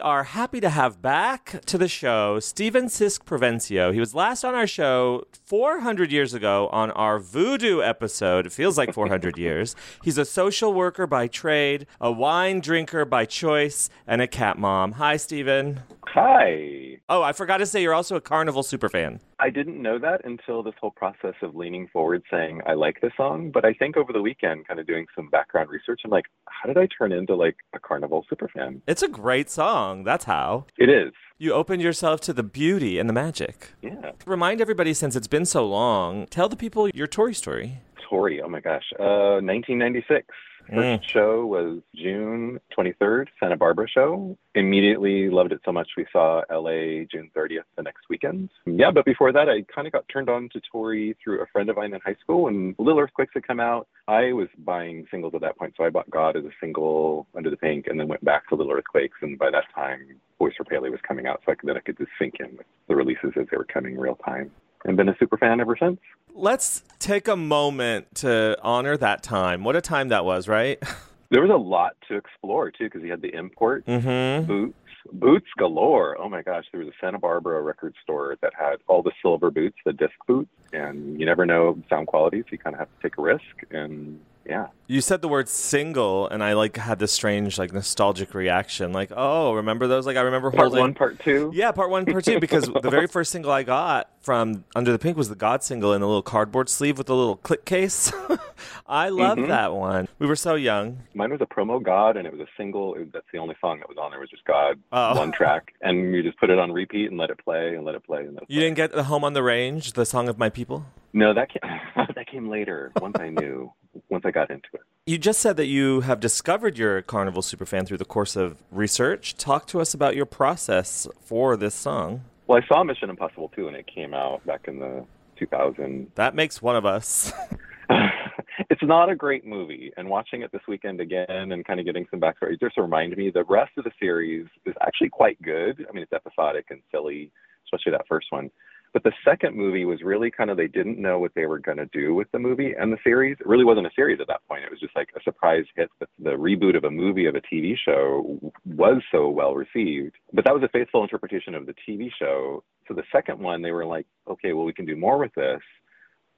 [0.00, 3.92] We are happy to have back to the show Stephen Sisk Provencio.
[3.92, 8.46] He was last on our show 400 years ago on our voodoo episode.
[8.46, 9.74] It feels like 400 years.
[10.04, 14.92] He's a social worker by trade, a wine drinker by choice, and a cat mom.
[14.92, 15.80] Hi, Stephen.
[16.06, 16.98] Hi.
[17.08, 19.18] Oh, I forgot to say you're also a Carnival superfan.
[19.40, 23.10] I didn't know that until this whole process of leaning forward saying I like this
[23.16, 23.50] song.
[23.52, 26.68] But I think over the weekend, kind of doing some background research, I'm like, how
[26.68, 28.82] did I turn into like a Carnival superfan?
[28.86, 30.04] It's a great song.
[30.04, 30.66] That's how.
[30.78, 31.12] It is.
[31.42, 33.70] You opened yourself to the beauty and the magic.
[33.80, 34.12] Yeah.
[34.26, 37.78] Remind everybody, since it's been so long, tell the people your Tori story.
[38.10, 38.84] Tori, oh my gosh.
[39.00, 40.26] Uh, 1996.
[40.70, 41.08] First mm.
[41.08, 44.36] show was June 23rd, Santa Barbara show.
[44.54, 48.50] Immediately loved it so much we saw LA June 30th the next weekend.
[48.66, 51.68] Yeah, but before that, I kind of got turned on to Tori through a friend
[51.70, 53.88] of mine in high school when Little Earthquakes had come out.
[54.06, 57.50] I was buying singles at that point, so I bought God as a single, Under
[57.50, 59.18] the Pink, and then went back to Little Earthquakes.
[59.22, 61.80] And by that time, Boys for Pele was coming out, so I could, then I
[61.80, 64.50] could just sink in with the releases as they were coming real time.
[64.84, 65.98] And been a super fan ever since.
[66.34, 69.62] Let's take a moment to honor that time.
[69.64, 70.78] What a time that was, right?
[71.32, 74.46] There was a lot to explore too, because he had the import Mm-hmm.
[74.48, 74.74] boots,
[75.12, 76.20] boots galore.
[76.20, 79.48] Oh my gosh, there was a Santa Barbara record store that had all the silver
[79.52, 82.88] boots, the disc boots, and you never know sound quality, so you kind of have
[82.88, 83.44] to take a risk.
[83.70, 84.18] And
[84.50, 88.92] yeah, You said the word single, and I like had this strange, like nostalgic reaction.
[88.92, 90.06] Like, oh, remember those?
[90.06, 91.50] Like, I remember part holding one, part two.
[91.54, 92.40] Yeah, part one, part two.
[92.40, 95.92] Because the very first single I got from Under the Pink was the God single
[95.94, 98.12] in a little cardboard sleeve with a little click case.
[98.86, 99.46] I love Mhm.
[99.48, 100.08] that one.
[100.18, 100.98] We were so young.
[101.14, 102.94] Mine was a promo God, and it was a single.
[102.96, 105.16] It, that's the only song that was on there was just God, Oh.
[105.16, 107.94] one track, and you just put it on repeat and let it play and let
[107.94, 110.28] it play and let it You didn't get the Home on the Range, the song
[110.28, 110.84] of my people.
[111.12, 111.70] No, that came,
[112.14, 112.92] that came later.
[113.00, 113.72] Once I knew,
[114.08, 114.80] once I got into it.
[115.06, 119.36] You just said that you have discovered your Carnival superfan through the course of research.
[119.36, 122.22] Talk to us about your process for this song.
[122.46, 125.04] Well, I saw Mission Impossible 2 when it came out back in the
[125.38, 126.12] 2000.
[126.14, 127.32] That makes one of us.
[128.70, 132.06] it's not a great movie, and watching it this weekend again and kind of getting
[132.10, 135.84] some backstory just reminded me the rest of the series is actually quite good.
[135.88, 137.30] I mean, it's episodic and silly,
[137.66, 138.50] especially that first one.
[138.92, 141.78] But the second movie was really kind of they didn't know what they were going
[141.78, 143.36] to do with the movie and the series.
[143.38, 144.64] It really wasn't a series at that point.
[144.64, 145.90] It was just like a surprise hit.
[146.00, 150.16] The, the reboot of a movie of a TV show was so well received.
[150.32, 152.64] But that was a faithful interpretation of the TV show.
[152.88, 155.60] So the second one, they were like, okay, well, we can do more with this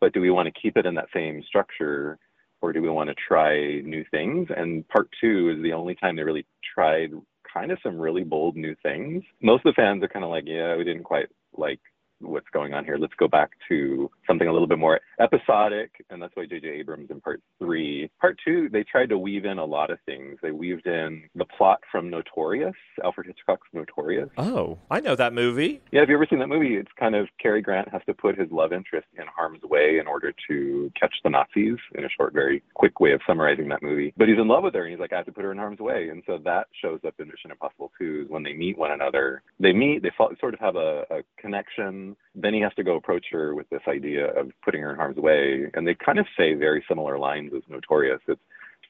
[0.02, 2.18] but do we want to keep it in that same structure
[2.60, 4.48] or do we want to try new things?
[4.54, 7.12] And part two is the only time they really tried
[7.54, 9.22] kind of some really bold new things.
[9.40, 11.78] Most of the fans are kind of like, yeah, we didn't quite like
[12.22, 12.96] what's going on here.
[12.96, 16.04] Let's go back to something a little bit more episodic.
[16.10, 16.68] And that's why J.J.
[16.68, 18.10] Abrams in part three.
[18.20, 20.38] Part two, they tried to weave in a lot of things.
[20.42, 22.74] They weaved in the plot from Notorious,
[23.04, 24.28] Alfred Hitchcock's Notorious.
[24.36, 25.80] Oh, I know that movie.
[25.90, 26.76] Yeah, have you ever seen that movie?
[26.76, 30.06] It's kind of Cary Grant has to put his love interest in harm's way in
[30.06, 34.12] order to catch the Nazis in a short, very quick way of summarizing that movie.
[34.16, 35.58] But he's in love with her and he's like, I have to put her in
[35.58, 36.08] harm's way.
[36.08, 39.42] And so that shows up in Mission Impossible 2 is when they meet one another.
[39.60, 42.11] They meet, they sort of have a, a connection.
[42.34, 45.16] Then he has to go approach her with this idea of putting her in harm's
[45.16, 45.70] way.
[45.74, 48.20] And they kind of say very similar lines as Notorious.
[48.28, 48.40] It's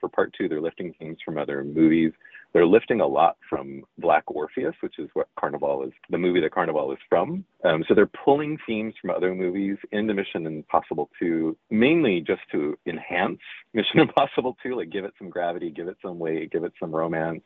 [0.03, 2.13] for part two, they're lifting things from other movies.
[2.53, 6.53] They're lifting a lot from Black Orpheus, which is what Carnival is, the movie that
[6.53, 7.45] Carnival is from.
[7.65, 12.77] Um, so they're pulling themes from other movies into Mission Impossible 2, mainly just to
[12.87, 13.39] enhance
[13.75, 16.95] Mission Impossible 2, like give it some gravity, give it some weight, give it some
[16.95, 17.45] romance.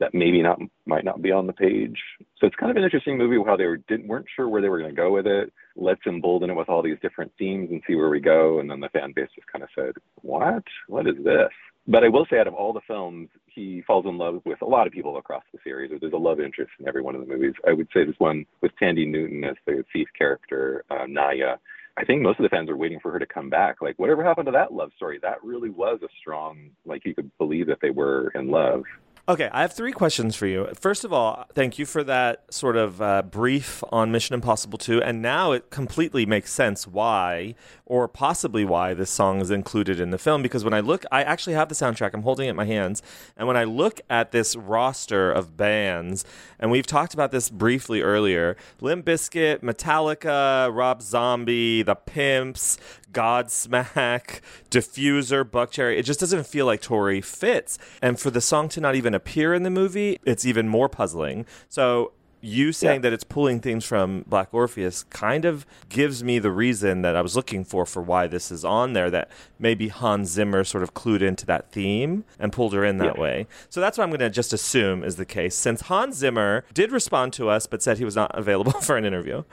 [0.00, 1.98] That maybe not might not be on the page.
[2.38, 4.68] So it's kind of an interesting movie how they were, didn't weren't sure where they
[4.68, 5.52] were going to go with it.
[5.76, 8.58] Let's embolden it with all these different themes and see where we go.
[8.58, 9.92] And then the fan base just kind of said,
[10.22, 10.64] "What?
[10.88, 11.50] What is this?"
[11.86, 14.66] But I will say, out of all the films, he falls in love with a
[14.66, 15.92] lot of people across the series.
[16.00, 17.52] There's a love interest in every one of the movies.
[17.68, 21.58] I would say this one with Thandie Newton as the thief character, uh, Nyah.
[21.96, 23.80] I think most of the fans are waiting for her to come back.
[23.80, 25.20] Like, whatever happened to that love story?
[25.22, 28.82] That really was a strong, like, you could believe that they were in love.
[29.26, 30.68] Okay, I have three questions for you.
[30.78, 35.00] First of all, thank you for that sort of uh, brief on Mission Impossible 2.
[35.00, 37.54] And now it completely makes sense why,
[37.86, 40.42] or possibly why, this song is included in the film.
[40.42, 43.00] Because when I look, I actually have the soundtrack, I'm holding it in my hands.
[43.34, 46.26] And when I look at this roster of bands,
[46.58, 52.76] and we've talked about this briefly earlier Limp Bizkit, Metallica, Rob Zombie, The Pimps,
[53.14, 55.98] Godsmack, Diffuser, Buckcherry.
[55.98, 57.78] It just doesn't feel like Tori fits.
[58.02, 61.46] And for the song to not even appear in the movie, it's even more puzzling.
[61.68, 62.12] So
[62.46, 67.00] you saying that it's pulling themes from Black Orpheus kind of gives me the reason
[67.00, 69.10] that I was looking for for why this is on there.
[69.10, 73.14] That maybe Hans Zimmer sort of clued into that theme and pulled her in that
[73.16, 73.20] Yeah.
[73.22, 73.46] way.
[73.70, 75.54] So that's what I'm going to just assume is the case.
[75.54, 79.06] Since Hans Zimmer did respond to us but said he was not available for an
[79.06, 79.44] interview.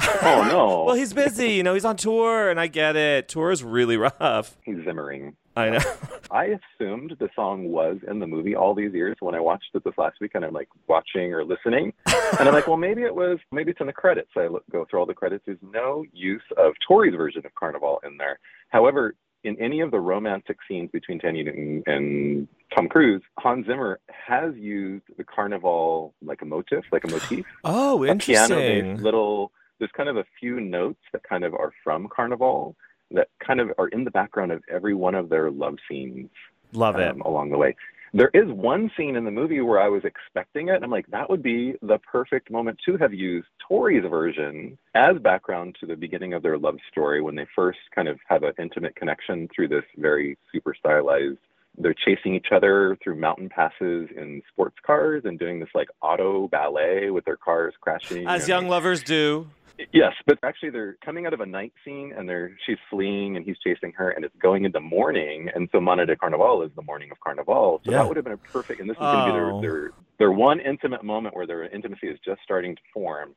[0.00, 0.84] Oh no!
[0.86, 1.52] well, he's busy.
[1.52, 3.28] You know, he's on tour, and I get it.
[3.28, 4.56] Tour is really rough.
[4.64, 5.34] He's zimmering.
[5.56, 5.80] I know.
[6.30, 9.16] I assumed the song was in the movie all these years.
[9.20, 12.54] When I watched it this last week, and I'm like watching or listening, and I'm
[12.54, 14.30] like, well, maybe it was, maybe it's in the credits.
[14.36, 15.44] I look, go through all the credits.
[15.46, 18.38] There's no use of Tori's version of Carnival in there.
[18.68, 19.14] However,
[19.44, 24.54] in any of the romantic scenes between Thandie Newton and Tom Cruise, Hans Zimmer has
[24.56, 27.44] used the Carnival like a motif, like a motif.
[27.64, 28.34] Oh, interesting.
[28.34, 29.04] a piano interesting.
[29.04, 32.76] little there's kind of a few notes that kind of are from carnival
[33.10, 36.28] that kind of are in the background of every one of their love scenes
[36.72, 37.10] Love it.
[37.10, 37.74] um, along the way
[38.14, 41.06] there is one scene in the movie where i was expecting it and i'm like
[41.08, 45.96] that would be the perfect moment to have used tori's version as background to the
[45.96, 49.68] beginning of their love story when they first kind of have an intimate connection through
[49.68, 51.38] this very super stylized
[51.80, 56.48] they're chasing each other through mountain passes in sports cars and doing this like auto
[56.48, 59.48] ballet with their cars crashing As young lovers do.
[59.92, 63.44] Yes, but actually they're coming out of a night scene and they're she's fleeing and
[63.44, 66.82] he's chasing her and it's going into morning and so Manhã de Carnaval is the
[66.82, 67.80] morning of Carnival.
[67.84, 67.98] So Yeah.
[67.98, 69.60] that would have been a perfect and this is gonna be Oh.
[69.60, 73.34] their, their their one intimate moment where their intimacy is just starting to form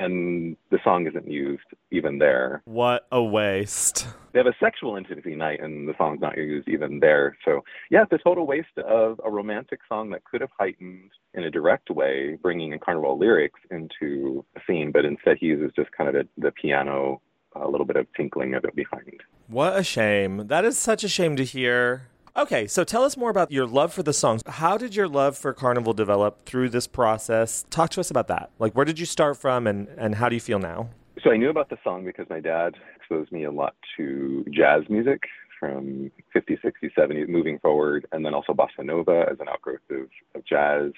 [0.00, 2.62] and the song isn't used even there.
[2.64, 4.06] What a waste.
[4.32, 7.36] They have a sexual intimacy night and the song's not used even there.
[7.44, 11.44] So yeah, it's a total waste of a romantic song that could have heightened in
[11.44, 15.92] a direct way, bringing in carnival lyrics into a scene, but instead he uses just
[15.92, 17.20] kind of the, the piano,
[17.54, 19.20] a little bit of tinkling of it behind.
[19.48, 20.46] What a shame.
[20.46, 22.06] That is such a shame to hear.
[22.40, 24.40] Okay, so tell us more about your love for the songs.
[24.46, 27.66] How did your love for Carnival develop through this process?
[27.68, 28.48] Talk to us about that.
[28.58, 30.88] Like, where did you start from and, and how do you feel now?
[31.22, 34.84] So I knew about the song because my dad exposed me a lot to jazz
[34.88, 35.24] music
[35.58, 40.08] from 50s, 60s, 70s, moving forward, and then also bossa nova as an outgrowth of,
[40.34, 40.92] of jazz.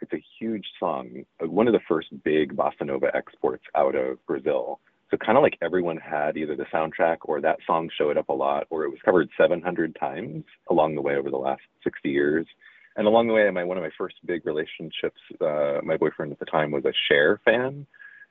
[0.00, 4.24] It's a huge song, uh, one of the first big bossa nova exports out of
[4.26, 4.80] Brazil.
[5.10, 8.34] So kind of like everyone had either the soundtrack or that song showed up a
[8.34, 12.46] lot, or it was covered 700 times along the way over the last 60 years.
[12.96, 16.38] And along the way, my one of my first big relationships, uh, my boyfriend at
[16.38, 17.86] the time was a Cher fan,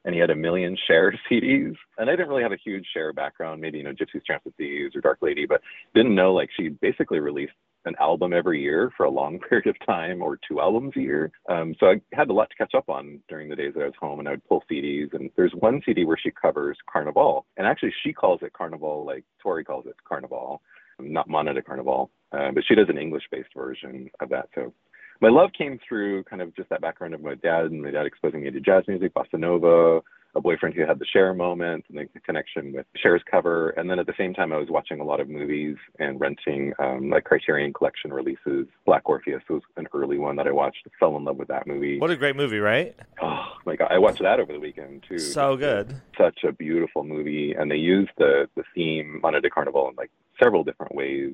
[0.06, 1.76] and he had a million Cher CDs.
[1.98, 5.02] And I didn't really have a huge Cher background, maybe you know Gypsy's Tramp or
[5.02, 5.62] Dark Lady, but
[5.96, 7.54] didn't know like she basically released
[7.88, 11.32] an album every year for a long period of time, or two albums a year.
[11.50, 13.86] Um, so I had a lot to catch up on during the days that I
[13.86, 15.14] was home, and I would pull CDs.
[15.14, 19.24] And there's one CD where she covers Carnival, and actually she calls it Carnival, like
[19.42, 20.62] Tori calls it Carnival,
[21.00, 24.50] not Manhã de Carnaval, uh, but she does an English-based version of that.
[24.56, 24.74] So
[25.22, 28.06] my love came through kind of just that background of my dad and my dad
[28.06, 30.02] exposing me to jazz music, bossa nova,
[30.38, 33.72] a boyfriend who had the Cher moment and the connection with Cher's cover.
[33.72, 36.74] And then at the same time, I was watching a lot of movies and renting
[36.80, 38.68] um, like Criterion Collection releases.
[38.86, 40.88] Black Orpheus was an early one that I watched.
[41.00, 42.00] Fell in love with that movie.
[42.00, 42.96] What a great movie, right?
[43.22, 45.20] Oh my god, I watched that over the weekend too.
[45.20, 46.00] So good.
[46.18, 50.12] Such a beautiful movie, and they used the the theme Manhã de Carnaval in like
[50.42, 51.34] several different ways.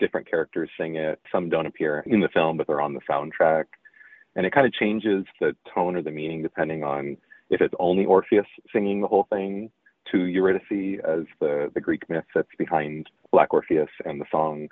[0.00, 1.20] Different characters sing it.
[1.30, 3.64] Some don't appear in the film, but they're on the soundtrack,
[4.36, 7.16] and it kind of changes the tone or the meaning depending on
[7.50, 9.70] if it's only Orpheus singing the whole thing
[10.12, 14.68] to Eurydice as the the Greek myth that's behind Black Orpheus and the song,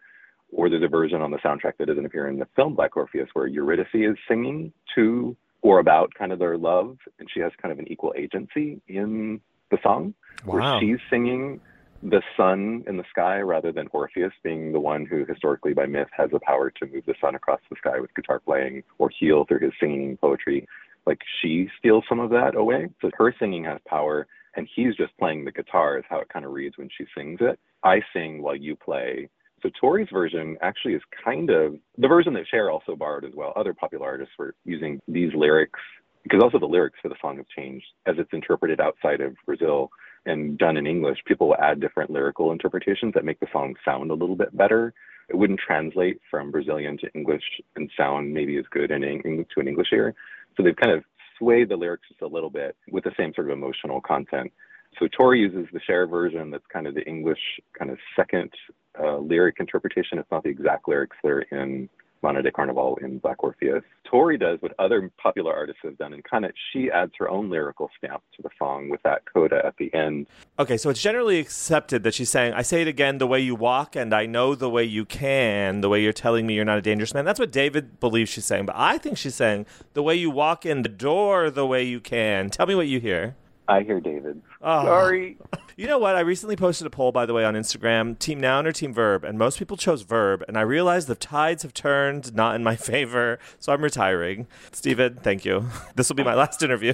[0.53, 3.28] or there's a version on the soundtrack that doesn't appear in the film Black Orpheus
[3.35, 7.73] where Eurydice is singing to or about kind of their love, and she has kind
[7.73, 9.40] of an equal agency in
[9.70, 10.55] the song, Wow.
[10.55, 11.61] where she's singing
[12.03, 16.09] the sun in the sky rather than Orpheus being the one who historically by myth
[16.16, 19.44] has the power to move the sun across the sky with guitar playing or heal
[19.44, 20.69] through his singing poetry.
[21.07, 22.89] Like she steals some of that away.
[23.01, 24.27] So her singing has power
[24.57, 27.39] and he's just playing the guitar is how it kind of reads when she sings
[27.41, 27.59] it.
[27.85, 29.28] I sing while you play.
[29.62, 33.53] So Tori's version actually is kind of the version that Cher also borrowed as well.
[33.57, 35.81] Other popular artists were using these lyrics
[36.23, 39.91] because also the lyrics for the song have changed as it's interpreted outside of Brazil
[40.27, 41.19] and done in English.
[41.24, 44.93] People will add different lyrical interpretations that make the song sound a little bit better.
[45.28, 47.43] It wouldn't translate from Brazilian to English
[47.77, 50.15] and sound maybe as good in English to an English ear.
[50.57, 51.05] So they've kind of
[51.39, 54.53] swayed the lyrics just a little bit with the same sort of emotional content.
[54.99, 57.41] So Tori uses the Cher version that's kind of the English
[57.78, 58.51] kind of second
[58.99, 60.19] uh, lyric interpretation.
[60.19, 61.89] It's not the exact lyrics that are in
[62.27, 63.85] Manhã de Carnaval in Black Orpheus.
[64.05, 67.51] Tori does what other popular artists have done and kind of she adds her own
[67.51, 70.27] lyrical stamp to the song with that coda at the end.
[70.59, 73.55] Okay, so it's generally accepted that she's saying, I say it again, the way you
[73.55, 76.78] walk, and I know the way you can, the way you're telling me you're not
[76.78, 77.24] a dangerous man.
[77.24, 78.66] That's what David believes she's saying.
[78.66, 82.01] But I think she's saying, the way you walk in the door, the way you
[82.01, 82.51] can.
[82.51, 83.36] Tell me what you hear.
[83.68, 84.43] I hear David.
[84.62, 84.84] Oh.
[84.84, 85.38] Sorry.
[85.76, 86.16] You know what?
[86.16, 89.24] I recently posted a poll, by the way, on Instagram team noun or team verb,
[89.24, 90.44] and most people chose verb.
[90.48, 94.47] And I realized the tides have turned not in my favor, so I'm retiring.
[94.72, 95.66] Stephen, thank you.
[95.94, 96.93] This will be my last interview.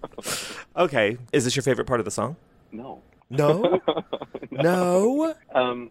[0.76, 1.18] okay.
[1.32, 2.36] Is this your favorite part of the song?
[2.72, 3.02] No.
[3.30, 3.80] No?
[4.50, 5.34] no?
[5.54, 5.90] Um,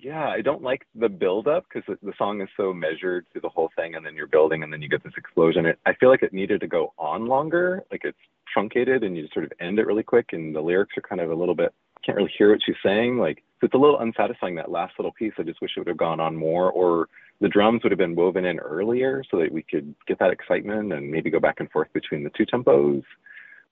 [0.00, 3.40] yeah, I don't like the build up because the, the song is so measured through
[3.42, 5.66] the whole thing, and then you're building, and then you get this explosion.
[5.66, 8.18] It, I feel like it needed to go on longer, like it's
[8.56, 11.20] truncated, and you just sort of end it really quick, and the lyrics are kind
[11.20, 11.72] of a little bit
[12.06, 13.18] can't really hear what she's saying.
[13.18, 15.32] Like so it's a little unsatisfying that last little piece.
[15.38, 17.08] I just wish it would have gone on more, or
[17.40, 20.92] the drums would have been woven in earlier so that we could get that excitement
[20.92, 23.02] and maybe go back and forth between the two tempos.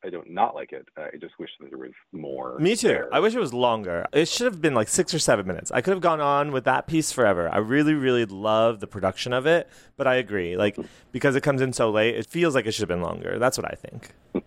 [0.05, 0.87] I don't not like it.
[0.99, 2.59] I just wish that there was more.
[2.59, 3.07] Me too.
[3.11, 4.05] I wish it was longer.
[4.13, 5.73] It should have been like six or seven minutes.
[5.73, 7.49] I could have gone on with that piece forever.
[7.49, 9.67] I really, really love the production of it,
[9.97, 10.59] but I agree.
[10.59, 10.77] Like
[11.11, 13.39] because it comes in so late, it feels like it should have been longer.
[13.39, 14.11] That's what I think.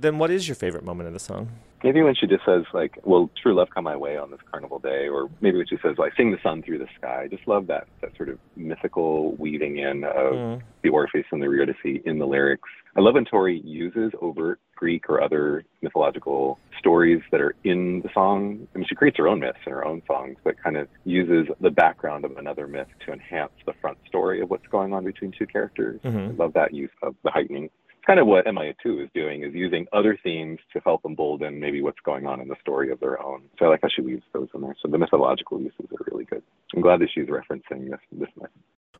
[0.00, 1.48] then what is your favorite moment of the song?
[1.82, 4.78] Maybe when she just says like, "Will true love come my way on this carnival
[4.78, 7.46] day?" Or maybe when she says like, "Sing the sun through the sky." I just
[7.48, 10.62] love that that sort of mythical weaving in of Mm.
[10.82, 12.68] the Orpheus and the Eurydice in the lyrics.
[12.96, 18.10] I love when Tori uses overt Greek or other mythological stories that are in the
[18.12, 18.66] song.
[18.74, 21.46] I mean, she creates her own myths in her own songs, but kind of uses
[21.60, 25.30] the background of another myth to enhance the front story of what's going on between
[25.32, 26.00] two characters.
[26.02, 26.28] Mhm.
[26.30, 27.70] I love that use of the heightening.
[28.10, 32.00] Kind of what MIA2 is doing, is using other themes to help embolden maybe what's
[32.00, 33.42] going on in the story of their own.
[33.56, 34.74] So I like how she weaves those in there.
[34.82, 36.42] So the mythological uses are really good.
[36.74, 38.50] I'm glad that she's referencing this this myth.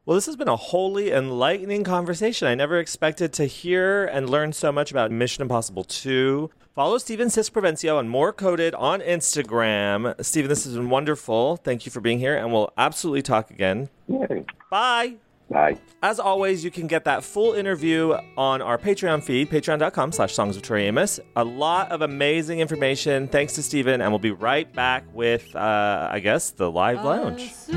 [0.06, 2.46] Well, this has been a wholly enlightening conversation.
[2.46, 6.48] I never expected to hear and learn so much about Mission Impossible 2.
[6.76, 10.14] Follow Stephen Sisk-Provencio on morcoded on Instagram.
[10.24, 11.56] Stephen, this has been wonderful.
[11.56, 13.88] Thank you for being here, and we'll absolutely talk again.
[14.06, 14.44] Yay.
[14.70, 15.16] Bye.
[15.50, 15.76] Bye.
[16.00, 20.56] As always, you can get that full interview on our Patreon feed, patreon.com slash songs
[20.56, 21.18] of Tori Amos.
[21.34, 23.26] A lot of amazing information.
[23.26, 27.52] Thanks to Stephen, and we'll be right back with, uh, I guess, the live lounge.
[27.66, 27.72] to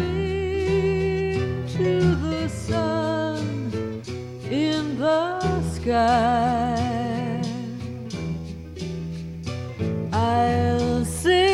[2.15, 4.03] the sun
[4.51, 7.41] in the sky.
[10.13, 11.52] I'll sing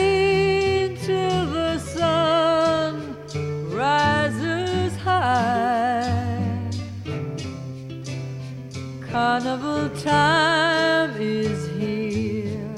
[9.12, 12.76] Carnival time is here,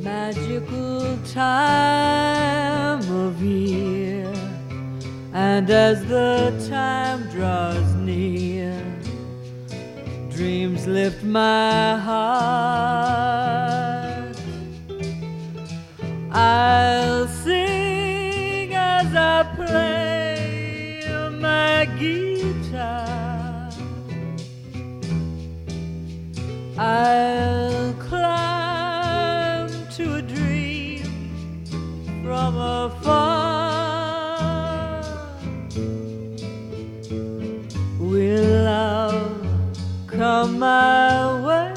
[0.00, 4.32] magical time of year.
[5.32, 8.80] And as the time draws near,
[10.30, 13.32] dreams lift my heart.
[16.30, 21.02] I'll sing as I play
[21.40, 23.11] my guitar.
[26.78, 31.04] I'll climb to a dream
[32.24, 33.42] from afar.
[38.00, 39.46] Will love
[40.06, 41.74] come my way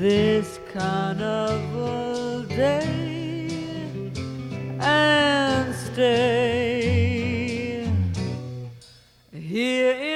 [0.00, 4.10] this carnival day
[4.80, 6.26] and stay
[9.30, 10.13] here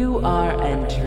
[0.00, 0.99] You are entering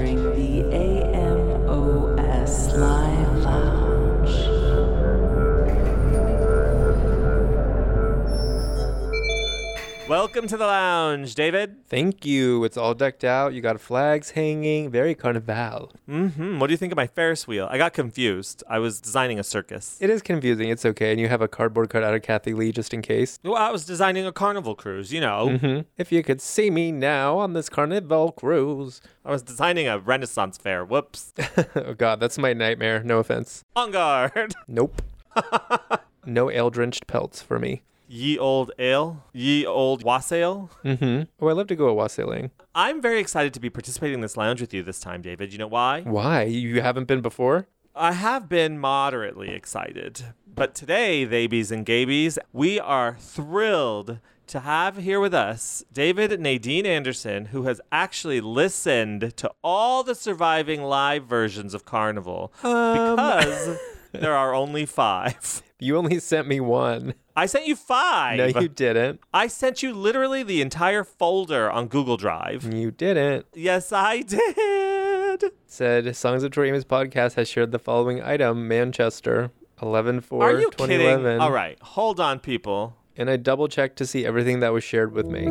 [10.10, 11.88] Welcome to the lounge, David.
[11.88, 12.66] Thank you.
[12.66, 13.54] It's all decked out.
[13.54, 14.92] You got flags hanging.
[14.92, 15.94] Very carnival.
[16.10, 16.60] Mm-hmm.
[16.60, 17.70] What do you think of my Ferris wheel?
[17.72, 18.64] I got confused.
[18.68, 19.98] I was designing a circus.
[20.02, 20.68] It is confusing.
[20.68, 21.12] It's okay.
[21.12, 23.40] And you have a cardboard cut out of Kathie Lee just in case.
[23.44, 25.48] Well, I was designing a carnival cruise, you know.
[25.48, 25.82] Mm-hmm.
[25.98, 29.00] If you could see me now on this carnival cruise.
[29.24, 30.84] I was designing a Renaissance fair.
[30.84, 31.34] Whoops.
[31.78, 32.20] oh, God.
[32.20, 33.02] That's my nightmare.
[33.04, 33.64] No offense.
[33.76, 34.54] On guard.
[34.68, 35.02] Nope.
[36.26, 37.84] no ale drenched pelts for me.
[38.16, 39.24] Ye old ale.
[39.34, 40.70] Ye old wassail.
[40.86, 41.24] Mm-hmm.
[41.44, 42.52] Oh, I love to go a wassailing.
[42.76, 45.52] I'm very excited to be participating in this lounge with you this time, David.
[45.52, 46.02] You know why?
[46.02, 46.44] Why?
[46.44, 47.68] You haven't been before?
[47.96, 50.26] I have been moderately excited.
[50.46, 56.86] But today, babies and gabies, we are thrilled to have here with us David Nadine
[56.86, 63.16] Anderson, who has actually listened to all the surviving live versions of Carnival Um.
[63.16, 63.80] because
[64.14, 65.62] there are only five.
[65.80, 67.14] You only sent me one.
[67.36, 68.38] I sent you five.
[68.38, 69.20] No, you didn't.
[69.34, 72.74] I sent you literally the entire folder on Google Drive.
[72.74, 73.48] You didn't.
[73.54, 75.52] Yes, I did.
[75.66, 80.52] Said Songs of Tori Amos podcast has shared the following item Manchester, 11 4 Are
[80.60, 81.24] you 2011.
[81.26, 81.42] kidding?
[81.42, 82.96] All right, hold on, people.
[83.18, 85.50] And I double checked to see everything that was shared with me.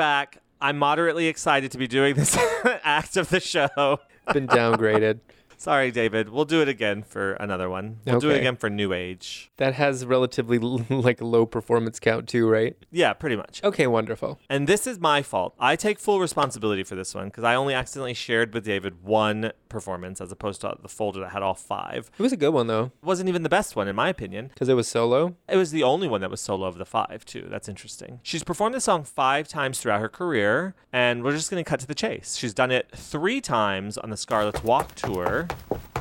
[0.00, 0.38] Back.
[0.62, 4.00] I'm moderately excited to be doing this act of the show.
[4.32, 5.20] Been downgraded.
[5.60, 6.30] Sorry, David.
[6.30, 7.98] We'll do it again for another one.
[8.06, 9.50] We'll do it again for New Age.
[9.58, 10.58] That has relatively
[10.88, 12.74] like low performance count too, right?
[12.90, 13.62] Yeah, pretty much.
[13.62, 14.40] Okay, wonderful.
[14.48, 15.54] And this is my fault.
[15.60, 19.52] I take full responsibility for this one because I only accidentally shared with David one
[19.68, 22.10] performance as opposed to the folder that had all five.
[22.18, 24.48] It was a good one though, It wasn't even the best one, in my opinion.
[24.48, 25.36] because it was solo.
[25.46, 27.46] It was the only one that was solo of the five, too.
[27.50, 28.20] That's interesting.
[28.22, 31.80] She's performed this song five times throughout her career, and we're just going to cut
[31.80, 32.36] to the chase.
[32.36, 35.48] She's done it three times on the Scarlet's Walk tour,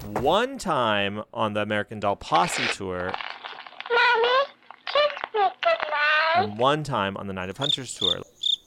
[0.05, 3.13] one time on the American Doll Posse tour,
[6.35, 8.21] and one time on the Night of Hunters tour.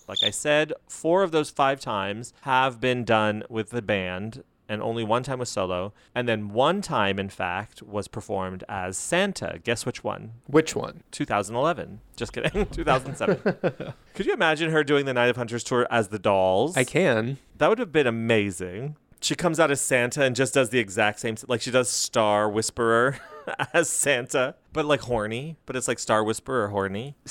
[0.09, 4.83] Like I said, four of those five times have been done with the band, and
[4.83, 5.93] only one time was solo.
[6.15, 9.61] And then one time, in fact, was performed as Santa.
[9.63, 10.33] Guess which one?
[10.47, 11.03] Which one?
[11.13, 12.01] 2011.
[12.17, 12.67] Just kidding.
[12.73, 13.95] 2007.
[14.15, 16.77] Could you imagine her doing the Night of Hunters tour as the dolls?
[16.77, 17.39] I can.
[17.59, 18.97] That would have been amazing.
[19.23, 22.49] She comes out as Santa and just does the exact same, like she does Star
[22.51, 23.19] Whisperer
[23.73, 25.57] as Santa, but like horny.
[25.65, 27.15] But it's like Star Whisperer horny.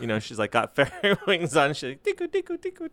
[0.00, 1.74] You know, she's like got fairy wings on.
[1.74, 2.04] She's like.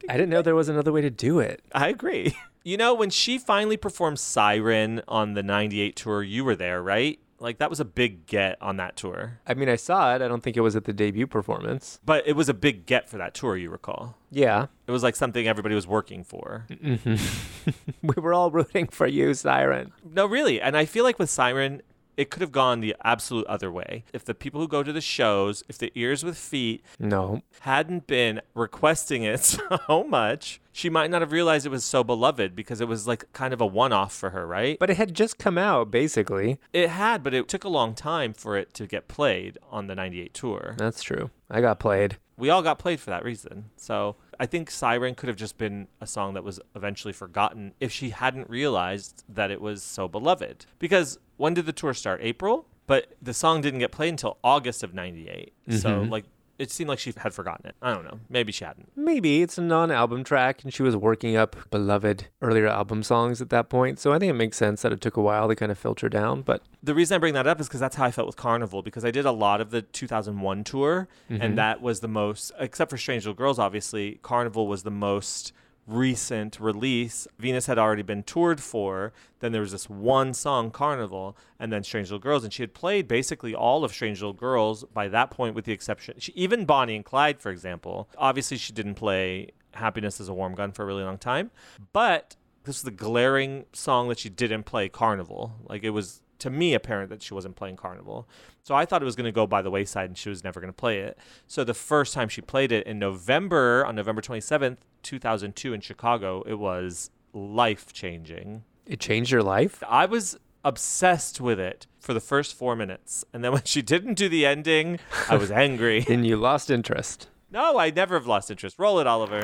[0.09, 1.61] I didn't know there was another way to do it.
[1.73, 2.35] I agree.
[2.63, 7.19] You know, when she finally performed Siren on the 98 tour, you were there, right?
[7.39, 9.39] Like that was a big get on that tour.
[9.47, 10.21] I mean, I saw it.
[10.21, 11.99] I don't think it was at the debut performance.
[12.05, 14.17] But it was a big get for that tour, you recall.
[14.31, 14.67] Yeah.
[14.87, 16.65] It was like something everybody was working for.
[16.69, 17.15] hmm
[18.01, 19.91] we were all rooting for you, Siren.
[20.03, 20.59] No, really.
[20.61, 21.81] And I feel like with Siren,
[22.19, 24.03] it could have gone the absolute other way.
[24.11, 27.41] If the people who go to the shows, if the ears with feet No.
[27.61, 29.39] hadn't been requesting it
[29.87, 33.31] so much, she might not have realized it was so beloved because it was like
[33.31, 34.77] kind of a one off for her, right?
[34.79, 36.59] But it had just come out, basically.
[36.73, 39.95] It had, but it took a long time for it to get played on the
[39.95, 40.75] 98 tour.
[40.77, 41.29] That's true.
[41.49, 42.17] I got played.
[42.37, 43.65] We all got played for that reason.
[43.77, 47.91] So I think Siren could have just been a song that was eventually forgotten if
[47.91, 50.65] she hadn't realized that it was so beloved.
[50.79, 52.21] Because when did the tour start?
[52.23, 52.65] April?
[52.87, 55.53] But the song didn't get played until August of 98.
[55.69, 56.09] So, Mhm.
[56.09, 56.25] like,
[56.59, 57.75] it seemed like she had forgotten it.
[57.81, 58.19] I don't know.
[58.29, 58.91] Maybe she hadn't.
[58.95, 63.41] Maybe it's a non album track, and she was working up beloved earlier album songs
[63.41, 63.97] at that point.
[63.97, 66.09] So I think it makes sense that it took a while to kind of filter
[66.09, 66.41] down.
[66.43, 68.81] But The reason I bring that up is because that's how I felt with Carnival
[68.83, 71.37] because I did a lot of the 2001 tour, Mhm.
[71.41, 75.53] and that was the most, except for Strange Little Girls, obviously, Carnival was the most
[75.89, 77.27] recent release.
[77.37, 79.11] Venus had already been toured for.
[79.39, 82.73] Then there was this one song, Carnival, and then Strange Little Girls, and she had
[82.73, 86.65] played basically all of Strange Little Girls by that point, with the exception, she, even
[86.65, 88.09] Bonnie and Clyde, for example.
[88.17, 91.51] Obviously, she didn't play Happiness is a Warm Gun for a really long time,
[91.93, 95.55] but this was the glaring song that she didn't play Carnival.
[95.67, 98.27] Like it was to me apparent that she wasn't playing Carnival.
[98.63, 100.59] So I thought it was going to go by the wayside and she was never
[100.59, 101.17] going to play it.
[101.47, 106.43] So the first time she played it in November, on November 27th, 2002 in Chicago,
[106.47, 108.63] it was life changing.
[108.85, 109.83] it changed your life?
[109.87, 113.23] I was obsessed with it for the first four minutes.
[113.33, 114.99] And then when she didn't do the ending,
[115.29, 116.05] I was angry.
[116.09, 117.29] and you lost interest.
[117.51, 118.77] no, I never have lost interest.
[118.77, 119.43] Roll it, Oliver.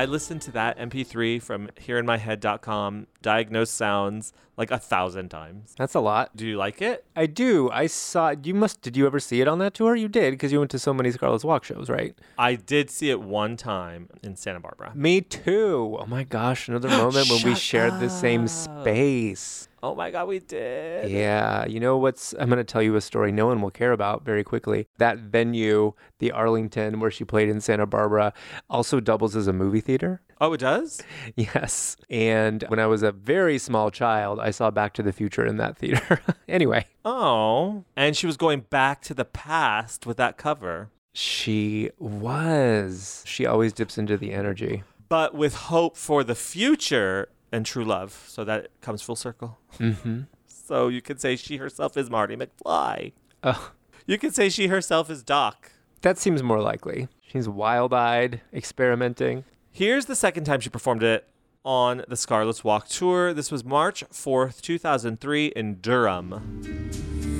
[0.00, 5.74] I listened to that MP3 from hereinmyhead.com, diagnosed sounds, like a thousand times.
[5.78, 6.36] That's a lot.
[6.36, 7.04] Do you like it?
[7.16, 7.70] I do.
[7.70, 8.34] I saw.
[8.42, 8.82] You must.
[8.82, 9.96] Did you ever see it on that tour?
[9.96, 12.14] You did because you went to so many Scarlet's Walk shows, right?
[12.38, 14.92] I did see it one time in Santa Barbara.
[14.94, 15.96] Me too.
[15.98, 16.68] Oh my gosh!
[16.68, 19.66] Another moment when we shared the same space.
[19.82, 21.10] Oh my God, we did.
[21.10, 22.34] Yeah, you know what's?
[22.38, 24.88] I'm going to tell you a story no one will care about very quickly.
[24.98, 28.34] That venue, the Arlington, where she played in Santa Barbara,
[28.68, 30.20] also doubles as a movie theater.
[30.38, 31.02] Oh, it does?
[31.36, 31.96] Yes.
[32.10, 35.56] And when I was a very small child, I saw Back to the Future in
[35.58, 36.20] that theater.
[36.48, 37.84] anyway, Oh.
[37.96, 40.90] And she was going back to the past with that cover.
[41.12, 43.22] she was.
[43.26, 44.82] She always dips into the energy.
[45.08, 48.24] but with hope for the future and true love.
[48.28, 49.58] So that comes full circle.
[49.78, 50.20] Mm-hmm.
[50.70, 53.10] So you could say she herself is Marty McFly.
[53.42, 53.72] Oh,
[54.06, 55.72] You could say she herself is Doc.
[56.02, 57.08] that seems more likely.
[57.26, 59.42] She's wild eyed, experimenting.
[59.72, 61.26] Here's the second time she performed it
[61.64, 63.32] on the Scarlet's Walk tour.
[63.34, 67.39] This was March 4th, 2003 in Durham.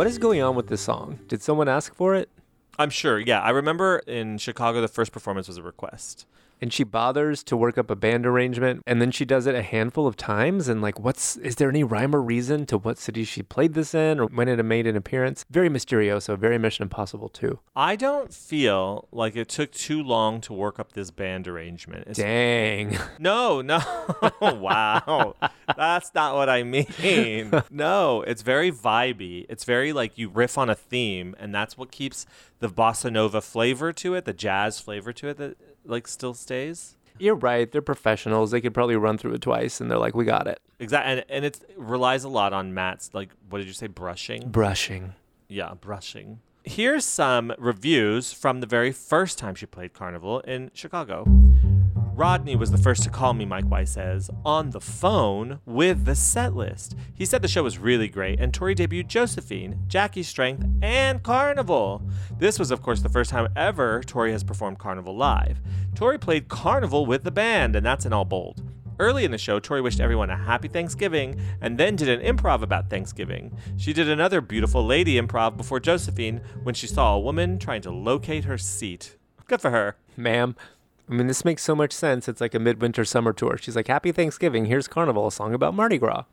[0.00, 1.18] What is going on with this song?
[1.28, 2.30] Did someone ask for it?
[2.78, 3.42] I'm sure, yeah.
[3.42, 6.24] I remember in Chicago, the first performance was a request.
[6.60, 9.62] And she bothers to work up a band arrangement, and then she does it a
[9.62, 10.68] handful of times.
[10.68, 13.94] And like, what's is there any rhyme or reason to what city she played this
[13.94, 15.44] in, or when it made an appearance?
[15.50, 17.58] Very mysterioso, very Mission Impossible too.
[17.74, 22.02] I don't feel like it took too long to work up this band arrangement.
[22.02, 22.98] It's- Dang.
[23.18, 23.80] No, no.
[24.40, 25.34] wow.
[25.76, 27.50] That's not what I mean.
[27.70, 29.46] No, it's very vibey.
[29.48, 32.26] It's very like you riff on a theme, and that's what keeps
[32.58, 36.96] the bossa nova flavor to it, the jazz flavor to it that like still stays.
[37.18, 37.70] You're right.
[37.70, 38.50] They're professionals.
[38.50, 41.12] They could probably run through it twice, and they're like, "We got it." Exactly.
[41.12, 44.48] And, and it relies a lot on Matt's, like, what did you say, brushing?
[44.48, 45.14] Brushing.
[45.46, 46.40] Yeah, brushing.
[46.64, 51.24] Here's some reviews from the very first time she played Carnival in Chicago.
[52.20, 56.14] Rodney was the first to call me, Mike Weiss says, on the phone with the
[56.14, 56.94] set list.
[57.14, 62.02] He said the show was really great, and Tori debuted Josephine, Jackie's Strength, and Carnival.
[62.36, 65.62] This was, of course, the first time ever Tori has performed Carnival live.
[65.94, 68.62] Tori played Carnival with the band, and that's in all bold.
[68.98, 72.60] Early in the show, Tori wished everyone a happy Thanksgiving and then did an improv
[72.60, 73.56] about Thanksgiving.
[73.78, 77.90] She did another beautiful lady improv before Josephine when she saw a woman trying to
[77.90, 79.16] locate her seat.
[79.46, 79.96] Good for her.
[80.18, 80.54] Ma'am,
[81.10, 82.28] I mean, this makes so much sense.
[82.28, 83.58] It's like a midwinter summer tour.
[83.60, 84.66] She's like, Happy Thanksgiving.
[84.66, 86.24] Here's Carnival, a song about Mardi Gras.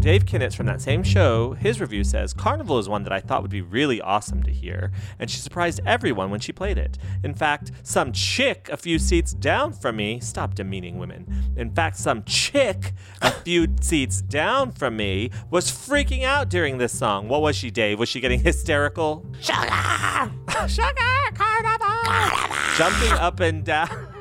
[0.00, 3.40] Dave Kinnitz from that same show, his review says Carnival is one that I thought
[3.40, 6.98] would be really awesome to hear, and she surprised everyone when she played it.
[7.22, 11.54] In fact, some chick a few seats down from me, stop demeaning women.
[11.56, 12.92] In fact, some chick
[13.22, 17.28] a few seats down from me was freaking out during this song.
[17.28, 17.98] What was she, Dave?
[17.98, 19.24] Was she getting hysterical?
[19.40, 19.62] Sugar!
[20.68, 21.32] Sugar!
[21.34, 22.76] Carnival!
[22.76, 24.13] Jumping up and down.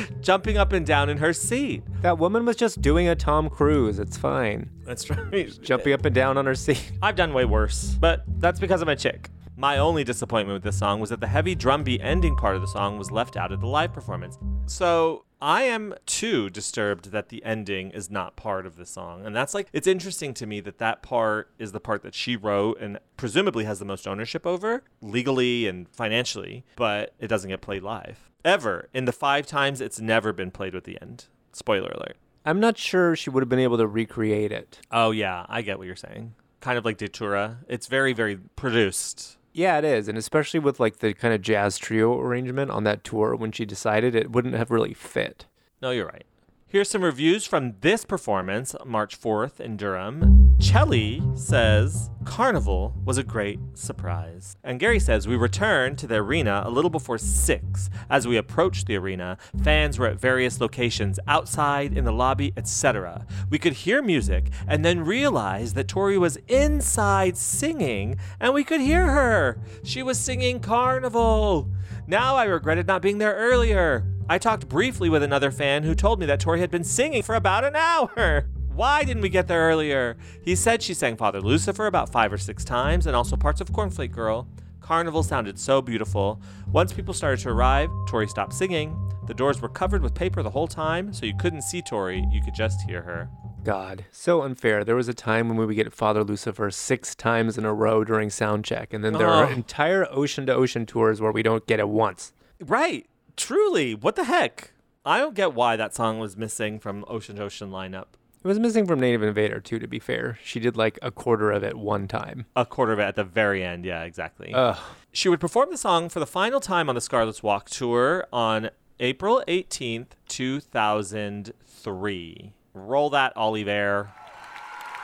[0.20, 1.82] Jumping up and down in her seat.
[2.02, 3.98] That woman was just doing a Tom Cruise.
[3.98, 4.70] It's fine.
[4.84, 5.50] That's right.
[5.62, 6.92] Jumping up and down on her seat.
[7.02, 9.30] I've done way worse, but that's because I'm a chick.
[9.56, 12.62] My only disappointment with this song was that the heavy drum beat ending part of
[12.62, 14.38] the song was left out of the live performance.
[14.66, 19.26] So I am too disturbed that the ending is not part of the song.
[19.26, 22.36] And that's like, it's interesting to me that that part is the part that she
[22.36, 27.60] wrote and presumably has the most ownership over legally and financially, but it doesn't get
[27.60, 28.30] played live.
[28.44, 28.88] Ever.
[28.92, 31.26] In the five times it's never been played with the end.
[31.52, 32.16] Spoiler alert.
[32.44, 34.80] I'm not sure she would have been able to recreate it.
[34.90, 36.34] Oh, yeah, I get what you're saying.
[36.60, 37.58] Kind of like Datura.
[37.68, 39.36] It's very, very produced.
[39.52, 40.08] Yeah, it is.
[40.08, 43.64] And especially with like the kind of jazz trio arrangement on that tour when she
[43.64, 45.46] decided it wouldn't have really fit.
[45.80, 46.24] No, you're right.
[46.66, 50.41] Here's some reviews from this performance, March 4th in Durham.
[50.62, 54.56] Chelly says Carnival was a great surprise.
[54.62, 57.90] And Gary says we returned to the arena a little before 6.
[58.08, 63.26] As we approached the arena, fans were at various locations, outside, in the lobby, etc.
[63.50, 68.80] We could hear music and then realized that Tori was inside singing and we could
[68.80, 69.58] hear her.
[69.82, 71.68] She was singing Carnival.
[72.06, 74.06] Now I regretted not being there earlier.
[74.28, 77.34] I talked briefly with another fan who told me that Tori had been singing for
[77.34, 78.46] about an hour.
[78.74, 80.16] Why didn't we get there earlier?
[80.42, 83.70] He said she sang Father Lucifer about five or six times and also parts of
[83.70, 84.48] Cornflake Girl.
[84.80, 86.40] Carnival sounded so beautiful.
[86.72, 88.96] Once people started to arrive, Tori stopped singing.
[89.26, 92.42] The doors were covered with paper the whole time, so you couldn't see Tori, you
[92.42, 93.28] could just hear her.
[93.62, 94.82] God, so unfair.
[94.84, 98.02] There was a time when we would get Father Lucifer six times in a row
[98.02, 99.50] during sound check, and then there are Oh.
[99.50, 102.32] entire ocean to ocean tours where we don't get it once.
[102.60, 103.06] Right.
[103.36, 103.94] Truly.
[103.94, 104.72] What the heck?
[105.04, 108.06] I don't get why that song was missing from Ocean to Ocean lineup.
[108.44, 110.36] It was missing from Native Invader too, to be fair.
[110.42, 112.46] She did like a quarter of it one time.
[112.56, 113.84] A quarter of it at the very end.
[113.84, 114.52] Yeah, exactly.
[114.52, 114.76] Ugh.
[115.12, 118.70] She would perform the song for the final time on the Scarlet's Walk tour on
[118.98, 122.52] April 18th, 2003.
[122.74, 124.10] Roll that, Oliver.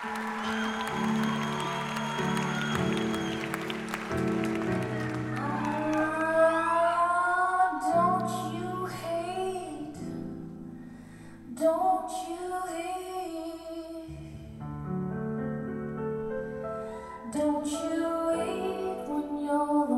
[0.03, 0.75] Ah,
[11.57, 12.48] don't you
[17.39, 17.79] Don't you
[18.35, 19.98] hate when you're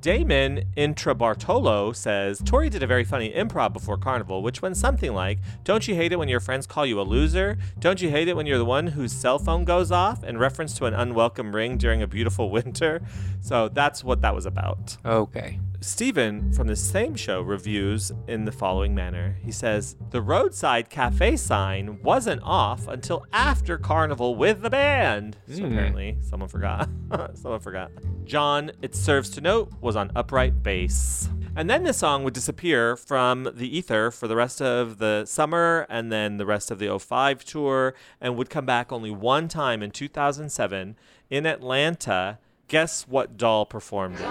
[0.00, 5.12] Damon Intra Bartolo says Tori did a very funny improv before Carnival, which went something
[5.12, 7.58] like Don't you hate it when your friends call you a loser?
[7.78, 10.24] Don't you hate it when you're the one whose cell phone goes off?
[10.24, 13.02] In reference to an unwelcome ring during a beautiful winter.
[13.40, 14.96] So that's what that was about.
[15.04, 15.58] Okay.
[15.82, 19.38] Steven from the same show reviews in the following manner.
[19.42, 25.38] He says, The roadside cafe sign wasn't off until after Carnival with the band.
[25.48, 25.72] So Hmm.
[25.72, 26.88] apparently someone forgot.
[27.34, 27.92] someone forgot.
[28.24, 31.30] John, it serves to note, was on upright bass.
[31.56, 35.86] And then the song would disappear from the ether for the rest of the summer
[35.88, 39.82] and then the rest of the 05 tour and would come back only one time
[39.82, 40.94] in 2007
[41.30, 42.38] in Atlanta.
[42.70, 44.26] Guess what doll performed it?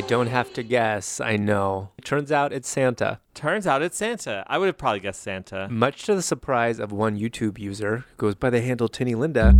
[0.00, 1.20] I don't have to guess.
[1.20, 1.90] I know.
[1.98, 3.20] It turns out it's Santa.
[3.34, 4.44] Turns out it's Santa.
[4.46, 5.68] I would have probably guessed Santa.
[5.70, 9.52] Much to the surprise of one YouTube user who goes by the handle Tinny Linda,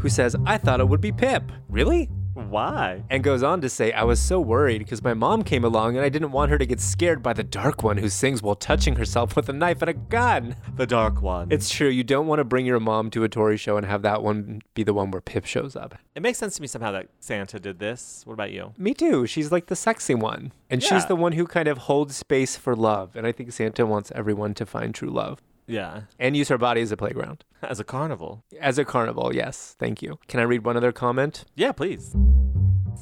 [0.00, 1.44] who says, I thought it would be Pip.
[1.68, 2.10] Really?
[2.34, 3.02] Why?
[3.10, 6.04] And goes on to say, I was so worried because my mom came along and
[6.04, 8.96] I didn't want her to get scared by the dark one who sings while touching
[8.96, 10.56] herself with a knife and a gun.
[10.76, 11.52] The dark one.
[11.52, 11.88] It's true.
[11.88, 14.60] You don't want to bring your mom to a Tori show and have that one
[14.74, 15.94] be the one where Pip shows up.
[16.16, 18.22] It makes sense to me somehow that Santa did this.
[18.24, 18.72] What about you?
[18.76, 19.24] Me too.
[19.26, 20.50] She's like the sexy one.
[20.68, 20.88] And Yeah.
[20.88, 23.14] she's the one who kind of holds space for love.
[23.14, 26.02] And I think Santa wants everyone to find true love Yeah.
[26.18, 27.44] and use her body as a playground.
[27.62, 28.44] As a carnival.
[28.60, 29.74] As a carnival, yes.
[29.78, 30.18] Thank you.
[30.28, 31.44] Can I read one other comment?
[31.54, 32.14] Yeah, please.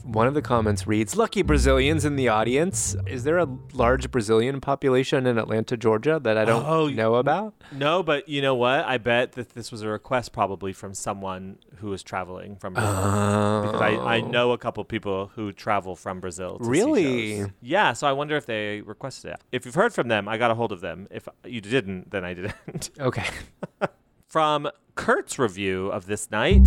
[0.05, 2.97] One of the comments reads Lucky Brazilians in the audience.
[3.07, 7.55] Is there a large Brazilian population in Atlanta, Georgia that I don't Oh, know about?
[7.71, 8.85] No, but you know what?
[8.85, 12.93] I bet that this was a request probably from someone who was traveling from Brazil.
[13.63, 14.27] Because I, I Oh.
[14.29, 16.59] know a couple people who travel from Brazil.
[16.59, 17.47] To see Really?
[17.61, 19.41] Yeah, so I wonder if they requested it.
[19.53, 21.07] If you've heard from them, I got a hold of them.
[21.11, 22.91] If you didn't, then I didn't.
[23.01, 23.25] Okay.
[24.29, 26.67] From Kurt's review of this night,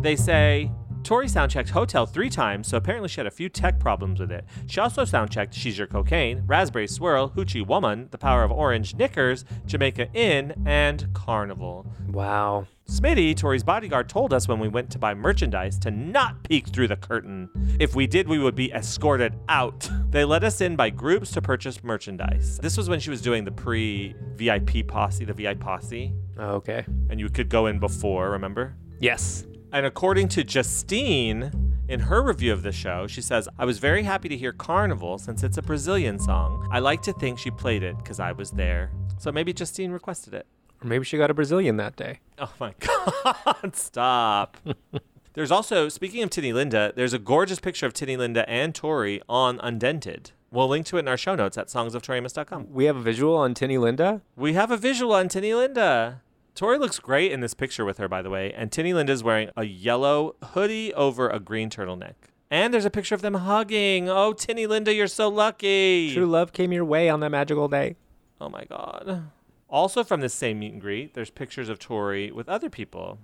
[0.00, 0.70] they say
[1.04, 4.44] Tori soundchecked Hotel three times, so apparently she had a few tech problems with it.
[4.66, 9.44] She also soundchecked She's Your Cocaine, Raspberry Swirl, Hoochie Woman, The Power of Orange, Knickers,
[9.66, 11.86] Jamaica Inn, and Carnival.
[12.08, 12.66] Wow.
[12.88, 16.88] Smitty, Tori's bodyguard, told us when we went to buy merchandise to not peek through
[16.88, 17.48] the curtain.
[17.80, 19.88] If we did, we would be escorted out.
[20.10, 22.58] They let us in by groups to purchase merchandise.
[22.58, 26.12] This was when she was doing the pre VIP posse, the VIP posse.
[26.38, 26.84] Oh, okay.
[27.08, 28.76] And you could go in before, remember?
[29.00, 29.46] Yes.
[29.72, 31.50] And according to Justine,
[31.88, 35.16] in her review of the show, she says, I was very happy to hear Carnival
[35.16, 36.68] since it's a Brazilian song.
[36.70, 38.90] I like to think she played it because I was there.
[39.18, 40.46] So maybe Justine requested it.
[40.82, 42.20] Or maybe she got a Brazilian that day.
[42.38, 44.58] Oh my God, stop.
[45.32, 49.22] there's also, speaking of Tinny Linda, there's a gorgeous picture of Tinny Linda and Tori
[49.26, 50.32] on Undented.
[50.50, 52.74] We'll link to it in our show notes at songsoftoriamos.com.
[52.74, 54.20] We have a visual on Tinny Linda.
[54.36, 56.20] We have a visual on Tinny Linda.
[56.54, 59.24] Tori looks great in this picture with her, by the way, and Tinny Linda is
[59.24, 62.14] wearing a yellow hoodie over a green turtleneck.
[62.50, 64.10] And there's a picture of them hugging.
[64.10, 66.12] Oh, Tinny Linda, you're so lucky.
[66.12, 67.96] True love came your way on that magical day.
[68.40, 69.30] Oh my God.
[69.70, 73.18] Also from this same meet and greet, there's pictures of Tori with other people,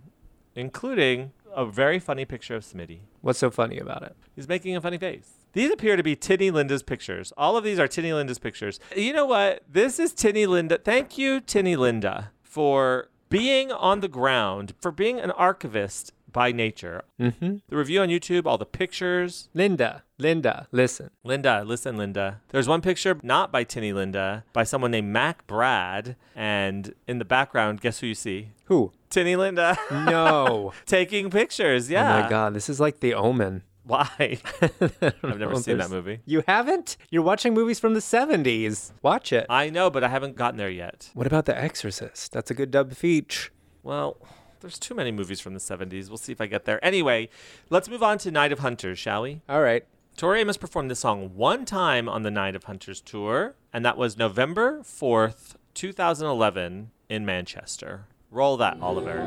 [0.55, 3.01] including a very funny picture of Smitty.
[3.21, 4.17] What's so funny about it?
[4.35, 5.31] He's making a funny face.
[5.53, 7.33] These appear to be Tinny Linda's pictures.
[7.37, 8.81] All of these are Tinny Linda's pictures.
[8.97, 9.63] You know what?
[9.71, 10.79] This is Tinny Linda.
[10.79, 17.03] Thank you, Tinny Linda, for being on the ground, for being an archivist by nature.
[17.21, 17.57] Mm-hmm.
[17.69, 19.49] The review on YouTube, all the pictures.
[19.55, 21.11] Linda, Linda, listen.
[21.25, 22.41] Linda, listen, Linda.
[22.49, 26.17] There's one picture not by Tinny Linda, by someone named Mac Brad.
[26.35, 28.51] And in the background, guess who you see?
[28.67, 28.93] Who?
[29.11, 29.79] Tinny Linda.
[29.91, 30.73] No.
[30.87, 32.19] Taking pictures, yeah.
[32.19, 33.63] Oh my God, this is like The Omen.
[33.89, 34.39] Why?
[34.61, 36.21] I've never seen that movie.
[36.27, 36.99] You haven't?
[37.11, 38.93] You're watching movies from the 70s.
[39.01, 39.47] Watch it.
[39.49, 41.11] I know, but I haven't gotten there yet.
[41.15, 42.33] What about The Exorcist?
[42.33, 43.51] That's a good dub feature.
[43.83, 44.19] Well,
[44.61, 46.09] there's too many movies from the 70s.
[46.09, 46.85] We'll see if I get there.
[46.85, 47.31] Anyway,
[47.71, 49.41] let's move on to Night of Hunters, shall we?
[49.49, 49.87] All right.
[50.19, 53.97] Tori Amos performed this song one time on the Night of Hunters tour, and that
[53.97, 58.05] was November 4th, 2011, in Manchester.
[58.31, 59.23] Roll that, Oliver.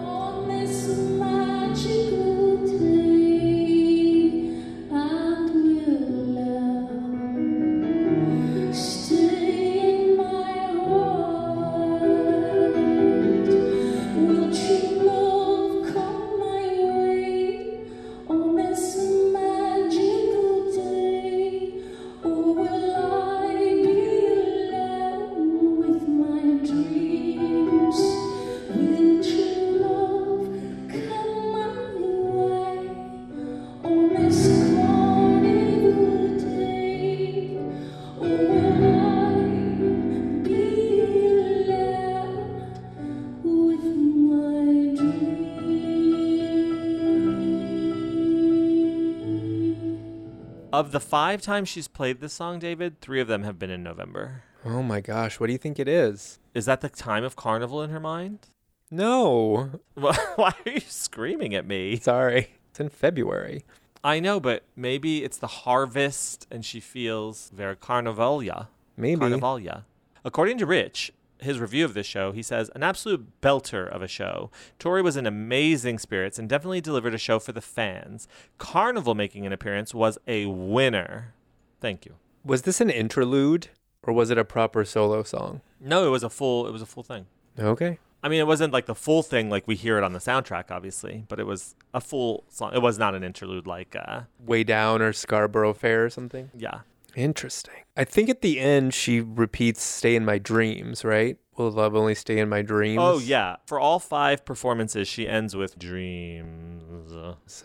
[50.91, 53.81] Of the five times she's played this song, David, three of them have been in
[53.81, 54.43] November.
[54.65, 56.37] Oh my gosh, what do you think it is?
[56.53, 58.39] Is that the time of carnival in her mind?
[58.91, 59.79] No.
[59.95, 61.95] Well, why are you screaming at me?
[61.95, 62.55] Sorry.
[62.71, 63.63] It's in February.
[64.03, 68.67] I know, but maybe it's the harvest and she feels very carnivalia.
[68.97, 69.21] Maybe.
[69.21, 69.85] Carnivalia.
[70.25, 74.07] According to Rich, his review of this show, he says, an absolute belter of a
[74.07, 74.51] show.
[74.79, 78.27] Tori was in amazing spirits and definitely delivered a show for the fans.
[78.57, 81.33] Carnival making an appearance was a winner.
[81.79, 82.15] Thank you.
[82.43, 83.69] Was this an interlude
[84.03, 85.61] or was it a proper solo song?
[85.79, 87.25] No, it was a full it was a full thing.
[87.59, 87.97] Okay.
[88.23, 90.65] I mean, it wasn't like the full thing like we hear it on the soundtrack,
[90.69, 92.71] obviously, but it was a full song.
[92.75, 96.51] It was not an interlude like, uh, Way Down or Scarborough Fair or something?
[96.55, 96.81] yeah.
[97.15, 97.75] Interesting.
[97.97, 101.37] I think at the end she repeats Stay in My Dreams, right?
[101.57, 102.99] Will love only stay in my dreams?
[103.03, 103.57] Oh, yeah.
[103.65, 107.13] For all five performances, she ends with dreams.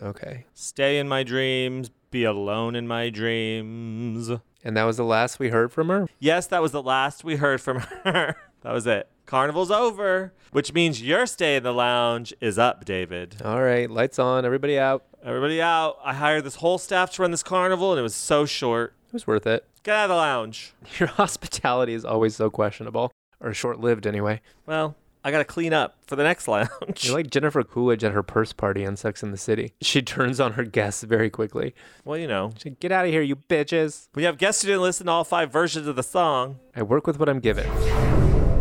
[0.01, 0.45] Okay.
[0.53, 4.29] Stay in my dreams, be alone in my dreams.
[4.63, 6.07] And that was the last we heard from her?
[6.19, 8.35] Yes, that was the last we heard from her.
[8.61, 9.07] that was it.
[9.25, 13.37] Carnival's over, which means your stay in the lounge is up, David.
[13.43, 15.05] All right, lights on, everybody out.
[15.23, 15.97] Everybody out.
[16.03, 18.93] I hired this whole staff to run this carnival, and it was so short.
[19.07, 19.65] It was worth it.
[19.83, 20.73] Get out of the lounge.
[20.99, 24.41] Your hospitality is always so questionable, or short lived anyway.
[24.65, 26.69] Well, I got to clean up for the next lounge.
[27.05, 29.73] You're like Jennifer Coolidge at her purse party on Sex in the City.
[29.81, 31.73] She turns on her guests very quickly.
[32.05, 32.51] Well, you know.
[32.61, 34.07] She, Get out of here, you bitches.
[34.15, 36.59] We have guests who didn't listen to all five versions of the song.
[36.75, 37.67] I work with what I'm given.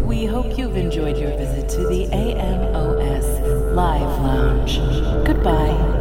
[0.07, 4.76] We hope you've enjoyed your visit to the AMOS Live Lounge.
[5.26, 5.95] Goodbye.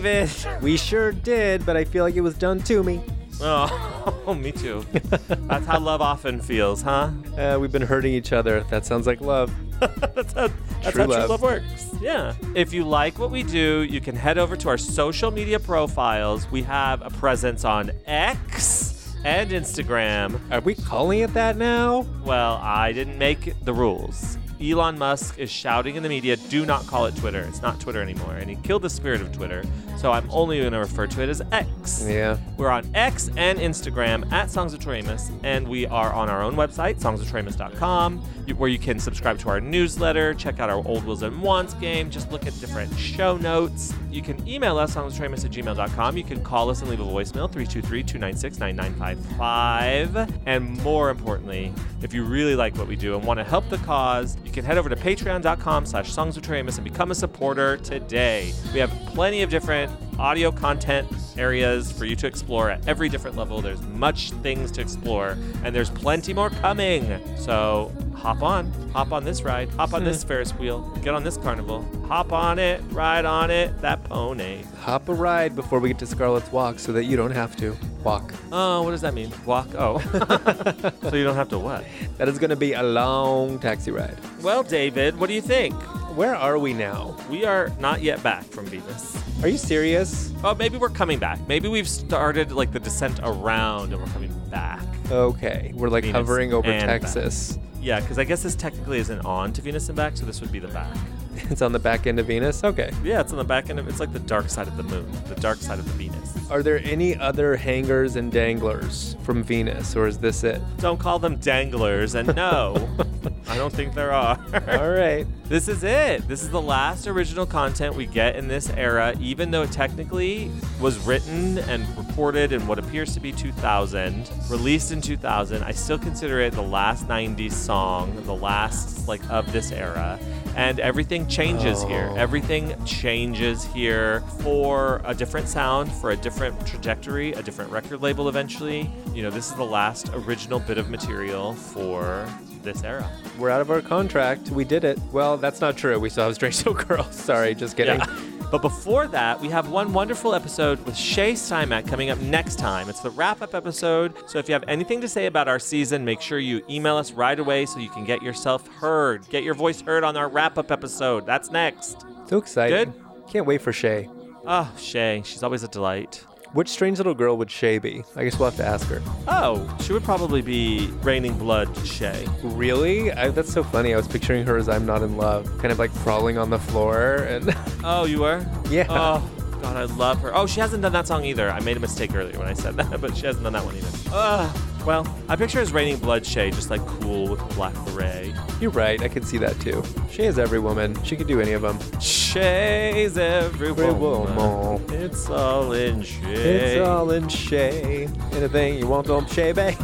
[0.00, 0.30] David.
[0.62, 3.02] We sure did, but I feel like it was done to me.
[3.42, 4.86] Oh, me too.
[5.28, 7.10] That's how love often feels, huh?
[7.36, 8.62] Uh, we've been hurting each other.
[8.70, 9.52] That sounds like love.
[9.80, 11.30] That's how, that's True how true love.
[11.30, 11.90] love works.
[12.00, 12.34] Yeah.
[12.54, 16.48] If you like what we do, you can head over to our social media profiles.
[16.50, 20.38] We have a presence on X and Instagram.
[20.52, 22.06] Are we calling it that now?
[22.24, 24.38] Well, I didn't make the rules.
[24.62, 27.40] Elon Musk is shouting in the media, do not call it Twitter.
[27.40, 28.36] It's not Twitter anymore.
[28.36, 29.64] And he killed the spirit of Twitter.
[29.98, 32.04] So I'm only going to refer to it as X.
[32.06, 32.38] Yeah.
[32.56, 36.42] We're on X and Instagram at Songs of Tori Amos, and we are on our
[36.42, 38.18] own website, songsoftoriamos.com,
[38.56, 42.10] where you can subscribe to our newsletter, check out our Old Wills and Wants game,
[42.10, 43.94] just look at different show notes.
[44.12, 46.16] You can email us, on songsoftoriamos at gmail.com.
[46.18, 50.30] You can call us and leave a voicemail, 323-296-9955.
[50.44, 53.78] And more importantly, if you really like what we do and want to help the
[53.78, 57.14] cause, you can head over to patreon.com slash songs of Tori Amos and become a
[57.14, 58.52] supporter today.
[58.74, 61.08] We have plenty of different audio content
[61.38, 63.62] areas for you to explore at every different level.
[63.62, 67.18] There's much things to explore, and there's plenty more coming.
[67.36, 67.90] So
[68.22, 70.28] hop on, hop on this ride, hop on this hmm.
[70.28, 74.62] Ferris wheel, get on this carnival, hop on it, ride on it, that pony.
[74.78, 77.76] Hop a ride before we get to Scarlet's Walk so that you don't have to
[78.04, 78.32] walk.
[78.52, 79.32] Oh, what does that mean?
[79.44, 79.66] Walk?
[79.76, 79.98] Oh.
[81.10, 81.84] so you don't have to what?
[82.18, 84.16] That is going to be a long taxi ride.
[84.40, 85.74] Well, David, what do you think?
[86.16, 87.16] Where are we now?
[87.28, 89.20] We are not yet back from Venus.
[89.42, 90.32] Are you serious?
[90.44, 91.40] Oh, maybe we're coming back.
[91.48, 94.86] Maybe we've started like the descent around and we're coming back.
[95.10, 97.00] Okay, we're like Venus hovering over and back.
[97.00, 97.58] Texas.
[97.82, 100.52] Yeah, because I guess this technically isn't on to Venus and back, so this would
[100.52, 100.96] be the back.
[101.50, 102.64] It's on the back end of Venus.
[102.64, 102.90] Okay.
[103.04, 105.10] Yeah, it's on the back end of it's like the dark side of the moon,
[105.28, 106.50] the dark side of the Venus.
[106.50, 110.60] Are there any other hangers and danglers from Venus, or is this it?
[110.78, 112.88] Don't call them danglers, and no,
[113.48, 114.38] I don't think there are.
[114.68, 115.26] All right.
[115.48, 116.26] This is it.
[116.26, 120.50] This is the last original content we get in this era, even though it technically
[120.80, 125.62] was written and reported in what appears to be 2000, released in 2000.
[125.62, 130.18] I still consider it the last 90s song, the last like of this era.
[130.54, 132.08] And everything changes here.
[132.10, 132.16] Oh.
[132.16, 138.28] Everything changes here for a different sound, for a different trajectory, a different record label
[138.28, 138.90] eventually.
[139.14, 142.28] You know, this is the last original bit of material for
[142.62, 143.08] this era.
[143.38, 144.50] We're out of our contract.
[144.50, 144.98] We did it.
[145.12, 145.98] Well, that's not true.
[145.98, 147.14] We still have Strange Soul Girls.
[147.14, 147.98] Sorry, just kidding.
[147.98, 148.20] Yeah.
[148.50, 152.90] But before that, we have one wonderful episode with Shay Steinmack coming up next time.
[152.90, 154.12] It's the wrap up episode.
[154.28, 157.12] So if you have anything to say about our season, make sure you email us
[157.12, 159.26] right away so you can get yourself heard.
[159.30, 161.24] Get your voice heard on our wrap up episode.
[161.24, 162.04] That's next.
[162.26, 162.92] So excited.
[162.92, 163.04] Good?
[163.30, 164.06] Can't wait for Shay.
[164.46, 165.22] Oh, Shay.
[165.24, 166.22] She's always a delight.
[166.52, 168.04] Which strange little girl would Shay be?
[168.14, 169.00] I guess we'll have to ask her.
[169.26, 172.26] Oh, she would probably be Raining Blood Shay.
[172.42, 173.10] Really?
[173.10, 173.94] I, that's so funny.
[173.94, 176.58] I was picturing her as I'm not in love, kind of like crawling on the
[176.58, 177.54] floor and.
[177.84, 178.46] Oh, you were?
[178.70, 178.86] Yeah.
[178.88, 180.32] Oh, God, I love her.
[180.36, 181.50] Oh, she hasn't done that song either.
[181.50, 183.74] I made a mistake earlier when I said that, but she hasn't done that one
[183.76, 183.88] either.
[184.12, 184.56] Ugh.
[184.86, 188.34] Well, I picture as Raining Blood Shay, just like cool with black beret.
[188.60, 189.00] You're right.
[189.00, 189.82] I can see that too.
[190.10, 191.00] Shay is every woman.
[191.04, 191.78] She could do any of them.
[192.00, 194.34] Shay's every Every woman.
[194.34, 194.82] woman.
[194.92, 196.32] It's all in Shay.
[196.78, 198.08] It's all in Shay.
[198.32, 199.76] Anything you want on Shay Bay?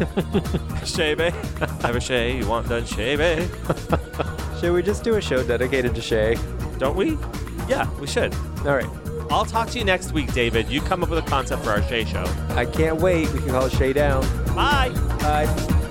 [0.84, 1.30] Shay Bay.
[1.82, 3.48] Have a Shay, you want done Shay Bay.
[4.60, 6.36] Should we just do a show dedicated to Shay?
[6.78, 7.16] Don't we?
[7.68, 8.34] Yeah, we should.
[8.66, 8.88] All right.
[9.30, 10.68] I'll talk to you next week, David.
[10.68, 12.24] You come up with a concept for our Shay show.
[12.50, 13.30] I can't wait.
[13.32, 14.22] We can call it Shay Down.
[14.54, 14.90] Bye.
[15.20, 15.84] Bye.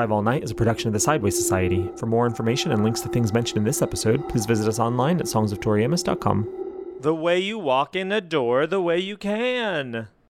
[0.00, 1.90] Drive All Night is a production of the Sideways Society.
[1.96, 5.18] For more information and links to things mentioned in this episode, please visit us online
[5.18, 6.48] at songsoftoriamos.com.
[7.00, 10.08] The way you walk in a door, the way you can.